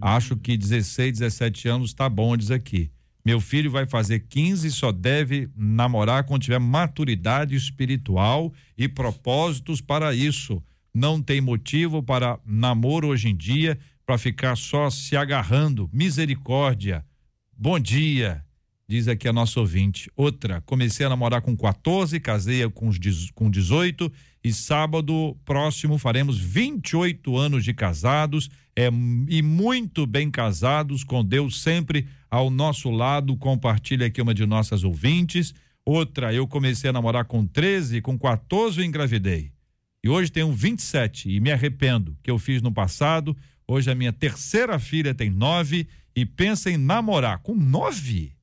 Acho 0.00 0.36
que 0.36 0.56
16, 0.56 1.18
17 1.18 1.68
anos 1.68 1.94
tá 1.94 2.08
bom, 2.08 2.36
diz 2.36 2.50
aqui. 2.50 2.90
Meu 3.24 3.40
filho 3.40 3.70
vai 3.70 3.86
fazer 3.86 4.20
15 4.20 4.66
e 4.66 4.70
só 4.70 4.90
deve 4.90 5.48
namorar 5.54 6.24
quando 6.24 6.42
tiver 6.42 6.58
maturidade 6.58 7.54
espiritual 7.54 8.52
e 8.76 8.88
propósitos 8.88 9.80
para 9.80 10.14
isso. 10.14 10.62
Não 10.94 11.20
tem 11.20 11.40
motivo 11.40 12.02
para 12.02 12.38
namoro 12.44 13.08
hoje 13.08 13.28
em 13.28 13.36
dia 13.36 13.78
para 14.06 14.18
ficar 14.18 14.56
só 14.56 14.90
se 14.90 15.16
agarrando. 15.16 15.88
Misericórdia. 15.92 17.04
Bom 17.56 17.78
dia, 17.78 18.42
diz 18.90 19.06
aqui 19.06 19.28
a 19.28 19.32
nossa 19.32 19.60
ouvinte. 19.60 20.10
Outra, 20.16 20.60
comecei 20.62 21.06
a 21.06 21.08
namorar 21.08 21.40
com 21.40 21.56
14, 21.56 22.18
casei 22.18 22.68
com, 22.70 22.90
com 23.36 23.48
18 23.48 24.12
e 24.42 24.52
sábado 24.52 25.36
próximo 25.44 25.96
faremos 25.96 26.36
28 26.40 27.36
anos 27.36 27.62
de 27.62 27.72
casados 27.72 28.50
é, 28.74 28.88
e 29.28 29.42
muito 29.42 30.06
bem 30.06 30.28
casados, 30.28 31.04
com 31.04 31.24
Deus 31.24 31.62
sempre 31.62 32.08
ao 32.28 32.50
nosso 32.50 32.90
lado. 32.90 33.36
Compartilha 33.36 34.08
aqui 34.08 34.20
uma 34.20 34.34
de 34.34 34.44
nossas 34.44 34.82
ouvintes. 34.82 35.54
Outra, 35.84 36.34
eu 36.34 36.48
comecei 36.48 36.90
a 36.90 36.92
namorar 36.92 37.26
com 37.26 37.46
13, 37.46 38.00
com 38.00 38.18
14 38.18 38.80
eu 38.80 38.84
engravidei. 38.84 39.52
E 40.02 40.08
hoje 40.08 40.32
tenho 40.32 40.50
27 40.50 41.30
e 41.30 41.38
me 41.38 41.52
arrependo 41.52 42.18
que 42.24 42.30
eu 42.30 42.40
fiz 42.40 42.60
no 42.60 42.72
passado. 42.72 43.36
Hoje 43.68 43.88
a 43.88 43.94
minha 43.94 44.12
terceira 44.12 44.80
filha 44.80 45.14
tem 45.14 45.30
nove 45.30 45.86
e 46.16 46.26
pensa 46.26 46.68
em 46.72 46.76
namorar 46.76 47.38
com 47.38 47.54
nove. 47.54 48.39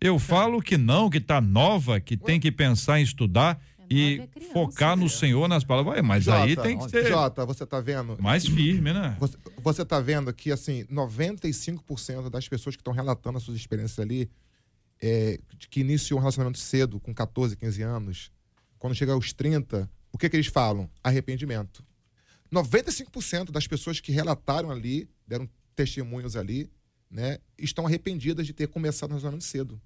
Eu 0.00 0.18
falo 0.18 0.60
que 0.60 0.76
não, 0.76 1.08
que 1.08 1.20
tá 1.20 1.40
nova, 1.40 1.98
que 2.00 2.16
tem 2.16 2.38
que 2.38 2.52
pensar 2.52 3.00
em 3.00 3.02
estudar 3.02 3.60
e 3.88 4.16
nove 4.16 4.22
é 4.22 4.26
criança, 4.26 4.52
focar 4.52 4.96
no 4.96 5.08
Senhor 5.08 5.48
nas 5.48 5.64
palavras. 5.64 5.96
Ué, 5.96 6.02
mas 6.02 6.28
aí 6.28 6.50
Jota, 6.50 6.62
tem 6.62 6.78
que 6.78 6.90
ser 6.90 7.06
Jota, 7.06 7.46
você 7.46 7.64
tá 7.64 7.80
vendo? 7.80 8.20
mais 8.20 8.46
firme, 8.46 8.92
né? 8.92 9.16
Você, 9.18 9.38
você 9.62 9.84
tá 9.84 10.00
vendo 10.00 10.32
que, 10.34 10.52
assim, 10.52 10.84
95% 10.84 12.28
das 12.28 12.48
pessoas 12.48 12.76
que 12.76 12.80
estão 12.80 12.92
relatando 12.92 13.38
as 13.38 13.44
suas 13.44 13.56
experiências 13.56 13.98
ali, 13.98 14.30
é, 15.00 15.38
que 15.70 15.80
iniciou 15.80 16.18
um 16.18 16.22
relacionamento 16.22 16.58
cedo, 16.58 17.00
com 17.00 17.14
14, 17.14 17.56
15 17.56 17.82
anos, 17.82 18.30
quando 18.78 18.94
chega 18.94 19.12
aos 19.12 19.32
30, 19.32 19.90
o 20.12 20.18
que 20.18 20.28
que 20.28 20.36
eles 20.36 20.46
falam? 20.46 20.90
Arrependimento. 21.02 21.84
95% 22.52 23.50
das 23.50 23.66
pessoas 23.66 24.00
que 24.00 24.12
relataram 24.12 24.70
ali, 24.70 25.08
deram 25.26 25.48
testemunhos 25.74 26.36
ali, 26.36 26.70
né, 27.10 27.38
estão 27.58 27.86
arrependidas 27.86 28.46
de 28.46 28.52
ter 28.52 28.68
começado 28.68 29.10
um 29.10 29.14
relacionamento 29.14 29.44
cedo. 29.44 29.80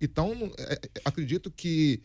Então, 0.00 0.32
é, 0.58 0.74
é, 0.74 0.78
acredito 1.04 1.50
que 1.50 2.02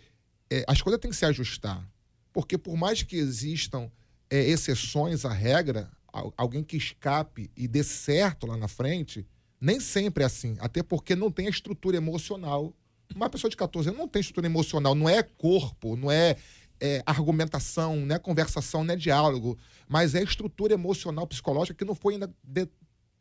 é, 0.49 0.63
as 0.67 0.81
coisas 0.81 0.99
têm 1.01 1.11
que 1.11 1.17
se 1.17 1.25
ajustar. 1.25 1.87
Porque 2.31 2.57
por 2.57 2.77
mais 2.77 3.01
que 3.01 3.15
existam 3.17 3.91
é, 4.29 4.39
exceções 4.49 5.25
à 5.25 5.33
regra, 5.33 5.89
al- 6.13 6.33
alguém 6.37 6.63
que 6.63 6.77
escape 6.77 7.49
e 7.57 7.67
dê 7.67 7.83
certo 7.83 8.45
lá 8.45 8.55
na 8.55 8.67
frente, 8.67 9.25
nem 9.59 9.79
sempre 9.79 10.23
é 10.23 10.27
assim. 10.27 10.55
Até 10.59 10.83
porque 10.83 11.15
não 11.15 11.31
tem 11.31 11.47
a 11.47 11.49
estrutura 11.49 11.97
emocional. 11.97 12.73
Uma 13.15 13.29
pessoa 13.29 13.49
de 13.49 13.57
14 13.57 13.89
anos 13.89 13.99
não 13.99 14.07
tem 14.07 14.19
estrutura 14.19 14.45
emocional, 14.45 14.93
não 14.93 15.09
é 15.09 15.23
corpo, 15.23 15.95
não 15.95 16.11
é, 16.11 16.35
é 16.79 17.01
argumentação, 17.05 17.95
não 17.95 18.15
é 18.15 18.19
conversação, 18.19 18.83
não 18.83 18.93
é 18.93 18.97
diálogo, 18.97 19.57
mas 19.87 20.13
é 20.13 20.21
estrutura 20.21 20.73
emocional, 20.73 21.25
psicológica 21.25 21.73
que 21.77 21.85
não 21.85 21.95
foi 21.95 22.13
ainda 22.15 22.31
de- 22.43 22.69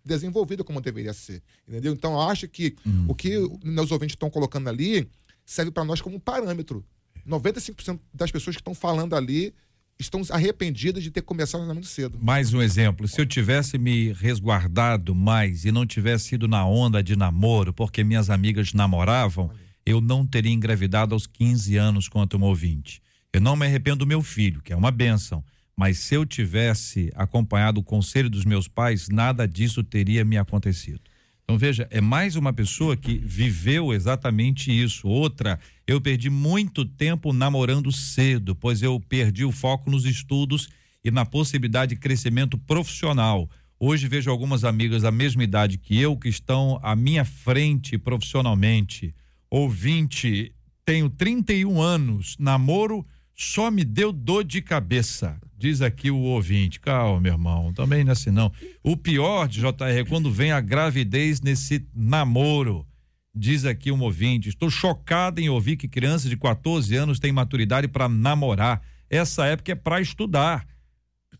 desenvolvida 0.06 0.62
como 0.62 0.80
deveria 0.80 1.12
ser. 1.12 1.42
Entendeu? 1.68 1.92
Então, 1.92 2.12
eu 2.12 2.20
acho 2.20 2.48
que 2.48 2.76
o 3.08 3.14
que 3.14 3.36
meus 3.64 3.90
ouvintes 3.90 4.14
estão 4.14 4.30
colocando 4.30 4.68
ali 4.68 5.08
serve 5.44 5.70
para 5.70 5.84
nós 5.84 6.00
como 6.00 6.16
um 6.16 6.20
parâmetro. 6.20 6.84
95% 7.28 7.98
das 8.14 8.30
pessoas 8.30 8.54
que 8.56 8.60
estão 8.60 8.74
falando 8.74 9.14
ali 9.16 9.52
estão 9.98 10.22
arrependidas 10.30 11.02
de 11.02 11.10
ter 11.10 11.22
começado 11.22 11.62
o 11.62 11.84
cedo. 11.84 12.18
Mais 12.22 12.52
um 12.54 12.62
exemplo, 12.62 13.08
se 13.08 13.20
eu 13.20 13.26
tivesse 13.26 13.78
me 13.78 14.12
resguardado 14.12 15.14
mais 15.14 15.64
e 15.64 15.72
não 15.72 15.86
tivesse 15.86 16.34
ido 16.34 16.46
na 16.46 16.64
onda 16.66 17.02
de 17.02 17.16
namoro, 17.16 17.72
porque 17.72 18.04
minhas 18.04 18.30
amigas 18.30 18.72
namoravam, 18.72 19.50
eu 19.84 20.00
não 20.00 20.26
teria 20.26 20.52
engravidado 20.52 21.14
aos 21.14 21.26
15 21.26 21.76
anos 21.76 22.08
quanto 22.08 22.36
um 22.36 22.42
ouvinte. 22.42 23.00
Eu 23.32 23.40
não 23.40 23.56
me 23.56 23.66
arrependo 23.66 23.98
do 23.98 24.06
meu 24.06 24.22
filho, 24.22 24.62
que 24.62 24.72
é 24.72 24.76
uma 24.76 24.90
bênção, 24.90 25.42
mas 25.78 25.98
se 25.98 26.14
eu 26.14 26.24
tivesse 26.24 27.12
acompanhado 27.14 27.80
o 27.80 27.84
conselho 27.84 28.30
dos 28.30 28.44
meus 28.44 28.66
pais, 28.66 29.08
nada 29.08 29.46
disso 29.46 29.84
teria 29.84 30.24
me 30.24 30.38
acontecido. 30.38 31.00
Então 31.44 31.58
veja, 31.58 31.86
é 31.90 32.00
mais 32.00 32.34
uma 32.34 32.52
pessoa 32.52 32.96
que 32.96 33.18
viveu 33.18 33.92
exatamente 33.92 34.72
isso. 34.72 35.06
Outra, 35.06 35.60
eu 35.86 36.00
perdi 36.00 36.30
muito 36.30 36.84
tempo 36.84 37.32
namorando 37.32 37.92
cedo, 37.92 38.56
pois 38.56 38.82
eu 38.82 38.98
perdi 38.98 39.44
o 39.44 39.52
foco 39.52 39.90
nos 39.90 40.04
estudos 40.06 40.68
e 41.04 41.10
na 41.10 41.24
possibilidade 41.24 41.94
de 41.94 42.00
crescimento 42.00 42.58
profissional. 42.58 43.48
Hoje 43.78 44.08
vejo 44.08 44.30
algumas 44.30 44.64
amigas 44.64 45.02
da 45.02 45.12
mesma 45.12 45.44
idade 45.44 45.78
que 45.78 46.00
eu 46.00 46.16
que 46.16 46.28
estão 46.28 46.80
à 46.82 46.96
minha 46.96 47.24
frente 47.24 47.98
profissionalmente. 47.98 49.14
Ouvinte, 49.48 50.52
tenho 50.84 51.08
31 51.10 51.80
anos, 51.80 52.34
namoro 52.40 53.06
só 53.36 53.70
me 53.70 53.84
deu 53.84 54.10
dor 54.10 54.42
de 54.42 54.62
cabeça. 54.62 55.38
Diz 55.58 55.80
aqui 55.80 56.10
o 56.10 56.18
ouvinte. 56.18 56.78
Calma, 56.78 57.20
meu 57.20 57.32
irmão, 57.32 57.72
também 57.72 58.04
não 58.04 58.10
é 58.10 58.12
assim 58.12 58.30
não. 58.30 58.52
O 58.82 58.96
pior 58.96 59.48
de 59.48 59.60
JR 59.60 59.98
é 59.98 60.04
quando 60.04 60.30
vem 60.30 60.52
a 60.52 60.60
gravidez 60.60 61.40
nesse 61.40 61.86
namoro. 61.94 62.86
Diz 63.34 63.64
aqui 63.64 63.90
um 63.90 64.00
ouvinte. 64.02 64.50
Estou 64.50 64.68
chocado 64.68 65.40
em 65.40 65.48
ouvir 65.48 65.76
que 65.76 65.88
crianças 65.88 66.28
de 66.28 66.36
14 66.36 66.94
anos 66.94 67.18
têm 67.18 67.32
maturidade 67.32 67.88
para 67.88 68.08
namorar. 68.08 68.82
Essa 69.08 69.46
época 69.46 69.72
é 69.72 69.74
para 69.74 70.00
estudar. 70.00 70.66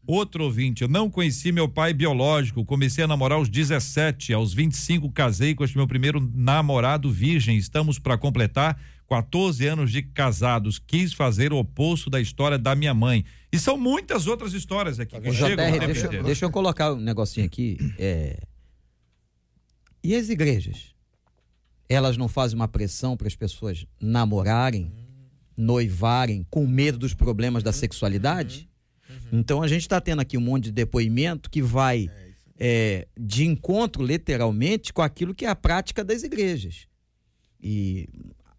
Outro 0.07 0.45
ouvinte, 0.45 0.83
eu 0.83 0.89
não 0.89 1.11
conheci 1.11 1.51
meu 1.51 1.69
pai 1.69 1.93
biológico, 1.93 2.65
comecei 2.65 3.03
a 3.03 3.09
namorar 3.09 3.39
aos 3.39 3.49
17, 3.49 4.33
aos 4.33 4.55
25 4.55 5.11
casei 5.11 5.53
com 5.53 5.65
este 5.65 5.77
meu 5.77 5.89
primeiro 5.89 6.21
namorado 6.33 7.11
virgem, 7.11 7.57
estamos 7.57 7.99
para 7.99 8.17
completar 8.17 8.81
14 9.09 9.67
anos 9.67 9.93
de 9.93 10.03
casados, 10.03 10.79
quis 10.79 11.13
fazer 11.13 11.53
o 11.53 11.59
oposto 11.59 12.11
da 12.11 12.21
história 12.21 12.59
da 12.59 12.75
minha 12.75 12.93
mãe. 12.93 13.25
E 13.53 13.59
são 13.59 13.79
muitas 13.79 14.27
outras 14.27 14.53
histórias 14.53 14.99
aqui 14.99 15.19
que 15.21 15.33
chegam. 15.33 15.71
JR, 15.71 15.87
deixa, 15.87 16.09
deixa 16.09 16.45
eu 16.45 16.51
colocar 16.51 16.93
um 16.93 17.01
negocinho 17.01 17.47
aqui. 17.47 17.79
é, 17.99 18.41
E 20.03 20.15
as 20.15 20.29
igrejas? 20.29 20.95
Elas 21.89 22.17
não 22.17 22.27
fazem 22.29 22.57
uma 22.57 22.67
pressão 22.67 23.17
para 23.17 23.29
as 23.29 23.37
pessoas 23.37 23.87
namorarem, 24.01 24.93
noivarem, 25.57 26.45
com 26.51 26.67
medo 26.67 26.99
dos 26.99 27.15
problemas 27.15 27.63
da 27.63 27.73
sexualidade? 27.73 28.69
Então 29.33 29.63
a 29.63 29.69
gente 29.69 29.83
está 29.83 30.01
tendo 30.01 30.21
aqui 30.21 30.37
um 30.37 30.41
monte 30.41 30.65
de 30.65 30.73
depoimento 30.73 31.49
que 31.49 31.63
vai 31.63 32.11
é, 32.59 33.07
de 33.19 33.45
encontro, 33.45 34.05
literalmente, 34.05 34.93
com 34.93 35.03
aquilo 35.03 35.35
que 35.35 35.45
é 35.45 35.49
a 35.49 35.55
prática 35.57 36.05
das 36.05 36.23
igrejas. 36.23 36.87
E 37.61 38.09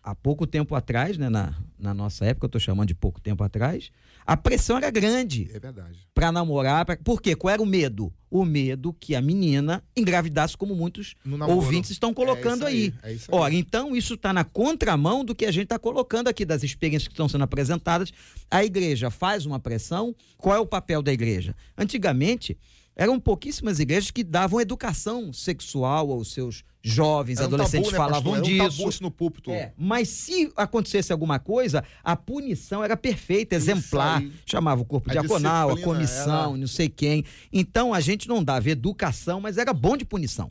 há 0.08 0.16
pouco 0.16 0.48
tempo 0.48 0.74
atrás, 0.74 1.18
né, 1.18 1.28
na, 1.30 1.54
na 1.78 1.94
nossa 1.94 2.26
época, 2.26 2.46
eu 2.46 2.48
estou 2.48 2.62
chamando 2.62 2.88
de 2.88 2.96
pouco 2.96 3.20
tempo 3.20 3.44
atrás, 3.44 3.92
a 4.26 4.38
pressão 4.38 4.78
era 4.78 4.90
grande 4.90 5.50
É 5.54 5.60
verdade. 5.60 6.00
para 6.14 6.32
namorar. 6.32 6.86
Pra... 6.86 6.96
Por 6.98 7.22
quê? 7.22 7.36
Qual 7.36 7.54
era 7.54 7.62
o 7.62 7.66
medo? 7.66 8.14
O 8.30 8.44
medo 8.46 8.94
que 8.94 9.16
a 9.16 9.22
menina 9.22 9.84
engravidasse, 9.96 10.56
como 10.58 10.76
muitos 10.76 11.14
ouvintes 11.50 11.92
estão 11.92 12.14
colocando 12.14 12.64
É 12.64 12.68
aí. 12.68 12.94
aí, 13.04 13.12
é 13.12 13.14
isso 13.16 13.32
aí. 13.34 13.38
Ora, 13.40 13.54
então 13.54 13.96
isso 13.96 14.14
está 14.16 14.32
na 14.34 14.44
contramão 14.44 15.24
do 15.26 15.36
que 15.36 15.46
a 15.46 15.52
gente 15.52 15.64
está 15.64 15.80
colocando 15.80 16.28
aqui, 16.30 16.46
das 16.46 16.64
experiências 16.64 17.08
que 17.08 17.14
estão 17.14 17.28
sendo 17.30 17.44
apresentadas. 17.44 18.12
A 18.52 18.64
igreja 18.64 19.10
faz 19.10 19.46
uma 19.46 19.60
pressão. 19.60 20.16
Qual 20.38 20.56
é 20.56 20.60
o 20.60 20.66
papel 20.66 21.02
da 21.02 21.12
igreja? 21.14 21.56
Antigamente, 21.78 22.58
eram 22.98 23.20
pouquíssimas 23.20 23.80
igrejas 23.80 24.12
que 24.12 24.24
davam 24.24 24.60
educação 24.60 25.32
sexual 25.32 26.12
aos 26.12 26.34
seus 26.34 26.64
jovens, 26.84 27.40
um 27.40 27.44
adolescentes 27.44 27.92
tabu, 27.92 27.92
né, 27.92 27.98
falavam 27.98 28.32
pastor? 28.34 28.38
Era 28.38 28.64
um 28.64 28.68
disso. 28.70 28.78
tabu 28.78 28.90
isso 28.90 29.04
no 29.04 29.12
púlpito. 29.12 29.52
É, 29.52 29.74
mas 29.78 30.10
se 30.10 30.52
acontecesse 30.56 31.12
alguma 31.12 31.38
coisa, 31.38 31.84
a 32.04 32.16
punição 32.16 32.84
era 32.84 32.98
perfeita, 32.98 33.56
Isso 33.56 33.70
exemplar. 33.70 34.20
aí. 34.22 34.32
Chamava 34.46 34.82
o 34.82 34.86
corpo 34.86 35.10
A 35.10 35.14
diaconal, 35.14 35.72
a 35.72 35.80
comissão, 35.82 36.50
era- 36.52 36.58
não 36.58 36.68
sei 36.68 36.90
quem. 36.90 37.24
Então 37.54 37.94
a 37.94 38.00
gente 38.00 38.28
não 38.28 38.44
dava 38.44 38.70
educação, 38.70 39.40
mas 39.40 39.58
era 39.58 39.74
bom 39.74 39.96
de 39.96 40.04
punição. 40.06 40.50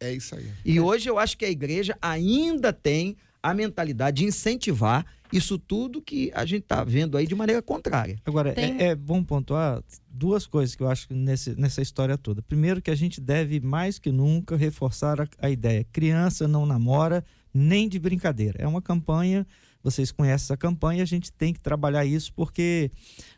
É 0.00 0.12
isso 0.12 0.36
aí. 0.36 0.48
E 0.64 0.78
hoje 0.78 1.08
eu 1.10 1.18
acho 1.18 1.36
que 1.36 1.44
a 1.44 1.50
igreja 1.50 1.96
ainda 2.00 2.72
tem 2.72 3.16
a 3.42 3.54
mentalidade 3.54 4.18
de 4.18 4.24
incentivar 4.24 5.04
isso 5.32 5.58
tudo 5.58 6.00
que 6.00 6.30
a 6.34 6.44
gente 6.44 6.62
está 6.62 6.82
vendo 6.82 7.16
aí 7.16 7.26
de 7.26 7.34
maneira 7.34 7.60
contrária. 7.60 8.18
Agora, 8.24 8.52
Tem- 8.52 8.80
é, 8.80 8.88
é 8.88 8.94
bom 8.94 9.22
pontuar 9.22 9.82
duas 10.08 10.46
coisas 10.46 10.74
que 10.74 10.82
eu 10.82 10.88
acho 10.88 11.06
que 11.08 11.14
nesse, 11.14 11.54
nessa 11.54 11.82
história 11.82 12.16
toda. 12.16 12.42
Primeiro, 12.42 12.80
que 12.80 12.90
a 12.90 12.94
gente 12.94 13.20
deve 13.20 13.60
mais 13.60 13.98
que 13.98 14.10
nunca 14.10 14.56
reforçar 14.56 15.20
a, 15.20 15.28
a 15.38 15.50
ideia: 15.50 15.84
criança 15.92 16.48
não 16.48 16.64
namora 16.64 17.24
nem 17.52 17.88
de 17.88 17.98
brincadeira. 17.98 18.58
É 18.62 18.66
uma 18.66 18.80
campanha, 18.82 19.46
vocês 19.90 20.10
conhecem 20.12 20.44
essa 20.46 20.56
campanha, 20.56 21.02
a 21.02 21.06
gente 21.06 21.32
tem 21.32 21.52
que 21.52 21.60
trabalhar 21.60 22.04
isso 22.04 22.32
porque 22.32 22.90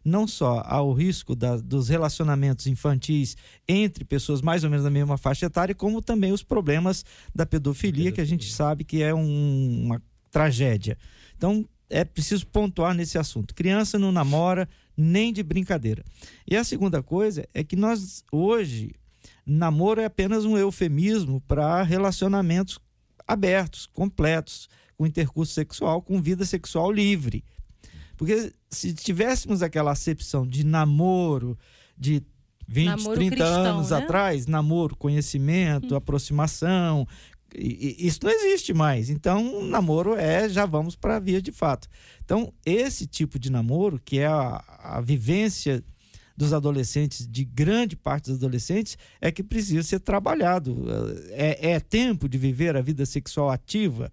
não 0.04 0.26
só 0.26 0.62
há 0.64 0.80
o 0.82 0.92
risco 0.92 1.34
da- 1.34 1.56
dos 1.56 1.88
relacionamentos 1.88 2.66
infantis 2.66 3.36
entre 3.68 4.04
pessoas 4.04 4.40
mais 4.42 4.64
ou 4.64 4.70
menos 4.70 4.84
da 4.84 4.90
mesma 4.90 5.16
faixa 5.16 5.46
etária, 5.46 5.74
como 5.74 6.00
também 6.02 6.32
os 6.32 6.42
problemas 6.42 7.04
da 7.34 7.46
pedofilia, 7.46 8.10
que 8.12 8.20
a 8.20 8.24
gente 8.24 8.52
sabe 8.52 8.84
que 8.84 9.02
é 9.02 9.14
um- 9.14 9.84
uma 9.86 10.02
tragédia. 10.30 10.96
Então, 11.36 11.66
é 11.88 12.04
preciso 12.04 12.46
pontuar 12.46 12.94
nesse 12.94 13.18
assunto. 13.18 13.54
Criança 13.54 13.98
não 13.98 14.12
namora 14.12 14.68
nem 14.96 15.32
de 15.32 15.42
brincadeira. 15.42 16.04
E 16.48 16.56
a 16.56 16.62
segunda 16.62 17.02
coisa 17.02 17.48
é 17.52 17.64
que 17.64 17.74
nós, 17.74 18.22
hoje, 18.30 18.92
namoro 19.44 20.00
é 20.00 20.04
apenas 20.04 20.44
um 20.44 20.56
eufemismo 20.56 21.40
para 21.48 21.82
relacionamentos 21.82 22.78
abertos, 23.26 23.86
completos, 23.86 24.68
com 25.00 25.06
intercurso 25.06 25.54
sexual, 25.54 26.02
com 26.02 26.20
vida 26.20 26.44
sexual 26.44 26.92
livre. 26.92 27.42
Porque 28.18 28.52
se 28.68 28.92
tivéssemos 28.92 29.62
aquela 29.62 29.92
acepção 29.92 30.46
de 30.46 30.62
namoro 30.62 31.58
de 31.96 32.22
20, 32.68 32.86
Namoro 32.86 33.14
30 33.14 33.34
cristão, 33.36 33.64
anos 33.78 33.90
né? 33.92 33.96
atrás, 33.96 34.46
namoro, 34.46 34.94
conhecimento, 34.94 35.94
aproximação, 35.96 37.08
e- 37.54 37.96
e- 37.98 38.06
isso 38.06 38.18
não 38.22 38.30
existe 38.30 38.74
mais. 38.74 39.08
Então, 39.08 39.64
namoro 39.64 40.14
é 40.16 40.50
já 40.50 40.66
vamos 40.66 40.94
para 40.96 41.16
a 41.16 41.18
via 41.18 41.40
de 41.40 41.50
fato. 41.50 41.88
Então, 42.22 42.52
esse 42.66 43.06
tipo 43.06 43.38
de 43.38 43.50
namoro, 43.50 43.98
que 44.04 44.18
é 44.18 44.26
a, 44.26 44.62
a 44.80 45.00
vivência 45.00 45.82
dos 46.36 46.52
adolescentes, 46.52 47.26
de 47.26 47.42
grande 47.46 47.96
parte 47.96 48.26
dos 48.26 48.36
adolescentes, 48.36 48.98
é 49.18 49.32
que 49.32 49.42
precisa 49.42 49.82
ser 49.82 50.00
trabalhado. 50.00 50.84
É, 51.30 51.70
é 51.70 51.80
tempo 51.80 52.28
de 52.28 52.36
viver 52.36 52.76
a 52.76 52.82
vida 52.82 53.06
sexual 53.06 53.48
ativa? 53.48 54.12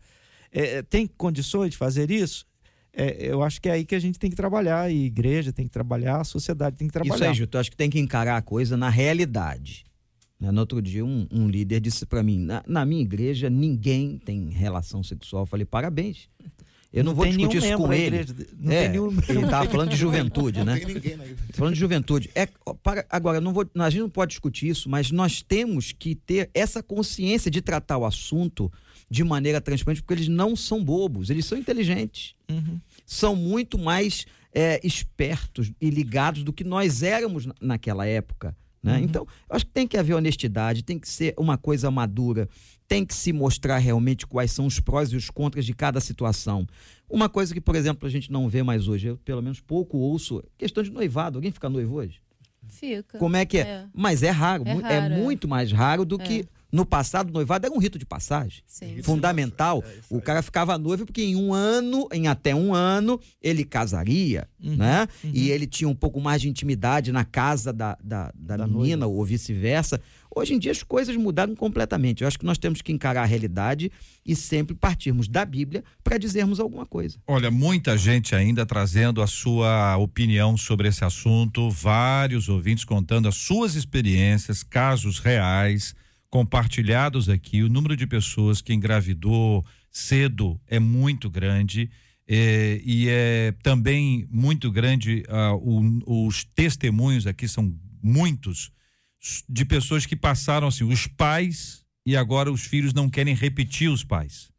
É, 0.51 0.81
tem 0.81 1.07
condições 1.07 1.71
de 1.71 1.77
fazer 1.77 2.09
isso? 2.11 2.45
É, 2.93 3.27
eu 3.27 3.43
acho 3.43 3.61
que 3.61 3.69
é 3.69 3.73
aí 3.73 3.85
que 3.85 3.93
a 3.93 3.99
gente 3.99 4.17
tem 4.17 4.29
que 4.29 4.35
trabalhar, 4.35 4.81
a 4.81 4.91
igreja 4.91 5.53
tem 5.53 5.65
que 5.65 5.71
trabalhar, 5.71 6.19
a 6.19 6.23
sociedade 6.23 6.77
tem 6.77 6.87
que 6.87 6.93
trabalhar. 6.93 7.15
Isso 7.15 7.23
aí, 7.23 7.33
Gilto, 7.33 7.57
eu 7.57 7.61
acho 7.61 7.69
que 7.69 7.77
tem 7.77 7.89
que 7.89 7.99
encarar 7.99 8.37
a 8.37 8.41
coisa 8.41 8.75
na 8.75 8.89
realidade. 8.89 9.85
Né, 10.39 10.51
No 10.51 10.61
outro 10.61 10.81
dia, 10.81 11.05
um, 11.05 11.27
um 11.31 11.47
líder 11.47 11.79
disse 11.79 12.05
para 12.05 12.23
mim: 12.23 12.39
na, 12.39 12.63
na 12.67 12.85
minha 12.85 13.01
igreja, 13.01 13.49
ninguém 13.49 14.17
tem 14.17 14.49
relação 14.49 15.03
sexual. 15.03 15.43
Eu 15.43 15.47
falei: 15.47 15.65
parabéns. 15.65 16.27
Eu 16.91 17.03
não, 17.03 17.13
vou 17.13 17.25
tem 17.25 17.35
nenhum 17.35 17.49
discutir 17.49 17.73
isso 17.73 17.77
com 17.77 17.93
ele. 17.93 18.25
não 18.57 18.71
É, 18.71 18.81
tem 18.83 18.89
nenhum 18.89 19.11
ele 19.27 19.43
estava 19.43 19.69
falando 19.69 19.89
de 19.89 19.95
juventude, 19.97 20.59
Não 20.59 20.65
né? 20.65 20.79
tem 20.79 20.95
ninguém 20.95 21.17
na 21.17 21.25
igreja. 21.25 21.43
Tô 21.51 21.57
falando 21.57 21.73
de 21.73 21.79
juventude. 21.79 22.29
É, 22.33 22.47
para, 22.81 23.05
agora, 23.09 23.41
não 23.41 23.53
vou, 23.53 23.69
a 23.77 23.89
gente 23.89 23.99
não 24.01 24.09
pode 24.09 24.29
discutir 24.29 24.69
isso, 24.69 24.89
mas 24.89 25.11
nós 25.11 25.41
temos 25.41 25.91
que 25.91 26.15
ter 26.15 26.49
essa 26.53 26.81
consciência 26.81 27.51
de 27.51 27.61
tratar 27.61 27.97
o 27.97 28.05
assunto 28.05 28.71
de 29.09 29.23
maneira 29.23 29.61
transparente, 29.61 30.01
porque 30.01 30.13
eles 30.15 30.27
não 30.27 30.55
são 30.55 30.83
bobos, 30.83 31.29
eles 31.29 31.45
são 31.45 31.57
inteligentes. 31.57 32.35
Uhum. 32.49 32.79
São 33.05 33.35
muito 33.35 33.77
mais 33.77 34.25
é, 34.53 34.79
espertos 34.85 35.71
e 35.79 35.89
ligados 35.89 36.43
do 36.43 36.51
que 36.51 36.63
nós 36.63 37.03
éramos 37.03 37.45
na- 37.45 37.55
naquela 37.61 38.05
época. 38.05 38.55
Né? 38.81 39.01
Então, 39.01 39.23
eu 39.49 39.55
acho 39.55 39.65
que 39.65 39.71
tem 39.71 39.87
que 39.87 39.97
haver 39.97 40.13
honestidade, 40.13 40.83
tem 40.83 40.97
que 40.97 41.07
ser 41.09 41.33
uma 41.37 41.57
coisa 41.57 41.91
madura, 41.91 42.47
tem 42.87 43.05
que 43.05 43.13
se 43.13 43.33
mostrar 43.33 43.77
realmente 43.79 44.25
quais 44.25 44.51
são 44.51 44.65
os 44.65 44.79
prós 44.79 45.11
e 45.11 45.15
os 45.15 45.29
contras 45.29 45.65
de 45.65 45.73
cada 45.73 45.99
situação. 45.99 46.65
Uma 47.09 47.27
coisa 47.27 47.53
que, 47.53 47.59
por 47.61 47.75
exemplo, 47.75 48.07
a 48.07 48.11
gente 48.11 48.31
não 48.31 48.47
vê 48.47 48.63
mais 48.63 48.87
hoje, 48.87 49.07
eu 49.07 49.17
pelo 49.17 49.41
menos 49.41 49.59
pouco 49.59 49.97
ouço, 49.97 50.41
questão 50.57 50.81
de 50.83 50.89
noivado. 50.91 51.37
Alguém 51.37 51.51
fica 51.51 51.69
noivo 51.69 51.95
hoje? 51.95 52.21
Fica. 52.69 53.17
Como 53.17 53.35
é 53.35 53.45
que 53.45 53.57
é? 53.57 53.61
É. 53.61 53.85
Mas 53.93 54.23
é 54.23 54.29
raro, 54.29 54.63
É 54.65 54.71
é, 54.71 54.99
raro, 54.99 55.13
é. 55.13 55.17
muito 55.17 55.47
mais 55.47 55.71
raro 55.71 56.05
do 56.05 56.19
É. 56.21 56.23
que 56.23 56.45
no 56.71 56.85
passado 56.85 57.29
o 57.29 57.33
noivado 57.33 57.65
era 57.65 57.73
um 57.73 57.79
rito 57.79 57.97
de 57.97 58.05
passagem. 58.05 58.61
Sim. 58.65 59.01
Fundamental. 59.01 59.83
o 60.09 60.21
cara 60.21 60.41
ficava 60.41 60.77
noivo 60.77 61.05
porque 61.05 61.23
em 61.23 61.35
um 61.35 61.53
ano, 61.53 62.07
em 62.11 62.27
até 62.27 62.53
um 62.53 62.73
ano, 62.73 63.19
ele 63.41 63.63
casaria, 63.63 64.47
né? 64.59 65.07
E 65.23 65.49
ele 65.49 65.65
tinha 65.65 65.87
um 65.87 65.95
pouco 65.95 66.19
mais 66.19 66.41
de 66.41 66.49
intimidade 66.49 67.11
na 67.11 67.23
casa 67.23 67.71
da, 67.71 67.97
da, 68.03 68.31
da, 68.35 68.57
Da 68.57 68.67
menina 68.67 69.07
ou 69.07 69.23
vice-versa. 69.23 69.99
Hoje 70.35 70.53
em 70.53 70.59
dia 70.59 70.71
as 70.71 70.83
coisas 70.83 71.15
mudaram 71.15 71.55
completamente. 71.55 72.21
Eu 72.21 72.27
acho 72.27 72.37
que 72.37 72.45
nós 72.45 72.57
temos 72.57 72.81
que 72.81 72.91
encarar 72.91 73.23
a 73.23 73.25
realidade 73.25 73.91
e 74.25 74.35
sempre 74.35 74.75
partirmos 74.75 75.27
da 75.27 75.43
Bíblia 75.45 75.83
para 76.03 76.17
dizermos 76.17 76.59
alguma 76.59 76.85
coisa. 76.85 77.17
Olha, 77.25 77.49
muita 77.49 77.97
gente 77.97 78.35
ainda 78.35 78.65
trazendo 78.65 79.21
a 79.21 79.27
sua 79.27 79.97
opinião 79.97 80.55
sobre 80.57 80.89
esse 80.89 81.03
assunto, 81.03 81.69
vários 81.71 82.49
ouvintes 82.49 82.83
contando 82.83 83.27
as 83.27 83.35
suas 83.35 83.75
experiências, 83.75 84.61
casos 84.61 85.19
reais, 85.19 85.95
compartilhados 86.29 87.29
aqui. 87.29 87.63
O 87.63 87.69
número 87.69 87.95
de 87.95 88.05
pessoas 88.07 88.61
que 88.61 88.73
engravidou 88.73 89.65
cedo 89.91 90.59
é 90.67 90.79
muito 90.79 91.29
grande. 91.29 91.89
eh, 92.29 92.81
e 92.83 93.07
é 93.07 93.53
também 93.63 94.27
muito 94.29 94.69
grande 94.69 95.23
ah, 95.29 95.53
o- 95.55 96.27
os 96.27 96.43
testemunhos 96.43 97.25
aqui 97.25 97.47
são 97.47 97.73
muitos 98.03 98.69
de 99.47 99.63
pessoas 99.63 100.05
que 100.05 100.13
passaram 100.15 100.67
assim 100.67 100.83
os 100.83 101.07
pais 101.07 101.85
e 102.05 102.17
agora 102.17 102.51
os 102.51 102.61
filhos 102.65 102.93
não 102.93 103.09
querem 103.09 103.33
repetir 103.33 103.89
os 103.89 104.03
pais 104.03 104.49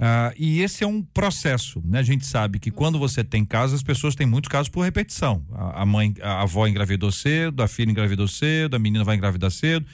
ah, 0.00 0.32
e 0.38 0.60
esse 0.60 0.84
é 0.84 0.86
um 0.86 1.02
processo, 1.02 1.82
né? 1.84 1.98
A 1.98 2.02
gente 2.04 2.24
sabe 2.24 2.60
que 2.60 2.70
quando 2.70 2.96
você 3.00 3.24
tem 3.24 3.44
casos, 3.44 3.74
as 3.74 3.82
pessoas 3.82 4.14
têm 4.14 4.28
muitos 4.28 4.48
casos 4.48 4.68
por 4.68 4.82
repetição. 4.84 5.44
A, 5.50 5.82
a 5.82 5.84
mãe, 5.86 6.14
a 6.22 6.42
avó 6.42 6.68
engravidou 6.68 7.10
cedo, 7.10 7.60
a 7.64 7.66
filha 7.66 7.90
engravidou 7.90 8.28
cedo, 8.28 8.76
a 8.76 8.78
menina 8.78 9.02
vai 9.02 9.16
engravidar 9.16 9.50
cedo. 9.50 9.84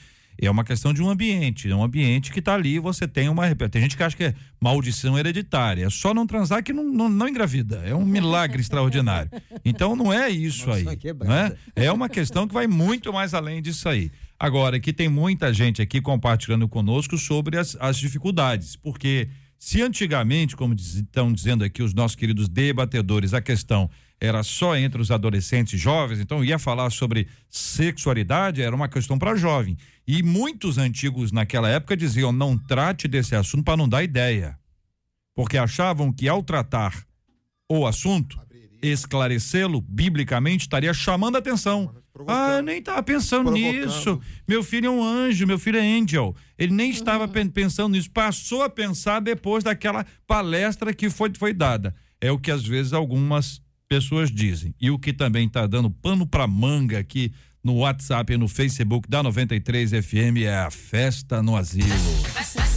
É 0.40 0.50
uma 0.50 0.64
questão 0.64 0.92
de 0.92 1.00
um 1.02 1.08
ambiente, 1.08 1.70
é 1.70 1.74
um 1.74 1.82
ambiente 1.82 2.32
que 2.32 2.38
está 2.40 2.54
ali, 2.54 2.78
você 2.78 3.06
tem 3.06 3.28
uma. 3.28 3.54
Tem 3.54 3.80
gente 3.82 3.96
que 3.96 4.02
acha 4.02 4.16
que 4.16 4.24
é 4.24 4.34
maldição 4.60 5.18
hereditária. 5.18 5.86
É 5.86 5.90
só 5.90 6.12
não 6.12 6.26
transar 6.26 6.62
que 6.62 6.72
não, 6.72 6.84
não, 6.84 7.08
não 7.08 7.28
engravida. 7.28 7.82
É 7.86 7.94
um 7.94 8.04
milagre 8.04 8.60
extraordinário. 8.60 9.30
Então 9.64 9.94
não 9.94 10.12
é 10.12 10.28
isso 10.28 10.70
aí. 10.70 10.84
Maldição 10.84 10.96
quebrada. 10.96 11.50
Né? 11.50 11.56
É 11.76 11.92
uma 11.92 12.08
questão 12.08 12.46
que 12.48 12.54
vai 12.54 12.66
muito 12.66 13.12
mais 13.12 13.32
além 13.34 13.62
disso 13.62 13.88
aí. 13.88 14.10
Agora, 14.38 14.80
que 14.80 14.92
tem 14.92 15.08
muita 15.08 15.52
gente 15.54 15.80
aqui 15.80 16.00
compartilhando 16.00 16.68
conosco 16.68 17.16
sobre 17.16 17.56
as, 17.56 17.76
as 17.80 17.96
dificuldades, 17.96 18.76
porque 18.76 19.28
se 19.56 19.80
antigamente, 19.80 20.56
como 20.56 20.74
diz- 20.74 20.96
estão 20.96 21.32
dizendo 21.32 21.64
aqui 21.64 21.82
os 21.82 21.94
nossos 21.94 22.16
queridos 22.16 22.48
debatedores, 22.48 23.32
a 23.32 23.40
questão 23.40 23.88
era 24.20 24.42
só 24.42 24.76
entre 24.76 25.00
os 25.02 25.10
adolescentes 25.10 25.78
jovens, 25.78 26.20
então 26.20 26.44
ia 26.44 26.58
falar 26.58 26.90
sobre 26.90 27.28
sexualidade, 27.50 28.62
era 28.62 28.74
uma 28.74 28.88
questão 28.88 29.18
para 29.18 29.36
jovem. 29.36 29.76
E 30.06 30.22
muitos 30.22 30.78
antigos 30.78 31.32
naquela 31.32 31.68
época 31.68 31.96
diziam: 31.96 32.32
não 32.32 32.56
trate 32.56 33.06
desse 33.08 33.34
assunto 33.34 33.64
para 33.64 33.76
não 33.76 33.88
dar 33.88 34.02
ideia. 34.02 34.58
Porque 35.34 35.58
achavam 35.58 36.12
que 36.12 36.28
ao 36.28 36.42
tratar 36.42 37.04
o 37.68 37.86
assunto, 37.86 38.38
esclarecê-lo 38.82 39.80
biblicamente, 39.80 40.62
estaria 40.62 40.94
chamando 40.94 41.36
a 41.36 41.38
atenção. 41.38 41.94
Ah, 42.28 42.62
nem 42.62 42.78
estava 42.78 43.02
pensando 43.02 43.50
Provocando. 43.50 43.86
nisso. 43.86 44.20
Meu 44.46 44.62
filho 44.62 44.86
é 44.86 44.90
um 44.90 45.02
anjo, 45.02 45.46
meu 45.46 45.58
filho 45.58 45.78
é 45.78 45.82
angel. 45.82 46.36
Ele 46.56 46.72
nem 46.72 46.90
estava 46.90 47.26
pen- 47.26 47.48
pensando 47.48 47.92
nisso, 47.94 48.08
passou 48.10 48.62
a 48.62 48.70
pensar 48.70 49.20
depois 49.20 49.64
daquela 49.64 50.06
palestra 50.24 50.94
que 50.94 51.10
foi, 51.10 51.32
foi 51.36 51.52
dada. 51.52 51.92
É 52.20 52.30
o 52.30 52.38
que 52.38 52.52
às 52.52 52.64
vezes 52.64 52.92
algumas 52.92 53.60
pessoas 53.88 54.30
dizem. 54.30 54.74
E 54.80 54.90
o 54.90 54.98
que 54.98 55.12
também 55.12 55.46
está 55.46 55.66
dando 55.66 55.90
pano 55.90 56.26
para 56.26 56.46
manga 56.46 56.98
aqui 56.98 57.32
no 57.62 57.76
WhatsApp 57.76 58.32
e 58.32 58.36
no 58.36 58.48
Facebook 58.48 59.08
da 59.08 59.22
93 59.22 59.90
FM 59.90 60.42
é 60.44 60.54
a 60.54 60.70
festa 60.70 61.42
no 61.42 61.56
asilo. 61.56 61.88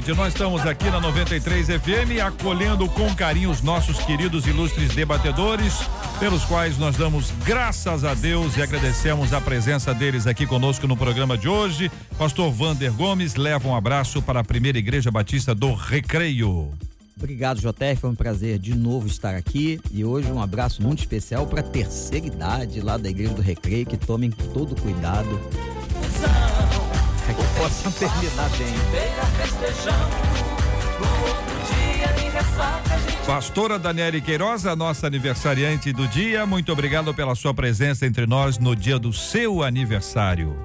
gente, 0.00 0.14
nós 0.14 0.32
estamos 0.32 0.66
aqui 0.66 0.88
na 0.88 0.98
93 0.98 1.66
FM 1.66 2.22
acolhendo 2.24 2.88
com 2.88 3.14
carinho 3.14 3.50
os 3.50 3.60
nossos 3.60 3.98
queridos 3.98 4.46
ilustres 4.46 4.94
debatedores, 4.94 5.74
pelos 6.18 6.42
quais 6.44 6.78
nós 6.78 6.96
damos 6.96 7.30
graças 7.44 8.02
a 8.02 8.14
Deus 8.14 8.56
e 8.56 8.62
agradecemos 8.62 9.34
a 9.34 9.40
presença 9.42 9.92
deles 9.92 10.26
aqui 10.26 10.46
conosco 10.46 10.86
no 10.86 10.96
programa 10.96 11.36
de 11.36 11.48
hoje. 11.48 11.90
Pastor 12.16 12.50
Vander 12.50 12.90
Gomes 12.92 13.34
leva 13.34 13.68
um 13.68 13.76
abraço 13.76 14.22
para 14.22 14.40
a 14.40 14.44
primeira 14.44 14.78
Igreja 14.78 15.10
Batista 15.10 15.54
do 15.54 15.74
Recreio. 15.74 16.72
Obrigado, 17.18 17.60
JR. 17.60 17.96
Foi 18.00 18.08
um 18.08 18.14
prazer 18.14 18.58
de 18.58 18.74
novo 18.74 19.06
estar 19.06 19.34
aqui. 19.34 19.78
E 19.90 20.02
hoje 20.02 20.32
um 20.32 20.40
abraço 20.40 20.82
muito 20.82 21.00
especial 21.00 21.46
para 21.46 21.60
a 21.60 21.64
terceira 21.64 22.26
idade 22.26 22.80
lá 22.80 22.96
da 22.96 23.10
Igreja 23.10 23.34
do 23.34 23.42
Recreio. 23.42 23.84
Que 23.84 23.98
tomem 23.98 24.30
todo 24.30 24.74
cuidado. 24.80 25.28
Possam 27.60 27.92
terminar 27.92 28.48
bem. 28.56 28.72
Pastora 33.26 33.78
Daniele 33.78 34.22
Queiroz, 34.22 34.64
a 34.64 34.74
nossa 34.74 35.06
aniversariante 35.06 35.92
do 35.92 36.08
dia, 36.08 36.46
muito 36.46 36.72
obrigado 36.72 37.12
pela 37.12 37.34
sua 37.34 37.52
presença 37.52 38.06
entre 38.06 38.26
nós 38.26 38.58
no 38.58 38.74
dia 38.74 38.98
do 38.98 39.12
seu 39.12 39.62
aniversário. 39.62 40.56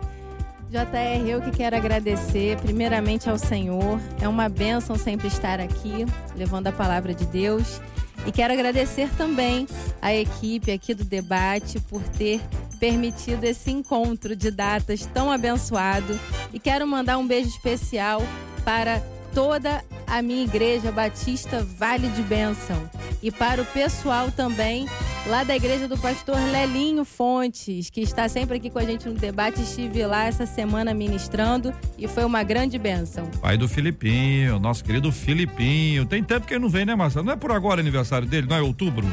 JR, 0.70 1.28
eu 1.28 1.42
que 1.42 1.52
quero 1.52 1.76
agradecer 1.76 2.56
primeiramente 2.62 3.30
ao 3.30 3.38
Senhor. 3.38 4.00
É 4.22 4.30
uma 4.30 4.48
bênção 4.48 4.96
sempre 4.96 5.28
estar 5.28 5.60
aqui, 5.60 6.06
levando 6.34 6.68
a 6.68 6.72
palavra 6.72 7.14
de 7.14 7.26
Deus. 7.26 7.82
E 8.26 8.32
quero 8.32 8.54
agradecer 8.54 9.10
também 9.18 9.68
à 10.02 10.16
equipe 10.16 10.72
aqui 10.72 10.94
do 10.94 11.04
debate 11.04 11.78
por 11.82 12.02
ter 12.02 12.40
permitido 12.86 13.46
esse 13.46 13.72
encontro 13.72 14.36
de 14.36 14.52
datas 14.52 15.08
tão 15.12 15.32
abençoado. 15.32 16.20
E 16.54 16.60
quero 16.60 16.86
mandar 16.86 17.18
um 17.18 17.26
beijo 17.26 17.50
especial 17.50 18.22
para 18.64 19.00
toda 19.34 19.84
a 20.06 20.22
minha 20.22 20.44
igreja 20.44 20.92
Batista 20.92 21.66
Vale 21.80 22.08
de 22.10 22.22
Bênção. 22.22 22.88
E 23.24 23.32
para 23.32 23.60
o 23.60 23.66
pessoal 23.66 24.32
também 24.32 24.86
lá 25.26 25.44
da 25.44 25.56
igreja 25.56 25.88
do 25.88 25.98
pastor 25.98 26.36
Lelinho 26.52 27.04
Fontes, 27.04 27.90
que 27.90 28.02
está 28.02 28.30
sempre 28.30 28.58
aqui 28.58 28.70
com 28.70 28.78
a 28.78 28.86
gente 28.86 29.10
no 29.10 29.16
debate. 29.16 29.64
Estive 29.64 30.06
lá 30.06 30.26
essa 30.26 30.46
semana 30.46 30.94
ministrando 30.94 31.74
e 31.98 32.08
foi 32.08 32.24
uma 32.24 32.44
grande 32.44 32.78
bênção. 32.78 33.26
Pai 33.42 33.58
do 33.58 33.68
Filipinho, 33.68 34.60
nosso 34.60 34.84
querido 34.84 35.12
Filipinho. 35.12 36.06
Tem 36.06 36.24
tempo 36.24 36.46
que 36.46 36.54
ele 36.54 36.62
não 36.62 36.70
vem, 36.70 36.86
né, 36.86 36.94
Marcelo? 36.94 37.26
Não 37.26 37.34
é 37.34 37.36
por 37.36 37.52
agora 37.52 37.82
aniversário 37.82 38.28
dele, 38.28 38.46
não 38.48 38.56
é 38.56 38.62
outubro? 38.62 39.08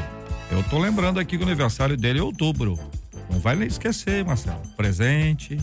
Eu 0.51 0.61
tô 0.69 0.77
lembrando 0.77 1.19
aqui 1.19 1.39
que 1.39 1.43
o 1.43 1.47
aniversário 1.47 1.97
dele 1.97 2.19
é 2.19 2.23
outubro. 2.23 2.77
Não 3.33 3.39
vai 3.39 3.55
esquecer, 3.63 4.23
Marcelo. 4.23 4.61
Presente. 4.77 5.57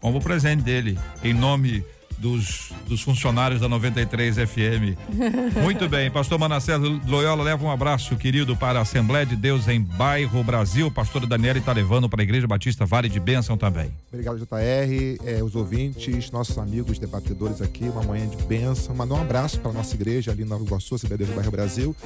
Como 0.00 0.16
o 0.16 0.22
presente 0.22 0.62
dele, 0.62 0.98
em 1.22 1.34
nome 1.34 1.84
dos, 2.20 2.70
dos 2.86 3.00
funcionários 3.00 3.60
da 3.60 3.68
93 3.68 4.36
FM. 4.36 4.96
Muito 5.62 5.88
bem, 5.88 6.10
pastor 6.10 6.38
Manassés 6.38 6.78
Loyola 7.06 7.42
leva 7.42 7.64
um 7.64 7.70
abraço 7.70 8.16
querido 8.16 8.56
para 8.56 8.78
a 8.78 8.82
Assembleia 8.82 9.24
de 9.24 9.34
Deus 9.34 9.66
em 9.68 9.80
Bairro 9.80 10.44
Brasil. 10.44 10.90
Pastor 10.90 11.26
Daniele 11.26 11.58
está 11.58 11.72
levando 11.72 12.08
para 12.08 12.20
a 12.20 12.24
Igreja 12.24 12.46
Batista 12.46 12.84
Vale 12.84 13.08
de 13.08 13.18
Bênção 13.18 13.56
também. 13.56 13.90
Obrigado, 14.12 14.38
JR, 14.38 15.18
eh, 15.24 15.42
os 15.42 15.54
ouvintes, 15.54 16.30
nossos 16.30 16.58
amigos 16.58 16.98
debatedores 16.98 17.62
aqui, 17.62 17.84
uma 17.84 18.02
manhã 18.02 18.28
de 18.28 18.36
bênção. 18.44 18.94
Mandar 18.94 19.14
um 19.14 19.22
abraço 19.22 19.58
para 19.60 19.70
a 19.70 19.74
nossa 19.74 19.94
igreja 19.94 20.30
ali 20.30 20.42
em 20.42 20.46
Nova 20.46 20.64
Iguaçu, 20.64 20.96
CBD 20.98 21.24
do 21.24 21.34
Bairro 21.34 21.50
Brasil. 21.50 21.96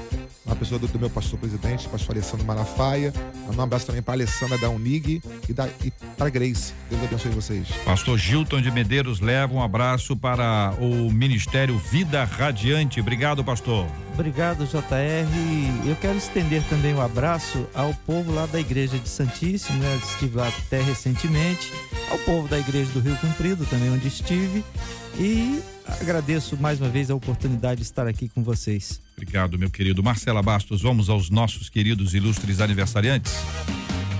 Uma 0.46 0.54
pessoa 0.54 0.78
do, 0.78 0.86
do 0.86 0.98
meu 0.98 1.10
pastor 1.10 1.38
presidente, 1.38 1.88
pastor 1.88 2.14
Alessandro 2.14 2.46
Malafaia. 2.46 3.12
Mandar 3.46 3.62
um 3.62 3.64
abraço 3.64 3.86
também 3.86 4.02
para 4.02 4.14
a 4.14 4.16
Alessandra 4.16 4.58
da 4.58 4.68
Unig 4.70 5.20
e, 5.48 5.52
da, 5.52 5.68
e 5.82 5.90
para 6.16 6.26
a 6.26 6.30
Grace. 6.30 6.72
Deus 6.88 7.02
abençoe 7.02 7.30
vocês. 7.32 7.68
Pastor 7.84 8.18
Gilton 8.18 8.60
de 8.60 8.70
Medeiros 8.70 9.20
leva 9.20 9.52
um 9.54 9.62
abraço 9.62 10.03
para 10.12 10.74
o 10.78 11.10
Ministério 11.10 11.78
Vida 11.78 12.24
Radiante. 12.24 13.00
Obrigado, 13.00 13.42
pastor. 13.42 13.86
Obrigado, 14.12 14.66
JR. 14.66 15.88
Eu 15.88 15.96
quero 15.96 16.18
estender 16.18 16.62
também 16.64 16.92
um 16.92 17.00
abraço 17.00 17.66
ao 17.72 17.94
povo 17.94 18.32
lá 18.32 18.44
da 18.44 18.60
Igreja 18.60 18.98
de 18.98 19.08
Santíssimo, 19.08 19.78
né? 19.78 19.96
Estive 19.96 20.36
lá 20.36 20.48
até 20.48 20.82
recentemente. 20.82 21.72
Ao 22.10 22.18
povo 22.18 22.46
da 22.46 22.58
Igreja 22.58 22.90
do 22.92 23.00
Rio 23.00 23.16
Comprido, 23.16 23.64
também 23.64 23.90
onde 23.90 24.06
estive. 24.06 24.62
E 25.18 25.60
agradeço 26.00 26.56
mais 26.56 26.80
uma 26.80 26.90
vez 26.90 27.10
a 27.10 27.14
oportunidade 27.14 27.76
de 27.76 27.86
estar 27.86 28.06
aqui 28.06 28.28
com 28.28 28.42
vocês. 28.42 29.00
Obrigado, 29.16 29.58
meu 29.58 29.70
querido. 29.70 30.02
Marcela 30.02 30.42
Bastos, 30.42 30.82
vamos 30.82 31.08
aos 31.08 31.30
nossos 31.30 31.70
queridos 31.70 32.14
ilustres 32.14 32.60
aniversariantes. 32.60 33.32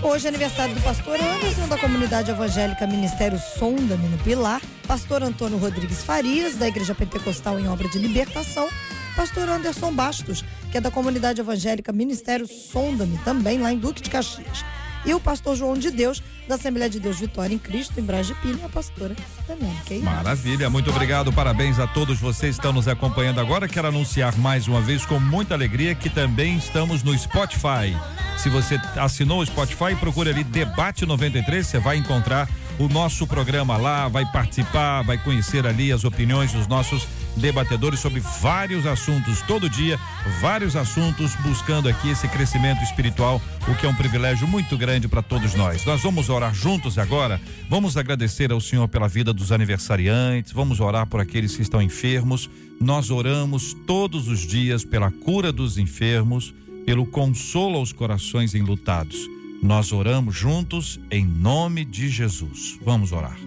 Hoje 0.05 0.27
é 0.27 0.29
aniversário 0.29 0.75
do 0.75 0.83
pastor 0.83 1.19
Anderson, 1.19 1.67
da 1.67 1.79
comunidade 1.79 2.31
evangélica 2.31 2.87
Ministério 2.87 3.39
Sonda-me 3.39 4.07
no 4.07 4.19
Pilar, 4.19 4.61
pastor 4.87 5.23
Antônio 5.23 5.57
Rodrigues 5.57 6.05
Farias, 6.05 6.57
da 6.57 6.69
Igreja 6.69 6.95
Pentecostal 6.95 7.59
em 7.59 7.67
Obra 7.69 7.89
de 7.89 7.99
Libertação, 7.99 8.69
pastor 9.17 9.49
Anderson 9.49 9.91
Bastos, 9.95 10.45
que 10.71 10.77
é 10.77 10.81
da 10.81 10.91
comunidade 10.91 11.41
evangélica 11.41 11.91
Ministério 11.91 12.47
Sonda-me, 12.47 13.17
também 13.25 13.59
lá 13.59 13.73
em 13.73 13.79
Duque 13.79 14.03
de 14.03 14.11
Caxias. 14.11 14.63
E 15.05 15.13
o 15.13 15.21
pastor 15.21 15.55
João 15.57 15.75
de 15.75 15.91
Deus, 15.91 16.23
da 16.49 16.55
Assembleia 16.55 16.89
de 16.89 16.99
Deus 16.99 17.19
Vitória 17.19 17.55
em 17.55 17.59
Cristo, 17.59 17.99
em 17.99 18.03
Braz 18.03 18.27
de 18.27 18.35
Pilha, 18.37 18.59
e 18.63 18.65
a 18.65 18.69
pastora 18.69 19.15
também, 19.47 19.71
ok? 19.83 20.01
Maravilha, 20.01 20.71
muito 20.71 20.91
obrigado, 20.91 21.33
parabéns 21.33 21.79
a 21.79 21.87
todos 21.87 22.19
vocês 22.19 22.57
que 22.57 22.61
estão 22.61 22.73
nos 22.73 22.89
acompanhando 22.89 23.41
agora. 23.41 23.69
Quero 23.69 23.89
anunciar 23.89 24.37
mais 24.39 24.67
uma 24.67 24.81
vez 24.81 25.05
com 25.05 25.21
muita 25.21 25.55
alegria 25.55 25.95
que 25.95 26.09
também 26.09 26.57
estamos 26.57 27.03
no 27.03 27.17
Spotify. 27.17 27.95
Se 28.39 28.49
você 28.49 28.81
assinou 28.97 29.41
o 29.41 29.47
Spotify, 29.47 29.95
procure 29.99 30.31
ali 30.31 30.45
Debate 30.45 31.07
93, 31.07 31.67
você 31.67 31.79
vai 31.79 31.97
encontrar 31.97 32.49
o 32.79 32.89
nosso 32.89 33.27
programa 33.27 33.77
lá, 33.77 34.09
vai 34.09 34.25
participar, 34.27 35.03
vai 35.03 35.16
conhecer 35.16 35.66
ali 35.66 35.93
as 35.93 36.05
opiniões 36.05 36.53
dos 36.53 36.66
nossos 36.66 37.07
debatedores 37.37 38.01
sobre 38.01 38.20
vários 38.41 38.87
assuntos, 38.87 39.43
todo 39.43 39.68
dia, 39.68 39.99
vários 40.41 40.77
assuntos, 40.77 41.35
buscando 41.37 41.89
aqui 41.89 42.11
esse 42.11 42.29
crescimento 42.29 42.83
espiritual, 42.83 43.41
o 43.68 43.75
que 43.75 43.87
é 43.87 43.89
um 43.89 43.95
privilégio 43.95 44.47
muito 44.47 44.77
grande 44.77 45.09
para 45.09 45.22
todos 45.22 45.55
nós. 45.55 45.85
Nós 45.85 46.03
vamos 46.03 46.29
orar 46.29 46.55
juntos 46.55 46.99
agora, 46.99 47.41
vamos 47.68 47.97
agradecer 47.97 48.53
ao 48.53 48.61
Senhor 48.61 48.89
pela 48.89 49.09
vida 49.09 49.33
dos 49.33 49.53
aniversariantes, 49.53 50.53
vamos 50.53 50.81
orar 50.81 51.07
por 51.07 51.20
aqueles 51.20 51.57
que 51.57 51.62
estão 51.62 51.83
enfermos. 51.83 52.49
Nós 52.81 53.11
oramos 53.11 53.75
todos 53.87 54.29
os 54.29 54.41
dias 54.41 54.85
pela 54.85 55.11
cura 55.11 55.53
dos 55.53 55.79
enfermos, 55.79 56.53
pelo 56.85 57.07
consolo 57.07 57.79
aos 57.79 57.93
corações 57.93 58.55
enlutados. 58.55 59.16
Nós 59.65 59.93
oramos 59.93 60.37
juntos 60.37 61.01
em 61.11 61.25
nome 61.25 61.87
de 61.87 62.11
Jesus. 62.11 62.79
Vamos 62.83 63.12
orar. 63.12 63.39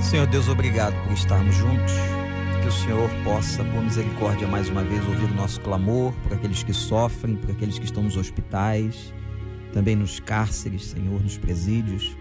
Senhor 0.00 0.28
Deus, 0.28 0.46
obrigado 0.46 0.94
por 1.02 1.12
estarmos 1.12 1.56
juntos. 1.56 1.92
Que 2.62 2.68
o 2.68 2.70
Senhor 2.70 3.10
possa, 3.24 3.64
por 3.64 3.82
misericórdia, 3.82 4.46
mais 4.46 4.68
uma 4.68 4.84
vez 4.84 5.04
ouvir 5.08 5.24
o 5.24 5.34
nosso 5.34 5.60
clamor 5.60 6.12
por 6.22 6.34
aqueles 6.34 6.62
que 6.62 6.72
sofrem, 6.72 7.34
por 7.34 7.50
aqueles 7.50 7.80
que 7.80 7.84
estão 7.84 8.04
nos 8.04 8.16
hospitais, 8.16 9.12
também 9.72 9.96
nos 9.96 10.20
cárceres, 10.20 10.84
Senhor, 10.84 11.20
nos 11.20 11.36
presídios. 11.36 12.16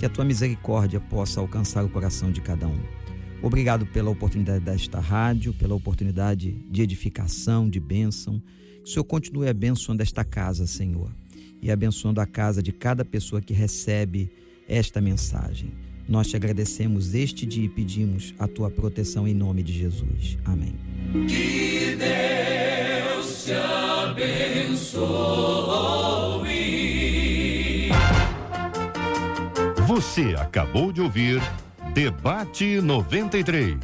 Que 0.00 0.06
a 0.06 0.08
tua 0.08 0.24
misericórdia 0.24 0.98
possa 0.98 1.38
alcançar 1.38 1.84
o 1.84 1.88
coração 1.88 2.32
de 2.32 2.40
cada 2.40 2.66
um. 2.66 2.80
Obrigado 3.40 3.86
pela 3.86 4.10
oportunidade 4.10 4.64
desta 4.64 4.98
rádio, 4.98 5.54
pela 5.54 5.76
oportunidade 5.76 6.50
de 6.68 6.82
edificação, 6.82 7.70
de 7.70 7.78
bênção. 7.78 8.42
Que 8.82 8.90
o 8.90 8.92
Senhor 8.92 9.04
continue 9.04 9.48
abençoando 9.48 10.02
esta 10.02 10.24
casa, 10.24 10.66
Senhor, 10.66 11.10
e 11.60 11.70
abençoando 11.70 12.20
a 12.20 12.26
casa 12.26 12.62
de 12.62 12.72
cada 12.72 13.04
pessoa 13.04 13.40
que 13.40 13.52
recebe 13.52 14.30
esta 14.68 15.00
mensagem. 15.00 15.72
Nós 16.08 16.28
te 16.28 16.36
agradecemos 16.36 17.14
este 17.14 17.46
dia 17.46 17.64
e 17.64 17.68
pedimos 17.68 18.34
a 18.38 18.48
tua 18.48 18.70
proteção 18.70 19.26
em 19.26 19.34
nome 19.34 19.62
de 19.62 19.72
Jesus. 19.72 20.36
Amém. 20.44 20.74
Que 21.28 21.96
Deus 21.96 23.44
te 23.44 23.52
abençoe. 23.52 25.02
Você 29.86 30.34
acabou 30.36 30.92
de 30.92 31.00
ouvir 31.00 31.40
Debate 31.94 32.80
93. 32.80 33.78